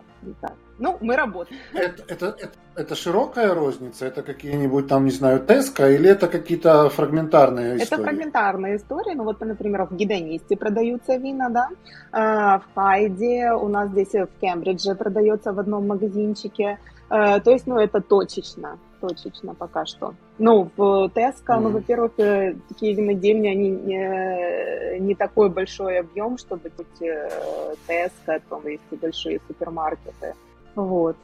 Ну, 0.77 0.97
мы 0.99 1.15
работаем. 1.15 1.59
Это, 1.73 2.03
это, 2.07 2.25
это, 2.37 2.51
это 2.75 2.95
широкая 2.95 3.53
розница? 3.53 4.05
Это 4.05 4.23
какие-нибудь 4.23 4.87
там, 4.87 5.05
не 5.05 5.11
знаю, 5.11 5.39
Теска 5.39 5.89
или 5.89 6.09
это 6.09 6.27
какие-то 6.27 6.89
фрагментарные 6.89 7.77
истории? 7.77 7.87
Это 7.87 8.03
фрагментарные 8.03 8.75
истории. 8.75 9.13
Ну 9.15 9.23
вот, 9.23 9.39
например, 9.39 9.85
в 9.85 9.95
Гедонисте 9.95 10.57
продаются 10.57 11.15
вина, 11.15 11.49
да, 11.49 11.69
а, 12.11 12.59
в 12.59 12.63
Хайде, 12.75 13.51
у 13.51 13.69
нас 13.69 13.89
здесь 13.89 14.13
в 14.13 14.27
Кембридже 14.55 14.95
продается 14.95 15.53
в 15.53 15.59
одном 15.59 15.87
магазинчике. 15.87 16.79
А, 17.09 17.39
то 17.39 17.51
есть, 17.51 17.67
ну, 17.67 17.77
это 17.77 18.01
точечно, 18.01 18.79
точечно 18.99 19.53
пока 19.53 19.85
что. 19.85 20.15
Ну, 20.39 20.71
в 20.75 21.09
Теска, 21.09 21.53
mm-hmm. 21.53 21.59
ну, 21.59 21.69
во-первых, 21.69 22.11
э, 22.17 22.55
такие 22.67 22.95
винодельни, 22.95 23.47
они 23.47 23.69
не, 23.69 24.99
не 24.99 25.15
такой 25.15 25.49
большой 25.49 25.99
объем, 25.99 26.37
чтобы 26.37 26.71
быть 26.75 27.01
э, 27.01 27.75
Теска, 27.87 28.41
там 28.49 28.67
есть 28.67 28.83
и 28.91 28.95
большие 28.95 29.39
супермаркеты. 29.47 30.33
Вот. 30.75 31.15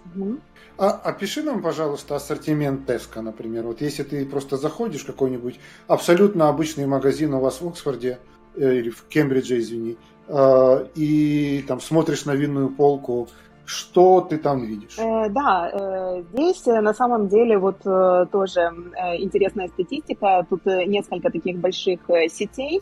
А, 0.78 0.92
опиши 0.92 1.44
нам, 1.44 1.62
пожалуйста, 1.62 2.16
ассортимент 2.16 2.86
Теска, 2.86 3.22
например. 3.22 3.66
Вот 3.66 3.82
если 3.82 4.04
ты 4.04 4.26
просто 4.26 4.58
заходишь 4.58 5.04
в 5.04 5.08
какой-нибудь 5.08 5.60
абсолютно 5.88 6.48
обычный 6.48 6.86
магазин 6.86 7.34
у 7.34 7.40
вас 7.40 7.60
в 7.60 7.68
Оксфорде, 7.68 8.20
э, 8.56 8.76
или 8.76 8.90
в 8.90 9.04
Кембридже, 9.10 9.60
извини, 9.60 9.94
э, 9.94 9.98
и 10.30 11.66
там 11.68 11.82
смотришь 11.82 12.26
на 12.26 12.36
винную 12.36 12.70
полку, 12.70 13.28
что 13.72 14.22
ты 14.22 14.38
там 14.38 14.66
видишь? 14.66 14.98
Э, 15.00 15.30
да, 15.30 15.70
э, 15.72 16.24
здесь 16.34 16.68
э, 16.68 16.82
на 16.82 16.94
самом 16.94 17.30
деле 17.30 17.58
вот 17.58 17.78
э, 17.86 18.26
тоже 18.32 18.62
э, 18.62 19.18
интересная 19.18 19.70
статистика. 19.70 20.46
Тут 20.50 20.68
э, 20.68 20.84
несколько 20.86 21.32
таких 21.32 21.58
больших 21.58 22.00
сетей. 22.30 22.82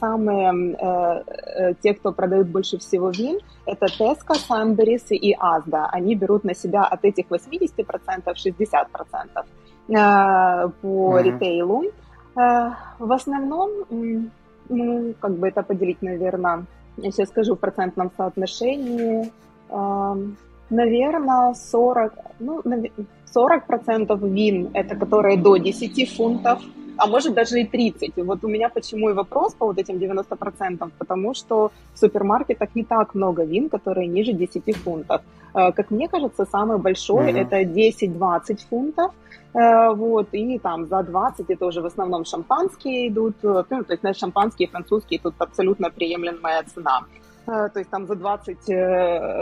Самые 0.00 1.16
те, 1.82 1.94
кто 1.94 2.12
продают 2.12 2.48
больше 2.48 2.78
всего 2.78 3.10
вин, 3.10 3.38
это 3.66 3.86
Tesco, 3.86 4.34
Sunbury's 4.48 5.08
и 5.10 5.34
Asda. 5.34 5.86
Они 5.92 6.14
берут 6.16 6.44
на 6.44 6.54
себя 6.54 6.82
от 6.82 7.04
этих 7.04 7.26
80% 7.26 7.76
60% 8.26 8.64
э, 9.38 9.44
по 9.88 11.18
mm-hmm. 11.18 11.22
ритейлу. 11.22 11.84
В 12.34 13.12
основном, 13.12 13.70
ну, 14.68 15.14
как 15.20 15.36
бы 15.36 15.48
это 15.48 15.62
поделить, 15.62 16.02
наверное, 16.02 16.64
я 16.96 17.10
сейчас 17.10 17.28
скажу 17.28 17.54
в 17.54 17.58
процентном 17.58 18.10
соотношении, 18.16 19.30
наверное, 20.70 21.54
40, 21.54 22.12
ну, 22.40 22.62
40% 23.34 24.28
вин, 24.28 24.70
это 24.72 24.96
которые 24.96 25.36
до 25.36 25.56
10 25.56 26.16
фунтов, 26.16 26.60
а 26.98 27.06
может 27.06 27.34
даже 27.34 27.60
и 27.60 27.66
30. 27.66 28.12
И 28.16 28.22
вот 28.22 28.44
у 28.44 28.48
меня 28.48 28.68
почему 28.68 29.10
и 29.10 29.12
вопрос 29.12 29.54
по 29.54 29.66
вот 29.66 29.78
этим 29.78 29.96
90%, 29.96 30.90
потому 30.98 31.34
что 31.34 31.70
в 31.94 31.98
супермаркетах 31.98 32.74
не 32.74 32.84
так 32.84 33.14
много 33.14 33.44
вин, 33.44 33.68
которые 33.68 34.06
ниже 34.06 34.32
10 34.32 34.76
фунтов. 34.76 35.22
Э, 35.56 35.72
как 35.72 35.90
мне 35.90 36.08
кажется, 36.08 36.44
самый 36.44 36.78
большой 36.78 37.32
mm-hmm. 37.32 37.42
это 37.42 37.62
10-20 37.62 38.68
фунтов, 38.68 39.12
э, 39.54 39.94
вот, 39.94 40.28
и 40.32 40.58
там 40.58 40.86
за 40.86 41.02
20 41.02 41.50
это 41.50 41.66
уже 41.66 41.80
в 41.80 41.86
основном 41.86 42.24
шампанские 42.24 43.08
идут, 43.08 43.36
э, 43.42 43.64
ну, 43.70 43.84
то 43.84 43.92
есть, 43.92 44.00
знаешь, 44.00 44.18
шампанские, 44.18 44.68
французские, 44.68 45.18
тут 45.18 45.34
абсолютно 45.38 45.90
приемлемая 45.90 46.62
цена. 46.74 47.00
То 47.46 47.78
есть 47.78 47.90
там 47.90 48.06
за 48.08 48.16
20, 48.16 48.58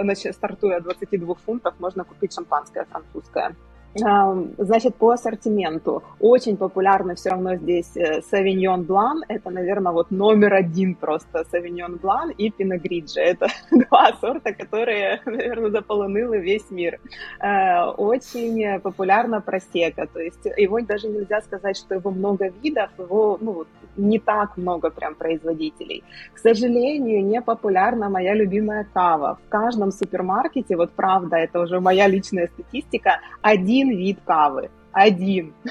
значит, 0.02 0.34
стартуя 0.34 0.76
от 0.76 0.82
22 0.82 1.34
фунтов, 1.46 1.72
можно 1.78 2.04
купить 2.04 2.34
шампанское 2.34 2.84
французское. 2.84 3.54
Значит, 3.94 4.96
по 4.96 5.10
ассортименту. 5.10 6.02
Очень 6.20 6.56
популярны 6.56 7.14
все 7.14 7.30
равно 7.30 7.56
здесь 7.56 7.92
Савиньон 8.30 8.82
Блан. 8.82 9.22
Это, 9.28 9.50
наверное, 9.50 9.92
вот 9.92 10.10
номер 10.10 10.54
один 10.54 10.94
просто 10.94 11.44
Савиньон 11.50 11.96
Блан 11.96 12.30
и 12.30 12.50
Пиногриджи. 12.50 13.20
Это 13.20 13.46
два 13.70 14.12
сорта, 14.20 14.52
которые, 14.52 15.20
наверное, 15.26 15.70
заполонили 15.70 16.38
весь 16.38 16.70
мир. 16.70 16.98
Э, 17.40 17.90
очень 17.96 18.80
популярна 18.80 19.40
просека. 19.40 20.06
То 20.06 20.20
есть 20.20 20.44
его 20.56 20.80
даже 20.80 21.08
нельзя 21.08 21.40
сказать, 21.42 21.76
что 21.76 21.94
его 21.94 22.10
много 22.10 22.48
видов, 22.62 22.90
его 22.98 23.38
ну, 23.40 23.64
не 23.96 24.18
так 24.18 24.56
много 24.56 24.90
прям 24.90 25.14
производителей. 25.14 26.02
К 26.34 26.38
сожалению, 26.38 27.24
не 27.24 27.40
популярна 27.40 28.08
моя 28.08 28.34
любимая 28.34 28.86
кава. 28.92 29.38
В 29.46 29.48
каждом 29.48 29.92
супермаркете, 29.92 30.76
вот 30.76 30.90
правда, 30.90 31.36
это 31.36 31.60
уже 31.60 31.80
моя 31.80 32.08
личная 32.08 32.48
статистика, 32.48 33.20
один 33.42 33.83
один 33.84 33.98
вид 33.98 34.18
кавы. 34.24 34.70
один. 34.92 35.54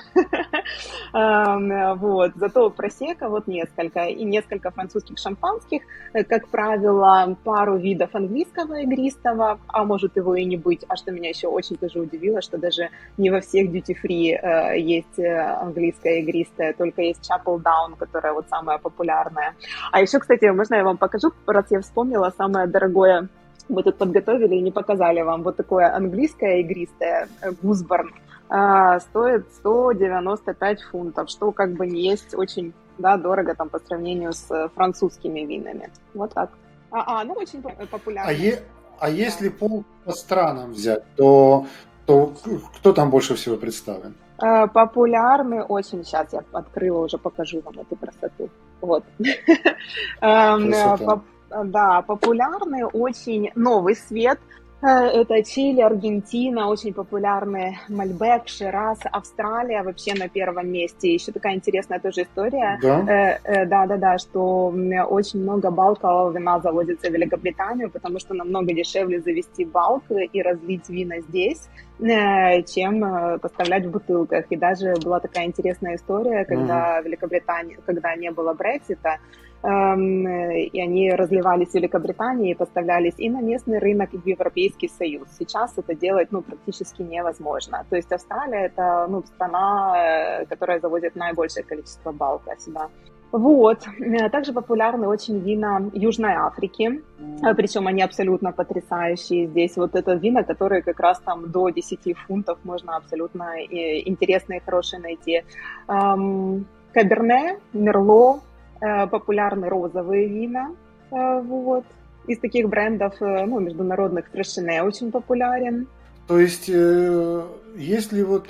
Вот. 1.13 2.31
Зато 2.35 2.69
просека 2.69 3.29
вот 3.29 3.47
несколько. 3.47 4.05
И 4.05 4.23
несколько 4.23 4.71
французских 4.71 5.17
шампанских, 5.19 5.83
э, 6.13 6.23
как 6.23 6.47
правило, 6.47 7.37
пару 7.43 7.77
видов 7.77 8.09
английского 8.15 8.81
игристого, 8.81 9.59
а 9.67 9.83
может 9.83 10.17
его 10.17 10.35
и 10.35 10.45
не 10.45 10.57
быть. 10.57 10.85
А 10.87 10.95
что 10.95 11.11
меня 11.11 11.29
еще 11.29 11.47
очень 11.47 11.77
тоже 11.77 11.99
удивило, 11.99 12.41
что 12.41 12.57
даже 12.57 12.89
не 13.17 13.29
во 13.29 13.39
всех 13.39 13.69
duty-free 13.69 14.33
э, 14.33 14.79
есть 14.79 15.19
э, 15.19 15.61
английское 15.61 16.21
игристое, 16.21 16.73
только 16.73 17.01
есть 17.01 17.29
Chapel 17.29 17.61
Down, 17.61 17.95
которая 17.99 18.33
вот 18.33 18.45
самая 18.49 18.79
популярная. 18.79 19.53
А 19.91 20.01
еще, 20.01 20.19
кстати, 20.19 20.45
можно 20.45 20.75
я 20.75 20.83
вам 20.83 20.97
покажу, 20.97 21.31
раз 21.45 21.65
я 21.69 21.79
вспомнила 21.79 22.33
самое 22.37 22.67
дорогое 22.67 23.29
мы 23.69 23.83
тут 23.83 23.97
подготовили 23.97 24.55
и 24.55 24.61
не 24.61 24.71
показали 24.71 25.21
вам 25.21 25.43
вот 25.43 25.55
такое 25.57 25.95
английское 25.95 26.59
игристое 26.61 27.27
Гузборн 27.61 28.11
а, 28.49 28.99
стоит 28.99 29.45
195 29.55 30.81
фунтов, 30.83 31.29
что 31.29 31.51
как 31.51 31.73
бы 31.73 31.87
не 31.87 32.01
есть 32.01 32.35
очень 32.35 32.73
да, 32.97 33.17
дорого 33.17 33.55
там 33.55 33.69
по 33.69 33.79
сравнению 33.79 34.33
с 34.33 34.69
французскими 34.75 35.41
винами. 35.41 35.89
Вот 36.13 36.33
так. 36.33 36.51
А, 36.91 37.21
а 37.21 37.23
ну 37.23 37.33
очень 37.33 37.61
популярно. 37.61 38.29
А, 38.29 38.33
е, 38.33 38.61
а 38.99 39.09
если 39.09 39.49
пол 39.49 39.83
по 40.05 40.11
странам 40.11 40.71
взять, 40.71 41.03
то, 41.15 41.65
то 42.05 42.33
кто 42.77 42.93
там 42.93 43.09
больше 43.09 43.33
всего 43.35 43.57
представлен? 43.57 44.13
А, 44.37 44.67
популярны 44.67 45.63
очень, 45.63 46.03
сейчас 46.03 46.33
я 46.33 46.43
открыла, 46.51 47.05
уже 47.05 47.17
покажу 47.17 47.61
вам 47.61 47.79
эту 47.79 47.95
красоту. 47.95 48.49
Вот. 48.81 49.03
Красота. 50.19 51.21
Да, 51.65 52.01
популярный 52.01 52.83
очень 52.83 53.51
новый 53.55 53.95
свет– 53.95 54.39
Э, 54.83 55.07
это 55.21 55.41
Чили, 55.43 55.79
Аргентина, 55.79 56.67
очень 56.67 56.93
популярные 56.93 57.79
Мальбек, 57.87 58.47
Шираз, 58.47 58.99
Австралия 59.05 59.81
вообще 59.81 60.13
на 60.13 60.27
первом 60.27 60.69
месте. 60.69 61.13
Еще 61.13 61.31
такая 61.31 61.55
интересная 61.55 61.99
тоже 61.99 62.23
история. 62.23 62.77
Да, 62.81 62.99
э, 62.99 63.39
э, 63.45 63.65
да, 63.65 63.85
да, 63.85 63.95
да, 63.95 64.17
что 64.17 64.73
очень 65.09 65.41
много 65.41 65.71
балкового 65.71 66.31
вина 66.31 66.59
заводится 66.59 67.09
в 67.09 67.13
Великобританию, 67.13 67.89
потому 67.89 68.19
что 68.19 68.33
намного 68.33 68.73
дешевле 68.73 69.21
завести 69.21 69.63
балк 69.63 70.03
и 70.11 70.41
разлить 70.41 70.89
вина 70.89 71.21
здесь, 71.21 71.69
чем 71.99 73.39
поставлять 73.39 73.85
в 73.85 73.91
бутылках. 73.91 74.45
И 74.49 74.57
даже 74.57 74.95
была 75.01 75.21
такая 75.21 75.45
интересная 75.45 75.95
история, 75.95 76.43
когда 76.43 76.99
mm 76.99 77.03
Великобритания, 77.03 77.77
когда 77.85 78.15
не 78.15 78.31
было 78.31 78.53
Брексита, 78.53 79.19
и 79.63 80.81
они 80.81 81.11
разливались 81.11 81.69
в 81.69 81.75
Великобритании 81.75 82.51
и 82.51 82.55
поставлялись 82.55 83.13
и 83.17 83.29
на 83.29 83.41
местный 83.41 83.79
рынок, 83.79 84.13
и 84.13 84.17
в 84.17 84.25
Европейский 84.25 84.89
Союз. 84.89 85.27
Сейчас 85.39 85.77
это 85.77 85.95
делать 85.95 86.31
ну, 86.31 86.41
практически 86.41 87.01
невозможно. 87.01 87.85
То 87.89 87.95
есть 87.95 88.11
Австралия— 88.11 88.65
это 88.67 89.07
ну, 89.09 89.23
страна, 89.23 89.93
э, 89.95 90.45
которая 90.45 90.79
завозит 90.79 91.15
наибольшее 91.15 91.63
количество 91.63 92.11
балка 92.11 92.55
сюда. 92.59 92.89
Вот. 93.31 93.87
Э, 93.99 94.29
также 94.29 94.53
популярны 94.53 95.07
очень 95.07 95.39
вина 95.39 95.81
Южной 95.93 96.33
Африки, 96.33 97.01
э, 97.19 97.53
причем 97.55 97.87
они 97.87 98.01
абсолютно 98.03 98.51
потрясающие. 98.51 99.47
Здесь 99.47 99.77
вот 99.77 99.95
это 99.95 100.13
вина, 100.13 100.43
которые 100.43 100.81
как 100.81 100.99
раз 100.99 101.19
там 101.19 101.51
до 101.51 101.69
10 101.69 102.17
фунтов 102.27 102.57
можно 102.63 102.97
абсолютно 102.97 103.43
интересные 103.63 104.59
и 104.59 104.63
хорошие 104.63 104.99
найти. 105.01 105.43
Эм, 105.87 106.65
Каберне, 106.93 107.59
Мерло, 107.73 108.41
популярны 108.79 109.69
розовые 109.69 110.27
вина. 110.27 110.71
Э, 111.11 111.41
вот. 111.41 111.85
Из 112.27 112.39
таких 112.39 112.69
брендов, 112.69 113.21
э, 113.21 113.45
ну, 113.45 113.59
международных, 113.59 114.29
Фрешене 114.29 114.83
очень 114.83 115.11
популярен. 115.11 115.87
То 116.27 116.39
есть, 116.39 116.69
если 116.69 118.23
вот 118.23 118.47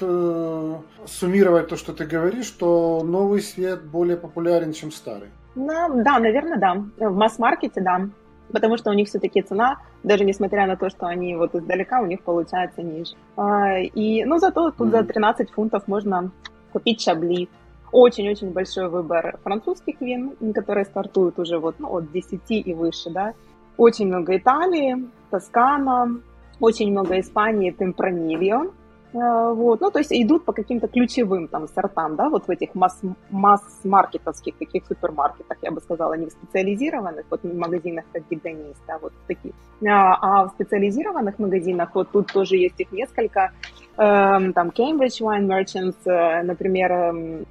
суммировать 1.07 1.69
то, 1.69 1.75
что 1.75 1.91
ты 1.91 2.05
говоришь, 2.05 2.51
то 2.51 3.01
новый 3.03 3.41
свет 3.41 3.83
более 3.83 4.15
популярен, 4.15 4.73
чем 4.73 4.91
старый? 4.91 5.29
Да, 5.55 5.89
да 5.89 6.19
наверное, 6.19 6.57
да. 6.57 7.09
В 7.09 7.15
масс-маркете, 7.15 7.81
да. 7.81 8.09
Потому 8.51 8.77
что 8.77 8.91
у 8.91 8.93
них 8.93 9.07
все-таки 9.07 9.41
цена, 9.41 9.77
даже 10.03 10.23
несмотря 10.23 10.67
на 10.67 10.77
то, 10.77 10.89
что 10.89 11.07
они 11.07 11.35
вот 11.35 11.55
издалека, 11.55 12.01
у 12.01 12.05
них 12.05 12.21
получается 12.21 12.83
ниже. 12.83 13.15
А, 13.35 13.79
и, 13.79 14.23
ну, 14.25 14.37
зато 14.37 14.69
тут 14.69 14.89
mm-hmm. 14.89 14.91
за 14.91 15.03
13 15.03 15.51
фунтов 15.51 15.87
можно 15.87 16.31
купить 16.71 17.01
шабли, 17.01 17.49
очень-очень 17.93 18.49
большой 18.51 18.89
выбор 18.89 19.39
французских 19.43 20.01
вин, 20.01 20.35
которые 20.53 20.85
стартуют 20.85 21.39
уже 21.39 21.59
вот 21.59 21.75
ну, 21.79 21.95
от 21.95 22.11
10 22.11 22.41
и 22.49 22.73
выше, 22.73 23.09
да. 23.11 23.33
Очень 23.77 24.07
много 24.07 24.35
Италии, 24.35 25.07
Тоскана, 25.29 26.19
очень 26.59 26.91
много 26.91 27.19
Испании, 27.19 27.71
Темпранильо. 27.71 28.71
Э, 29.13 29.53
вот, 29.53 29.81
ну, 29.81 29.91
то 29.91 29.99
есть 29.99 30.11
идут 30.11 30.43
по 30.43 30.53
каким-то 30.53 30.87
ключевым 30.87 31.47
там 31.47 31.67
сортам, 31.67 32.15
да, 32.15 32.29
вот 32.29 32.47
в 32.47 32.49
этих 32.49 32.73
масс- 32.73 33.01
масс-маркетовских 33.29 34.55
таких 34.57 34.85
супермаркетах, 34.87 35.57
я 35.61 35.71
бы 35.71 35.81
сказала, 35.81 36.15
не 36.15 36.25
в 36.25 36.31
специализированных, 36.31 37.25
вот 37.29 37.43
магазинах 37.43 38.05
как 38.11 38.23
Гидонис, 38.29 38.75
да, 38.87 38.97
вот 38.99 39.13
в 39.13 39.27
таких. 39.27 39.53
А, 39.87 40.17
а 40.21 40.45
в 40.45 40.49
специализированных 40.51 41.37
магазинах, 41.37 41.89
вот 41.93 42.09
тут 42.11 42.31
тоже 42.33 42.57
есть 42.57 42.79
их 42.79 42.91
несколько, 42.91 43.51
эм, 43.97 44.53
там 44.53 44.69
Cambridge 44.69 45.21
Wine 45.21 45.45
Merchants, 45.47 45.97
э, 46.05 46.41
например, 46.43 46.91
эм, 46.91 47.45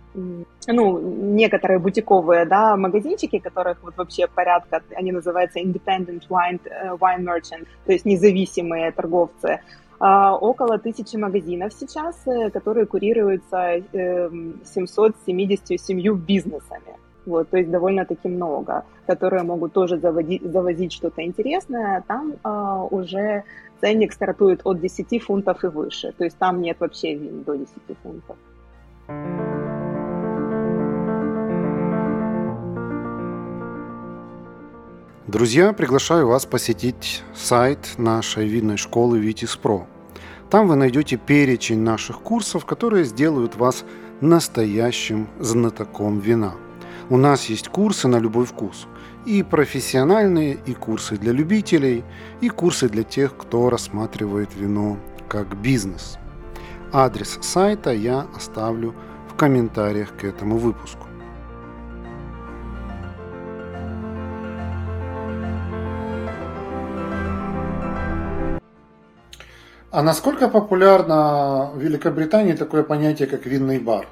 ну, 0.66 0.98
некоторые 0.98 1.78
бутиковые, 1.78 2.44
да, 2.44 2.76
магазинчики, 2.76 3.38
которых 3.38 3.82
вот 3.82 3.96
вообще 3.96 4.26
порядка, 4.26 4.82
они 4.96 5.12
называются 5.12 5.60
Independent 5.60 6.22
Wine, 6.28 6.60
э, 6.64 6.96
Wine 6.96 7.24
Merchant, 7.24 7.66
то 7.86 7.92
есть 7.92 8.04
независимые 8.04 8.90
торговцы, 8.92 9.46
а, 9.46 9.60
около 10.03 10.78
тысячи 10.78 11.16
магазинов 11.16 11.72
сейчас, 11.72 12.16
э, 12.26 12.50
которые 12.50 12.86
курируются 12.86 13.82
777 14.64 16.09
эм, 16.09 16.16
бизнесами. 16.16 16.96
Вот, 17.24 17.48
то 17.50 17.57
есть 17.57 17.70
довольно-таки 17.70 18.28
много, 18.28 18.84
которые 19.07 19.44
могут 19.44 19.72
тоже 19.72 19.98
заводить, 19.98 20.42
завозить 20.42 20.92
что-то 20.92 21.22
интересное. 21.22 22.03
Там 22.09 22.34
а, 22.42 22.82
уже 22.84 23.44
ценник 23.80 24.12
стартует 24.12 24.62
от 24.64 24.80
10 24.80 25.22
фунтов 25.22 25.62
и 25.62 25.68
выше. 25.68 26.12
То 26.18 26.24
есть 26.24 26.36
там 26.36 26.61
нет 26.61 26.80
вообще 26.80 27.16
до 27.16 27.55
10 27.55 27.68
фунтов. 28.03 28.36
Друзья, 35.28 35.72
приглашаю 35.72 36.26
вас 36.26 36.44
посетить 36.44 37.22
сайт 37.34 37.94
нашей 37.98 38.48
винной 38.48 38.76
школы 38.76 39.20
Витис 39.20 39.57
Про. 39.57 39.86
Там 40.53 40.68
вы 40.68 40.76
найдете 40.76 41.16
перечень 41.16 41.78
наших 41.78 42.20
курсов, 42.20 42.66
которые 42.66 43.05
сделают 43.05 43.57
вас 43.57 43.86
настоящим 44.20 45.26
знатоком 45.40 46.18
вина. 46.18 46.53
У 47.09 47.16
нас 47.16 47.46
есть 47.46 47.68
курсы 47.68 48.07
на 48.07 48.18
любой 48.18 48.44
вкус. 48.44 48.86
И 49.24 49.42
профессиональные, 49.42 50.59
и 50.66 50.74
курсы 50.74 51.16
для 51.16 51.32
любителей, 51.32 52.05
и 52.42 52.50
курсы 52.50 52.90
для 52.90 53.03
тех, 53.03 53.34
кто 53.34 53.70
рассматривает 53.70 54.50
вино 54.55 54.98
как 55.26 55.57
бизнес. 55.57 56.18
Адрес 56.92 57.38
сайта 57.40 57.90
я 57.94 58.26
оставлю 58.36 58.94
в 59.30 59.34
комментариях 59.36 60.14
к 60.18 60.22
этому 60.22 60.59
выпуску. 60.59 61.07
А 69.93 70.03
насколько 70.03 70.49
популярно 70.49 71.70
в 71.74 71.78
Великобритании 71.78 72.55
такое 72.55 72.82
понятие, 72.82 73.28
как 73.28 73.45
винный 73.45 73.78
бар? 73.78 74.07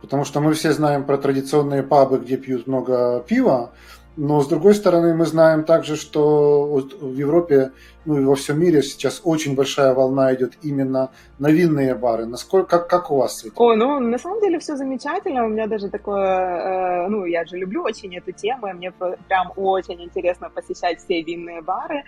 Потому 0.00 0.24
что 0.24 0.40
мы 0.40 0.54
все 0.54 0.72
знаем 0.72 1.04
про 1.04 1.18
традиционные 1.18 1.84
пабы, 1.84 2.18
где 2.18 2.36
пьют 2.36 2.66
много 2.66 3.20
пива, 3.20 3.70
но 4.16 4.40
с 4.40 4.48
другой 4.48 4.74
стороны 4.74 5.14
мы 5.14 5.24
знаем 5.26 5.62
также, 5.62 5.94
что 5.94 6.64
в 7.00 7.14
Европе, 7.14 7.70
ну 8.06 8.20
и 8.20 8.24
во 8.24 8.34
всем 8.34 8.58
мире 8.58 8.82
сейчас 8.82 9.20
очень 9.22 9.54
большая 9.54 9.94
волна 9.94 10.34
идет 10.34 10.54
именно 10.62 11.10
на 11.38 11.48
винные 11.48 11.94
бары. 11.94 12.26
Насколько, 12.26 12.78
как, 12.78 12.88
как 12.88 13.10
у 13.12 13.18
вас? 13.18 13.46
О, 13.54 13.76
ну 13.76 14.00
на 14.00 14.18
самом 14.18 14.40
деле 14.40 14.58
все 14.58 14.74
замечательно. 14.74 15.46
У 15.46 15.48
меня 15.48 15.68
даже 15.68 15.90
такое, 15.90 17.04
э, 17.04 17.08
ну 17.08 17.24
я 17.24 17.44
же 17.44 17.56
люблю 17.56 17.84
очень 17.84 18.16
эту 18.16 18.32
тему, 18.32 18.66
и 18.66 18.72
мне 18.72 18.90
прям 19.28 19.52
очень 19.54 20.02
интересно 20.02 20.50
посещать 20.50 20.98
все 20.98 21.22
винные 21.22 21.62
бары. 21.62 22.02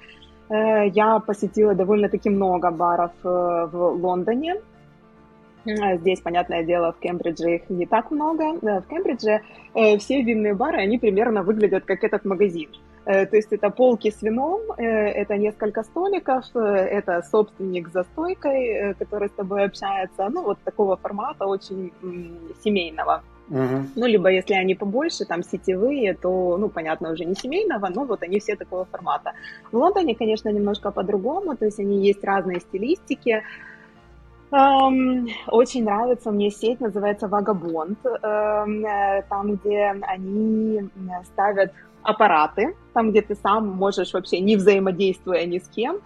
Э, 0.52 0.88
я 0.88 1.18
посетила 1.18 1.74
довольно-таки 1.74 2.28
много 2.30 2.70
баров 2.70 3.12
э, 3.24 3.68
в 3.72 3.96
Лондоне. 4.02 4.56
Э, 5.64 5.96
здесь, 5.96 6.20
понятное 6.20 6.62
дело, 6.62 6.92
в 6.92 6.98
Кембридже 6.98 7.54
их 7.54 7.70
не 7.70 7.86
так 7.86 8.10
много. 8.10 8.58
В 8.60 8.82
Кембридже 8.88 9.40
все 9.98 10.22
винные 10.22 10.54
бары, 10.54 10.78
они 10.78 10.98
примерно 10.98 11.42
выглядят 11.42 11.84
как 11.86 12.04
этот 12.04 12.26
магазин. 12.26 12.68
То 13.04 13.36
есть 13.36 13.52
это 13.52 13.70
полки 13.70 14.10
с 14.12 14.22
вином, 14.22 14.60
это 14.76 15.36
несколько 15.36 15.82
столиков, 15.82 16.44
это 16.54 17.22
собственник 17.22 17.88
за 17.88 18.04
стойкой, 18.04 18.94
который 18.94 19.28
с 19.28 19.32
тобой 19.32 19.64
общается. 19.64 20.28
Ну, 20.28 20.42
вот 20.42 20.58
такого 20.64 20.96
формата, 20.96 21.46
очень 21.46 21.92
семейного. 22.62 23.22
Угу. 23.52 23.86
Ну, 23.96 24.06
либо 24.06 24.30
если 24.30 24.54
они 24.54 24.74
побольше, 24.74 25.26
там 25.26 25.42
сетевые, 25.42 26.14
то, 26.14 26.56
ну, 26.56 26.68
понятно, 26.68 27.12
уже 27.12 27.24
не 27.24 27.34
семейного, 27.34 27.88
но 27.94 28.04
вот 28.04 28.22
они 28.22 28.38
все 28.38 28.56
такого 28.56 28.84
формата. 28.84 29.32
В 29.70 29.76
Лондоне, 29.76 30.14
конечно, 30.14 30.52
немножко 30.52 30.90
по-другому, 30.90 31.54
то 31.56 31.66
есть 31.66 31.78
они 31.78 32.06
есть 32.08 32.24
разные 32.24 32.60
стилистики. 32.60 33.42
Очень 34.50 35.84
нравится 35.84 36.30
мне 36.30 36.50
сеть, 36.50 36.80
называется 36.80 37.26
Vagabond, 37.26 37.96
э, 38.04 39.22
там, 39.28 39.54
где 39.56 39.94
они 40.02 40.90
ставят 41.24 41.72
аппараты, 42.02 42.74
там, 42.94 43.10
где 43.10 43.20
ты 43.22 43.34
сам 43.34 43.68
можешь 43.68 44.12
вообще 44.14 44.40
не 44.40 44.56
взаимодействуя 44.56 45.46
ни 45.46 45.58
с 45.58 45.68
кем, 45.68 45.96
э, 45.96 46.00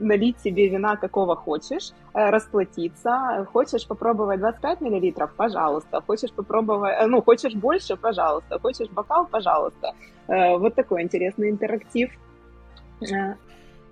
налить 0.00 0.40
себе 0.40 0.68
вина 0.68 0.96
какого 0.96 1.36
хочешь, 1.36 1.92
э, 2.14 2.30
расплатиться. 2.30 3.46
Хочешь 3.52 3.86
попробовать 3.86 4.40
25 4.40 4.80
миллилитров? 4.80 5.30
Пожалуйста. 5.36 6.00
Хочешь 6.06 6.32
попробовать, 6.32 7.06
ну, 7.06 7.22
хочешь 7.22 7.54
больше? 7.54 7.96
Пожалуйста. 7.96 8.58
Хочешь 8.58 8.88
бокал? 8.90 9.26
Пожалуйста. 9.26 9.92
Вот 10.28 10.74
такой 10.74 11.02
интересный 11.02 11.50
интерактив. 11.50 12.10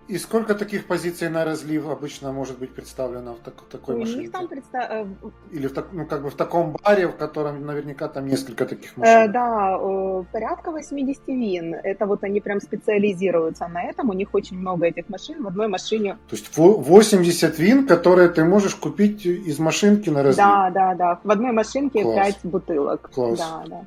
И 0.07 0.19
сколько 0.19 0.55
таких 0.55 0.87
позиций 0.87 1.31
на 1.31 1.45
разлив 1.45 1.89
обычно 1.89 2.33
может 2.33 2.59
быть 2.59 2.75
представлено 2.75 3.35
в 3.35 3.39
так, 3.39 3.55
такой 3.71 3.95
У 3.95 4.01
машинке? 4.01 4.31
Там 4.31 4.49
представ... 4.49 4.85
Э, 4.91 5.07
Или 5.51 5.67
в, 5.67 5.73
так, 5.73 5.87
ну, 5.93 6.05
как 6.05 6.23
бы 6.23 6.31
в 6.31 6.35
таком 6.35 6.77
баре, 6.85 7.09
в 7.09 7.17
котором 7.17 7.65
наверняка 7.65 8.09
там 8.09 8.27
несколько 8.27 8.67
таких 8.67 8.93
э, 8.97 9.01
машин? 9.01 9.15
Э, 9.15 9.29
да, 9.29 9.79
порядка 10.33 10.71
80 10.73 11.27
вин. 11.29 11.75
Это 11.75 12.05
вот 12.05 12.23
они 12.23 12.41
прям 12.41 12.61
специализируются 12.61 13.67
на 13.69 13.83
этом. 13.83 14.11
У 14.11 14.13
них 14.13 14.29
очень 14.35 14.59
много 14.59 14.87
этих 14.87 15.09
машин 15.09 15.43
в 15.43 15.47
одной 15.47 15.69
машине. 15.69 16.19
То 16.29 16.37
есть 16.37 16.55
80 16.55 17.59
вин, 17.59 17.87
которые 17.87 18.29
ты 18.29 18.45
можешь 18.45 18.75
купить 18.75 19.25
из 19.25 19.59
машинки 19.59 20.11
на 20.11 20.23
разлив? 20.23 20.37
Да, 20.37 20.71
да, 20.71 20.95
да. 20.95 21.21
В 21.25 21.31
одной 21.31 21.53
машинке 21.53 22.03
Класс. 22.03 22.35
5 22.35 22.39
бутылок. 22.45 23.11
Класс. 23.15 23.39
Да, 23.39 23.65
да. 23.67 23.85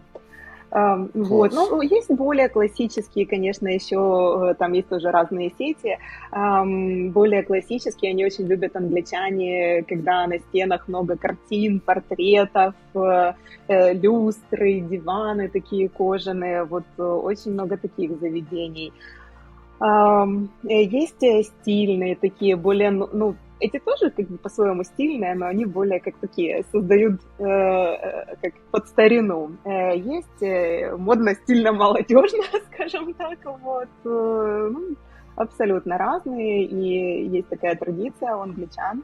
Вот. 0.70 1.54
Ну, 1.54 1.82
есть 1.82 2.12
более 2.12 2.50
классические, 2.50 3.26
конечно, 3.26 3.68
еще 3.68 4.56
там 4.60 4.74
есть 4.74 4.90
тоже 4.90 5.12
разные 5.12 5.52
сети. 5.58 5.98
Более 6.32 7.44
классические, 7.44 8.12
они 8.12 8.26
очень 8.26 8.48
любят 8.48 8.76
англичане, 8.76 9.84
когда 9.88 10.28
на 10.28 10.40
стенах 10.40 10.88
много 10.88 11.16
картин, 11.16 11.80
портретов, 11.80 12.74
э, 12.96 13.34
э, 13.68 13.94
люстры, 13.94 14.82
диваны 14.82 15.50
такие 15.50 15.90
кожаные. 15.90 16.64
Вот 16.66 16.86
э, 16.98 17.04
очень 17.04 17.54
много 17.54 17.78
таких 17.78 18.20
заведений. 18.20 18.92
Есть 20.64 21.24
стильные 21.46 22.16
такие, 22.16 22.56
более, 22.56 22.90
ну, 22.90 23.08
ну 23.14 23.36
эти 23.60 23.80
тоже 23.80 24.12
как 24.12 24.28
бы 24.28 24.38
по-своему 24.38 24.84
стильные, 24.84 25.36
но 25.36 25.48
они 25.48 25.66
более 25.66 26.00
как 26.00 26.16
такие, 26.18 26.64
создают 26.72 27.22
э, 27.40 27.44
э 27.44 28.36
как 28.42 28.54
под 28.72 28.88
старину. 28.88 29.52
Э, 29.66 29.98
есть 29.98 30.42
э, 30.42 30.96
модно-стильно-молодежно, 30.96 32.44
скажем 32.74 33.14
так, 33.14 33.40
вот. 33.62 33.90
Э, 34.06 34.70
ну, 34.72 34.96
абсолютно 35.38 35.98
разные, 35.98 36.66
и 36.66 37.28
есть 37.28 37.48
такая 37.50 37.76
традиция 37.76 38.36
у 38.36 38.42
англичан. 38.42 39.04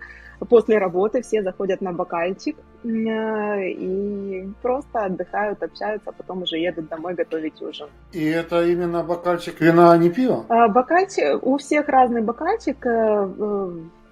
После 0.49 0.77
работы 0.77 1.21
все 1.21 1.41
заходят 1.41 1.79
на 1.81 1.93
бокальчик 1.93 2.57
э, 2.83 3.69
и 3.69 4.49
просто 4.61 5.05
отдыхают, 5.05 5.63
общаются, 5.63 6.09
а 6.09 6.13
потом 6.13 6.41
уже 6.41 6.57
едут 6.57 6.89
домой 6.89 7.13
готовить 7.13 7.61
ужин. 7.61 7.87
И 8.11 8.25
это 8.25 8.65
именно 8.65 9.03
бокальчик 9.03 9.61
вина, 9.61 9.93
а 9.93 9.97
не 9.97 10.09
пива? 10.09 10.45
А, 10.49 10.67
бокальчик, 10.67 11.41
у 11.41 11.57
всех 11.57 11.87
разный 11.87 12.21
бокальчик. 12.21 12.85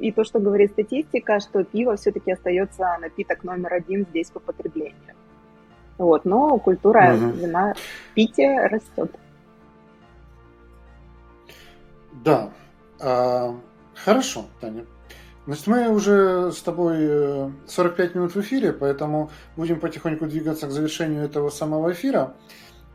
И 0.02 0.12
то, 0.12 0.24
что 0.24 0.40
говорит 0.40 0.72
статистика, 0.72 1.40
что 1.40 1.64
пиво 1.64 1.96
все-таки 1.96 2.32
остается 2.32 2.98
напиток 3.00 3.44
номер 3.44 3.74
один 3.74 4.08
здесь 4.10 4.32
по 4.32 4.40
потреблению. 4.40 5.16
Вот, 6.00 6.26
но 6.26 6.58
культура 6.58 7.14
угу. 7.14 7.38
вина 7.38 7.76
пития 8.16 8.68
растет. 8.68 9.12
Да. 12.12 12.50
А, 13.00 13.56
хорошо, 13.94 14.46
Таня. 14.60 14.86
Значит, 15.46 15.68
мы 15.68 15.90
уже 15.90 16.52
с 16.52 16.62
тобой 16.64 17.52
45 17.68 18.00
э, 18.16 18.18
минут 18.18 18.34
в 18.34 18.42
эфире, 18.42 18.74
поэтому 18.74 19.30
будем 19.56 19.80
потихоньку 19.80 20.26
двигаться 20.26 20.66
к 20.66 20.72
завершению 20.72 21.24
этого 21.24 21.52
самого 21.52 21.92
эфира. 21.92 22.34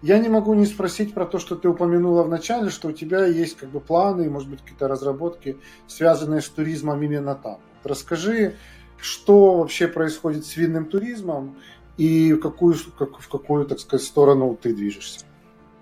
Я 0.03 0.19
не 0.19 0.29
могу 0.29 0.55
не 0.55 0.67
спросить 0.67 1.15
про 1.15 1.25
то, 1.25 1.39
что 1.39 1.57
ты 1.57 1.69
упомянула 1.69 2.23
в 2.23 2.29
начале, 2.29 2.71
что 2.71 2.89
у 2.89 2.93
тебя 2.93 3.25
есть 3.25 3.57
как 3.57 3.71
бы 3.71 3.81
планы, 3.81 4.29
может 4.29 4.51
быть, 4.51 4.61
какие-то 4.61 4.89
разработки, 4.89 5.57
связанные 5.87 6.43
с 6.43 6.49
туризмом 6.49 7.03
именно 7.03 7.35
там. 7.35 7.59
Расскажи, 7.83 8.57
что 8.99 9.59
вообще 9.59 9.89
происходит 9.89 10.45
с 10.45 10.57
винным 10.57 10.87
туризмом 10.87 11.57
и 11.97 12.35
в 12.35 12.41
какую, 12.41 12.75
как, 12.99 13.19
в 13.19 13.29
какую, 13.29 13.65
так 13.65 13.79
сказать, 13.79 14.05
сторону 14.05 14.57
ты 14.61 14.75
движешься. 14.75 15.25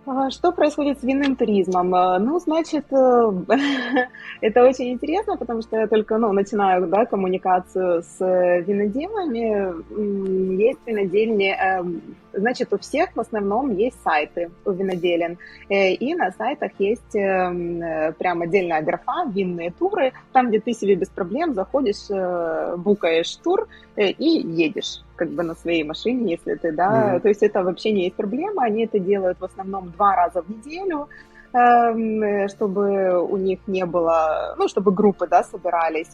А 0.06 0.30
что 0.30 0.52
происходит 0.52 1.00
с 1.00 1.02
винным 1.02 1.34
туризмом? 1.34 1.94
А, 1.94 2.18
ну, 2.18 2.38
значит, 2.38 2.84
э, 2.92 3.32
это 4.42 4.62
очень 4.62 4.92
интересно, 4.92 5.38
потому 5.38 5.62
что 5.62 5.78
я 5.78 5.86
только 5.86 6.18
ну, 6.18 6.30
начинаю 6.32 6.86
да, 6.88 7.06
коммуникацию 7.06 8.02
с 8.02 8.20
виноделами. 8.20 10.56
Есть 10.56 10.80
винодельни, 10.84 11.54
эм, 11.54 12.02
значит, 12.36 12.72
у 12.72 12.78
всех 12.78 13.10
в 13.14 13.20
основном 13.20 13.74
есть 13.74 14.00
сайты 14.02 14.50
у 14.64 14.72
виноделин. 14.72 15.38
Э, 15.68 15.92
и 15.92 16.14
на 16.14 16.30
сайтах 16.32 16.72
есть 16.78 17.14
эм, 17.14 17.82
прям 18.18 18.42
отдельная 18.42 18.82
графа 18.82 19.24
«Винные 19.26 19.70
туры», 19.70 20.12
там, 20.32 20.48
где 20.48 20.60
ты 20.60 20.72
себе 20.72 20.94
без 20.94 21.08
проблем 21.08 21.54
заходишь, 21.54 22.10
э, 22.10 22.76
букаешь 22.76 23.36
тур 23.36 23.68
и 23.96 24.24
едешь 24.24 25.02
как 25.16 25.30
бы 25.30 25.42
на 25.42 25.54
своей 25.54 25.84
машине, 25.84 26.32
если 26.32 26.54
ты, 26.54 26.72
да, 26.72 27.14
mm-hmm. 27.14 27.20
то 27.20 27.28
есть 27.28 27.42
это 27.42 27.62
вообще 27.62 27.92
не 27.92 28.04
есть 28.04 28.16
проблема, 28.16 28.64
они 28.64 28.84
это 28.84 28.98
делают 28.98 29.38
в 29.38 29.44
основном 29.44 29.90
два 29.90 30.16
раза 30.16 30.42
в 30.42 30.48
неделю, 30.48 31.08
эм, 31.52 32.48
чтобы 32.48 33.22
у 33.22 33.36
них 33.36 33.60
не 33.68 33.86
было, 33.86 34.56
ну, 34.58 34.66
чтобы 34.66 34.90
группы, 34.90 35.28
да, 35.28 35.44
собирались, 35.44 36.10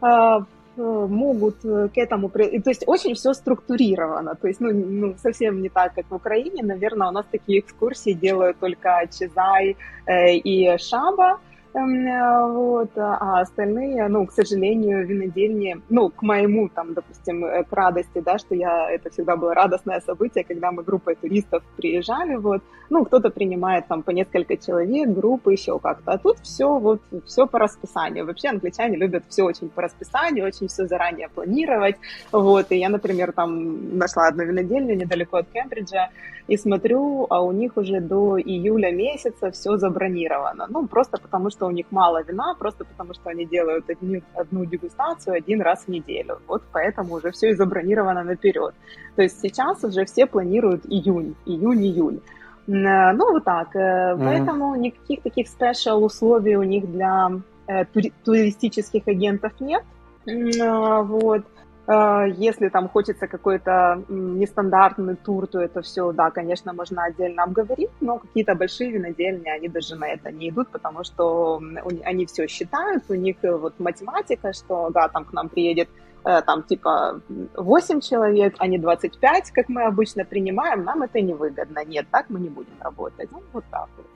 а, 0.00 0.44
могут 0.76 1.56
к 1.60 1.92
этому, 1.96 2.28
то 2.28 2.70
есть 2.70 2.84
очень 2.86 3.14
все 3.14 3.34
структурировано, 3.34 4.34
то 4.34 4.48
есть, 4.48 4.60
ну, 4.60 4.72
ну, 4.72 5.14
совсем 5.22 5.62
не 5.62 5.68
так, 5.68 5.94
как 5.94 6.06
в 6.10 6.14
Украине, 6.14 6.62
наверное, 6.62 7.08
у 7.08 7.12
нас 7.12 7.26
такие 7.30 7.60
экскурсии 7.60 8.12
делают 8.12 8.58
только 8.58 9.06
Чезай 9.10 9.76
э, 10.06 10.36
и 10.36 10.78
Шаба, 10.78 11.32
э, 11.32 11.49
вот, 11.72 12.90
а 12.96 13.40
остальные, 13.40 14.08
ну, 14.08 14.26
к 14.26 14.32
сожалению, 14.32 15.06
винодельни, 15.06 15.80
ну, 15.88 16.10
к 16.10 16.22
моему, 16.22 16.68
там, 16.68 16.94
допустим, 16.94 17.44
э, 17.44 17.62
к 17.62 17.72
радости, 17.72 18.20
да, 18.20 18.38
что 18.38 18.54
я, 18.54 18.90
это 18.90 19.10
всегда 19.10 19.36
было 19.36 19.54
радостное 19.54 20.00
событие, 20.00 20.42
когда 20.42 20.72
мы 20.72 20.82
группой 20.82 21.14
туристов 21.14 21.62
приезжали, 21.76 22.34
вот, 22.34 22.62
ну, 22.90 23.04
кто-то 23.04 23.30
принимает 23.30 23.86
там 23.86 24.02
по 24.02 24.10
несколько 24.10 24.56
человек, 24.56 25.08
группы, 25.10 25.52
еще 25.52 25.78
как-то, 25.78 26.12
а 26.12 26.18
тут 26.18 26.38
все, 26.40 26.78
вот, 26.78 27.00
все 27.24 27.46
по 27.46 27.58
расписанию, 27.58 28.26
вообще 28.26 28.48
англичане 28.48 28.96
любят 28.96 29.22
все 29.28 29.44
очень 29.44 29.68
по 29.68 29.82
расписанию, 29.82 30.46
очень 30.46 30.66
все 30.66 30.86
заранее 30.86 31.28
планировать, 31.28 31.96
вот, 32.32 32.72
и 32.72 32.76
я, 32.76 32.88
например, 32.88 33.32
там 33.32 33.96
нашла 33.96 34.26
одну 34.26 34.44
винодельню 34.44 34.96
недалеко 34.96 35.36
от 35.36 35.46
Кембриджа, 35.52 36.08
и 36.48 36.56
смотрю, 36.56 37.26
а 37.30 37.42
у 37.42 37.52
них 37.52 37.76
уже 37.76 38.00
до 38.00 38.40
июля 38.40 38.90
месяца 38.90 39.52
все 39.52 39.76
забронировано, 39.76 40.66
ну, 40.68 40.88
просто 40.88 41.18
потому 41.18 41.50
что 41.50 41.59
что 41.60 41.66
у 41.66 41.70
них 41.70 41.86
мало 41.90 42.22
вина, 42.22 42.54
просто 42.58 42.84
потому 42.84 43.12
что 43.12 43.28
они 43.28 43.44
делают 43.44 43.90
одни, 43.90 44.22
одну 44.34 44.64
дегустацию 44.64 45.36
один 45.36 45.60
раз 45.60 45.84
в 45.84 45.88
неделю. 45.88 46.38
Вот 46.46 46.62
поэтому 46.72 47.14
уже 47.14 47.30
все 47.30 47.50
и 47.50 47.54
забронировано 47.54 48.24
наперед. 48.24 48.74
То 49.16 49.22
есть 49.22 49.40
сейчас 49.42 49.84
уже 49.84 50.04
все 50.04 50.24
планируют 50.26 50.86
июнь, 50.86 51.34
июнь-июль. 51.44 52.20
Ну, 52.66 53.32
вот 53.32 53.44
так. 53.44 53.74
Mm-hmm. 53.76 54.24
Поэтому 54.24 54.74
никаких 54.76 55.22
таких 55.22 55.48
спешл 55.48 56.02
условий 56.02 56.56
у 56.56 56.62
них 56.62 56.90
для 56.90 57.30
э, 57.66 57.84
тури- 57.84 58.12
туристических 58.24 59.06
агентов 59.06 59.52
нет. 59.60 59.82
Вот. 60.24 61.44
Э, 61.90 62.26
если 62.36 62.68
там 62.68 62.88
хочется 62.88 63.26
какой-то 63.26 64.04
нестандартный 64.08 65.16
тур, 65.16 65.46
то 65.46 65.58
это 65.58 65.82
все, 65.82 66.12
да, 66.12 66.30
конечно, 66.30 66.72
можно 66.72 67.04
отдельно 67.04 67.42
обговорить, 67.42 67.90
но 68.00 68.18
какие-то 68.18 68.54
большие 68.54 68.92
винодельни, 68.92 69.48
они 69.48 69.68
даже 69.68 69.96
на 69.96 70.06
это 70.08 70.30
не 70.30 70.50
идут, 70.50 70.68
потому 70.68 71.02
что 71.04 71.60
они 72.04 72.26
все 72.26 72.46
считают, 72.46 73.02
у 73.08 73.14
них 73.14 73.36
э, 73.42 73.56
вот 73.56 73.80
математика, 73.80 74.52
что, 74.52 74.90
да, 74.90 75.08
там 75.08 75.24
к 75.24 75.32
нам 75.32 75.48
приедет 75.48 75.88
э, 76.24 76.42
там 76.42 76.62
типа 76.62 77.20
8 77.56 78.00
человек, 78.00 78.54
а 78.58 78.68
не 78.68 78.78
25, 78.78 79.50
как 79.50 79.68
мы 79.68 79.82
обычно 79.82 80.24
принимаем, 80.24 80.84
нам 80.84 81.02
это 81.02 81.20
невыгодно. 81.20 81.84
Нет, 81.84 82.06
так 82.12 82.26
мы 82.30 82.38
не 82.38 82.50
будем 82.50 82.76
работать. 82.80 83.32
Ну, 83.32 83.42
вот 83.52 83.64
так 83.70 83.88
вот. 83.96 84.06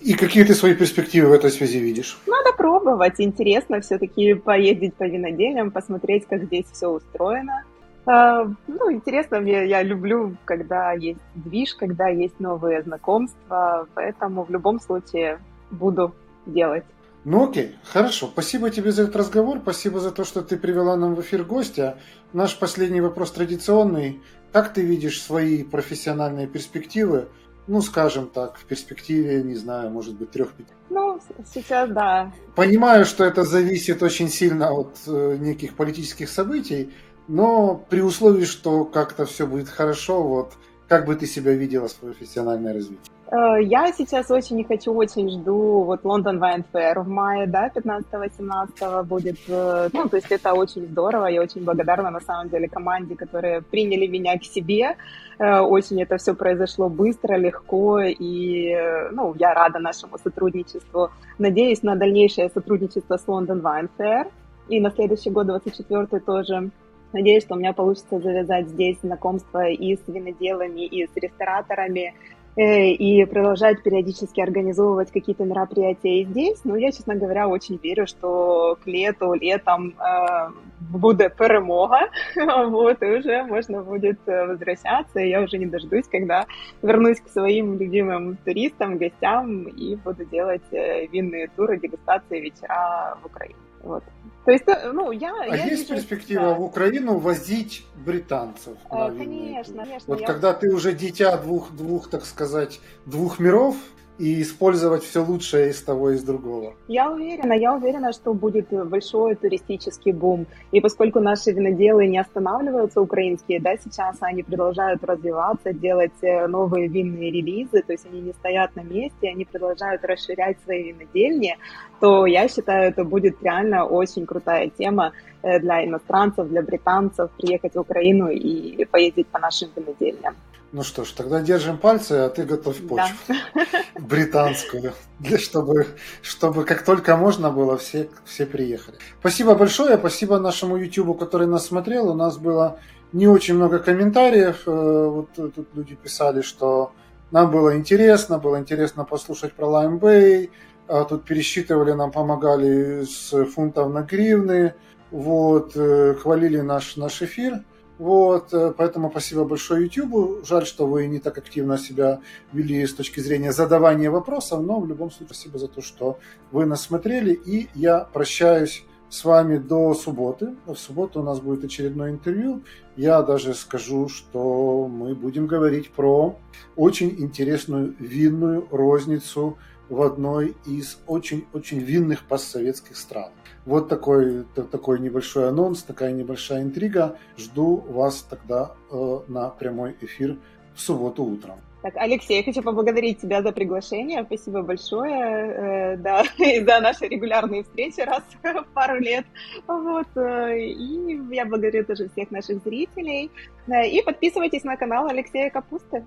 И 0.00 0.14
какие 0.14 0.44
ты 0.44 0.54
свои 0.54 0.74
перспективы 0.74 1.28
в 1.28 1.32
этой 1.32 1.50
связи 1.50 1.78
видишь? 1.78 2.18
Надо 2.26 2.52
пробовать. 2.56 3.14
Интересно 3.18 3.80
все-таки 3.80 4.34
поездить 4.34 4.94
по 4.94 5.04
винодельям, 5.04 5.70
посмотреть, 5.70 6.26
как 6.28 6.44
здесь 6.44 6.66
все 6.72 6.88
устроено. 6.88 7.64
А, 8.06 8.44
ну, 8.66 8.92
интересно 8.92 9.40
мне, 9.40 9.66
я 9.66 9.82
люблю, 9.82 10.36
когда 10.44 10.92
есть 10.92 11.20
движ, 11.34 11.74
когда 11.74 12.08
есть 12.08 12.38
новые 12.38 12.82
знакомства, 12.82 13.88
поэтому 13.94 14.44
в 14.44 14.50
любом 14.50 14.78
случае 14.78 15.38
буду 15.70 16.14
делать. 16.44 16.84
Ну 17.24 17.48
окей, 17.48 17.76
хорошо. 17.82 18.26
Спасибо 18.26 18.68
тебе 18.68 18.92
за 18.92 19.04
этот 19.04 19.16
разговор, 19.16 19.58
спасибо 19.62 20.00
за 20.00 20.10
то, 20.10 20.24
что 20.24 20.42
ты 20.42 20.58
привела 20.58 20.96
нам 20.96 21.14
в 21.14 21.20
эфир 21.22 21.44
гостя. 21.44 21.96
Наш 22.34 22.58
последний 22.58 23.00
вопрос 23.00 23.32
традиционный. 23.32 24.20
Как 24.52 24.74
ты 24.74 24.82
видишь 24.82 25.22
свои 25.22 25.64
профессиональные 25.64 26.46
перспективы 26.46 27.28
ну, 27.66 27.80
скажем 27.80 28.26
так, 28.26 28.56
в 28.56 28.64
перспективе, 28.64 29.42
не 29.42 29.54
знаю, 29.54 29.90
может 29.90 30.14
быть, 30.14 30.30
трех-пяти. 30.30 30.70
Ну, 30.90 31.20
сейчас 31.52 31.90
да. 31.90 32.32
Понимаю, 32.54 33.04
что 33.04 33.24
это 33.24 33.44
зависит 33.44 34.02
очень 34.02 34.28
сильно 34.28 34.72
от 34.72 34.98
э, 35.06 35.36
неких 35.38 35.74
политических 35.74 36.28
событий, 36.28 36.92
но 37.26 37.74
при 37.88 38.00
условии, 38.00 38.44
что 38.44 38.84
как-то 38.84 39.24
все 39.24 39.46
будет 39.46 39.68
хорошо, 39.68 40.22
вот 40.22 40.52
как 40.88 41.06
бы 41.06 41.16
ты 41.16 41.26
себя 41.26 41.52
видела 41.54 41.88
с 41.88 41.94
профессиональное 41.94 42.74
развитие? 42.74 43.13
Э, 43.30 43.62
я 43.62 43.92
сейчас 43.92 44.30
очень 44.30 44.56
не 44.56 44.64
хочу, 44.64 44.92
очень 44.92 45.30
жду 45.30 45.82
вот 45.84 46.04
Лондон 46.04 46.42
Wine 46.42 46.64
Fair 46.72 47.00
в 47.00 47.08
мае, 47.08 47.46
да, 47.46 47.70
15-18 47.74 49.02
будет. 49.04 49.38
Э, 49.48 49.88
ну, 49.92 50.08
то 50.08 50.16
есть 50.16 50.30
это 50.30 50.52
очень 50.54 50.86
здорово. 50.86 51.26
Я 51.26 51.40
очень 51.40 51.64
благодарна, 51.64 52.10
на 52.10 52.20
самом 52.20 52.48
деле, 52.48 52.68
команде, 52.68 53.16
которые 53.16 53.62
приняли 53.62 54.06
меня 54.06 54.38
к 54.38 54.44
себе. 54.44 54.96
Э, 55.38 55.60
очень 55.60 56.02
это 56.02 56.16
все 56.18 56.34
произошло 56.34 56.88
быстро, 56.88 57.36
легко, 57.36 58.00
и, 58.00 58.76
ну, 59.12 59.34
я 59.38 59.54
рада 59.54 59.78
нашему 59.78 60.18
сотрудничеству. 60.18 61.10
Надеюсь 61.38 61.82
на 61.82 61.96
дальнейшее 61.96 62.50
сотрудничество 62.50 63.16
с 63.16 63.26
Лондон 63.26 63.60
Wine 63.60 63.88
Fair. 63.98 64.26
И 64.68 64.80
на 64.80 64.90
следующий 64.90 65.30
год, 65.30 65.46
24 65.46 66.06
тоже 66.20 66.70
Надеюсь, 67.14 67.44
что 67.44 67.54
у 67.54 67.58
меня 67.58 67.72
получится 67.72 68.18
завязать 68.18 68.68
здесь 68.70 68.98
знакомство 69.00 69.68
и 69.68 69.94
с 69.94 70.00
виноделами, 70.08 70.84
и 70.84 71.06
с 71.06 71.14
рестораторами, 71.14 72.12
и 72.56 73.24
продолжать 73.24 73.82
периодически 73.82 74.40
организовывать 74.40 75.10
какие-то 75.10 75.44
мероприятия 75.44 76.20
и 76.20 76.24
здесь. 76.24 76.60
Но 76.64 76.76
я, 76.76 76.92
честно 76.92 77.14
говоря, 77.14 77.48
очень 77.48 77.80
верю, 77.82 78.06
что 78.06 78.78
к 78.82 78.86
лету, 78.86 79.34
летом 79.34 79.94
э, 79.98 80.50
будет 80.80 81.36
перемога, 81.36 82.10
вот, 82.68 83.02
и 83.02 83.06
уже 83.06 83.42
можно 83.44 83.82
будет 83.82 84.20
э, 84.26 84.46
возвращаться, 84.46 85.18
и 85.20 85.30
я 85.30 85.42
уже 85.42 85.58
не 85.58 85.66
дождусь, 85.66 86.06
когда 86.08 86.46
вернусь 86.82 87.20
к 87.20 87.28
своим 87.28 87.78
любимым 87.78 88.36
туристам, 88.44 88.98
гостям 88.98 89.64
и 89.64 89.96
буду 89.96 90.24
делать 90.24 90.62
э, 90.72 91.06
винные 91.06 91.48
туры, 91.56 91.78
дегустации, 91.78 92.40
вечера 92.40 93.18
в 93.22 93.26
Украине. 93.26 93.63
Вот. 93.84 94.02
То 94.44 94.50
есть, 94.50 94.64
э, 94.66 94.90
ну, 94.92 95.12
я... 95.12 95.34
А 95.40 95.56
я 95.56 95.66
есть 95.66 95.88
перспектива 95.88 96.50
да. 96.50 96.54
в 96.54 96.62
Украину 96.62 97.18
возить 97.18 97.84
британцев? 97.94 98.76
А, 98.88 99.10
конечно, 99.10 99.84
конечно. 99.84 100.04
Вот 100.06 100.20
я... 100.20 100.26
когда 100.26 100.52
ты 100.52 100.72
уже 100.72 100.92
дитя 100.92 101.36
двух, 101.36 101.72
двух, 101.72 102.08
так 102.10 102.24
сказать, 102.24 102.80
двух 103.06 103.38
миров, 103.38 103.76
и 104.18 104.42
использовать 104.42 105.02
все 105.02 105.24
лучшее 105.24 105.70
из 105.70 105.82
того 105.82 106.10
и 106.10 106.14
из 106.14 106.22
другого. 106.22 106.74
Я 106.86 107.10
уверена, 107.10 107.52
я 107.52 107.74
уверена, 107.74 108.12
что 108.12 108.32
будет 108.32 108.68
большой 108.70 109.34
туристический 109.34 110.12
бум. 110.12 110.46
И 110.70 110.80
поскольку 110.80 111.20
наши 111.20 111.50
виноделы 111.50 112.06
не 112.06 112.18
останавливаются, 112.18 113.00
украинские, 113.00 113.60
да, 113.60 113.76
сейчас 113.76 114.16
они 114.20 114.44
продолжают 114.44 115.02
развиваться, 115.02 115.72
делать 115.72 116.12
э, 116.22 116.46
новые 116.46 116.86
винные 116.86 117.32
релизы, 117.32 117.82
то 117.82 117.92
есть 117.92 118.06
они 118.06 118.20
не 118.20 118.32
стоят 118.32 118.76
на 118.76 118.82
месте, 118.82 119.30
они 119.30 119.44
продолжают 119.44 120.04
расширять 120.04 120.58
свои 120.64 120.92
винодельни, 120.92 121.56
то 122.00 122.26
я 122.26 122.48
считаю, 122.48 122.90
это 122.90 123.04
будет 123.04 123.42
реально 123.42 123.84
очень 123.84 124.26
крутая 124.26 124.70
тема 124.70 125.12
э, 125.42 125.58
для 125.60 125.84
иностранцев, 125.84 126.48
для 126.48 126.62
британцев 126.62 127.30
приехать 127.38 127.74
в 127.74 127.80
Украину 127.80 128.28
и 128.28 128.84
поездить 128.84 129.26
по 129.28 129.38
нашим 129.38 129.68
винодельням. 129.76 130.34
Ну 130.74 130.82
что 130.82 131.04
ж, 131.04 131.12
тогда 131.12 131.40
держим 131.40 131.78
пальцы, 131.78 132.12
а 132.12 132.28
ты 132.28 132.42
готовь 132.42 132.78
почву 132.88 133.16
да. 133.28 133.64
британскую, 134.00 134.92
для, 135.20 135.38
чтобы, 135.38 135.86
чтобы 136.20 136.64
как 136.64 136.84
только 136.84 137.16
можно 137.16 137.52
было, 137.52 137.76
все, 137.76 138.08
все 138.24 138.44
приехали. 138.44 138.96
Спасибо 139.20 139.54
большое, 139.54 139.96
спасибо 139.96 140.40
нашему 140.40 140.76
YouTube, 140.76 141.16
который 141.16 141.46
нас 141.46 141.66
смотрел. 141.66 142.10
У 142.10 142.14
нас 142.14 142.38
было 142.38 142.80
не 143.12 143.28
очень 143.28 143.54
много 143.54 143.78
комментариев. 143.78 144.64
Э, 144.66 145.06
вот 145.10 145.28
тут 145.36 145.68
люди 145.74 145.94
писали, 145.94 146.42
что 146.42 146.90
нам 147.30 147.52
было 147.52 147.76
интересно, 147.76 148.38
было 148.38 148.58
интересно 148.58 149.04
послушать 149.04 149.52
про 149.52 149.66
LimeBay. 149.66 150.50
А 150.86 151.04
тут 151.04 151.24
пересчитывали, 151.24 151.92
нам 151.92 152.10
помогали 152.10 153.04
с 153.04 153.44
фунтов 153.46 153.92
на 153.92 154.02
гривны. 154.02 154.74
Вот, 155.10 155.76
э, 155.76 156.14
хвалили 156.14 156.60
наш, 156.60 156.96
наш 156.96 157.22
эфир. 157.22 157.64
Вот, 157.98 158.52
э, 158.52 158.72
поэтому 158.76 159.10
спасибо 159.10 159.44
большое 159.44 159.84
YouTube. 159.84 160.44
Жаль, 160.44 160.66
что 160.66 160.86
вы 160.86 161.06
не 161.06 161.20
так 161.20 161.38
активно 161.38 161.78
себя 161.78 162.20
вели 162.52 162.84
с 162.84 162.92
точки 162.92 163.20
зрения 163.20 163.52
задавания 163.52 164.10
вопросов, 164.10 164.62
но 164.62 164.80
в 164.80 164.88
любом 164.88 165.10
случае 165.10 165.26
спасибо 165.26 165.58
за 165.58 165.68
то, 165.68 165.80
что 165.80 166.18
вы 166.50 166.66
нас 166.66 166.82
смотрели. 166.82 167.32
И 167.32 167.68
я 167.74 168.00
прощаюсь 168.00 168.84
с 169.08 169.24
вами 169.24 169.58
до 169.58 169.94
субботы. 169.94 170.56
В 170.66 170.74
субботу 170.74 171.20
у 171.20 171.22
нас 171.22 171.38
будет 171.38 171.64
очередное 171.64 172.10
интервью. 172.10 172.62
Я 172.96 173.22
даже 173.22 173.54
скажу, 173.54 174.08
что 174.08 174.88
мы 174.88 175.14
будем 175.14 175.46
говорить 175.46 175.90
про 175.90 176.36
очень 176.74 177.14
интересную 177.20 177.94
винную 178.00 178.66
розницу 178.72 179.56
в 179.94 180.02
одной 180.02 180.56
из 180.66 180.98
очень-очень 181.06 181.78
винных 181.78 182.26
постсоветских 182.26 182.96
стран. 182.96 183.30
Вот 183.64 183.88
такой, 183.88 184.44
такой 184.70 185.00
небольшой 185.00 185.48
анонс, 185.48 185.82
такая 185.82 186.12
небольшая 186.12 186.62
интрига. 186.62 187.16
Жду 187.38 187.76
вас 187.76 188.26
тогда 188.28 188.72
э, 188.90 189.20
на 189.28 189.48
прямой 189.48 189.96
эфир 190.02 190.36
в 190.74 190.80
субботу 190.80 191.24
утром. 191.24 191.56
Так, 191.82 191.94
Алексей, 191.96 192.38
я 192.38 192.42
хочу 192.42 192.62
поблагодарить 192.62 193.20
тебя 193.20 193.42
за 193.42 193.52
приглашение. 193.52 194.24
Спасибо 194.24 194.62
большое, 194.62 195.14
э, 195.14 195.96
да, 195.96 196.24
и 196.38 196.60
за 196.60 196.80
наши 196.80 197.06
регулярные 197.06 197.62
встречи 197.62 198.00
раз 198.00 198.22
в 198.42 198.66
пару 198.74 198.98
лет. 198.98 199.24
Вот, 199.66 200.08
э, 200.16 200.58
и 200.58 201.20
я 201.30 201.46
благодарю 201.46 201.84
тоже 201.84 202.08
всех 202.10 202.30
наших 202.30 202.62
зрителей. 202.64 203.30
И 203.68 204.02
подписывайтесь 204.04 204.64
на 204.64 204.76
канал 204.76 205.06
Алексея 205.06 205.50
Капусты. 205.50 206.04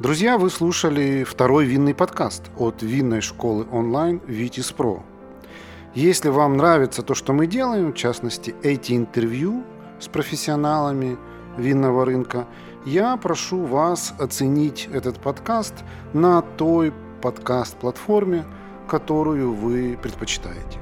Друзья, 0.00 0.38
вы 0.38 0.48
слушали 0.48 1.24
второй 1.24 1.66
винный 1.66 1.94
подкаст 1.94 2.44
от 2.56 2.82
винной 2.82 3.20
школы 3.20 3.66
онлайн 3.70 4.16
Vitis 4.26 4.74
Pro. 4.74 5.02
Если 5.94 6.30
вам 6.30 6.56
нравится 6.56 7.02
то, 7.02 7.14
что 7.14 7.34
мы 7.34 7.46
делаем, 7.46 7.92
в 7.92 7.96
частности, 7.96 8.54
эти 8.62 8.94
интервью 8.94 9.62
с 10.00 10.08
профессионалами 10.08 11.18
винного 11.58 12.06
рынка, 12.06 12.46
я 12.86 13.14
прошу 13.18 13.62
вас 13.66 14.14
оценить 14.18 14.88
этот 14.90 15.20
подкаст 15.20 15.74
на 16.14 16.40
той 16.40 16.94
подкаст-платформе, 17.20 18.46
которую 18.88 19.52
вы 19.52 19.98
предпочитаете. 20.02 20.79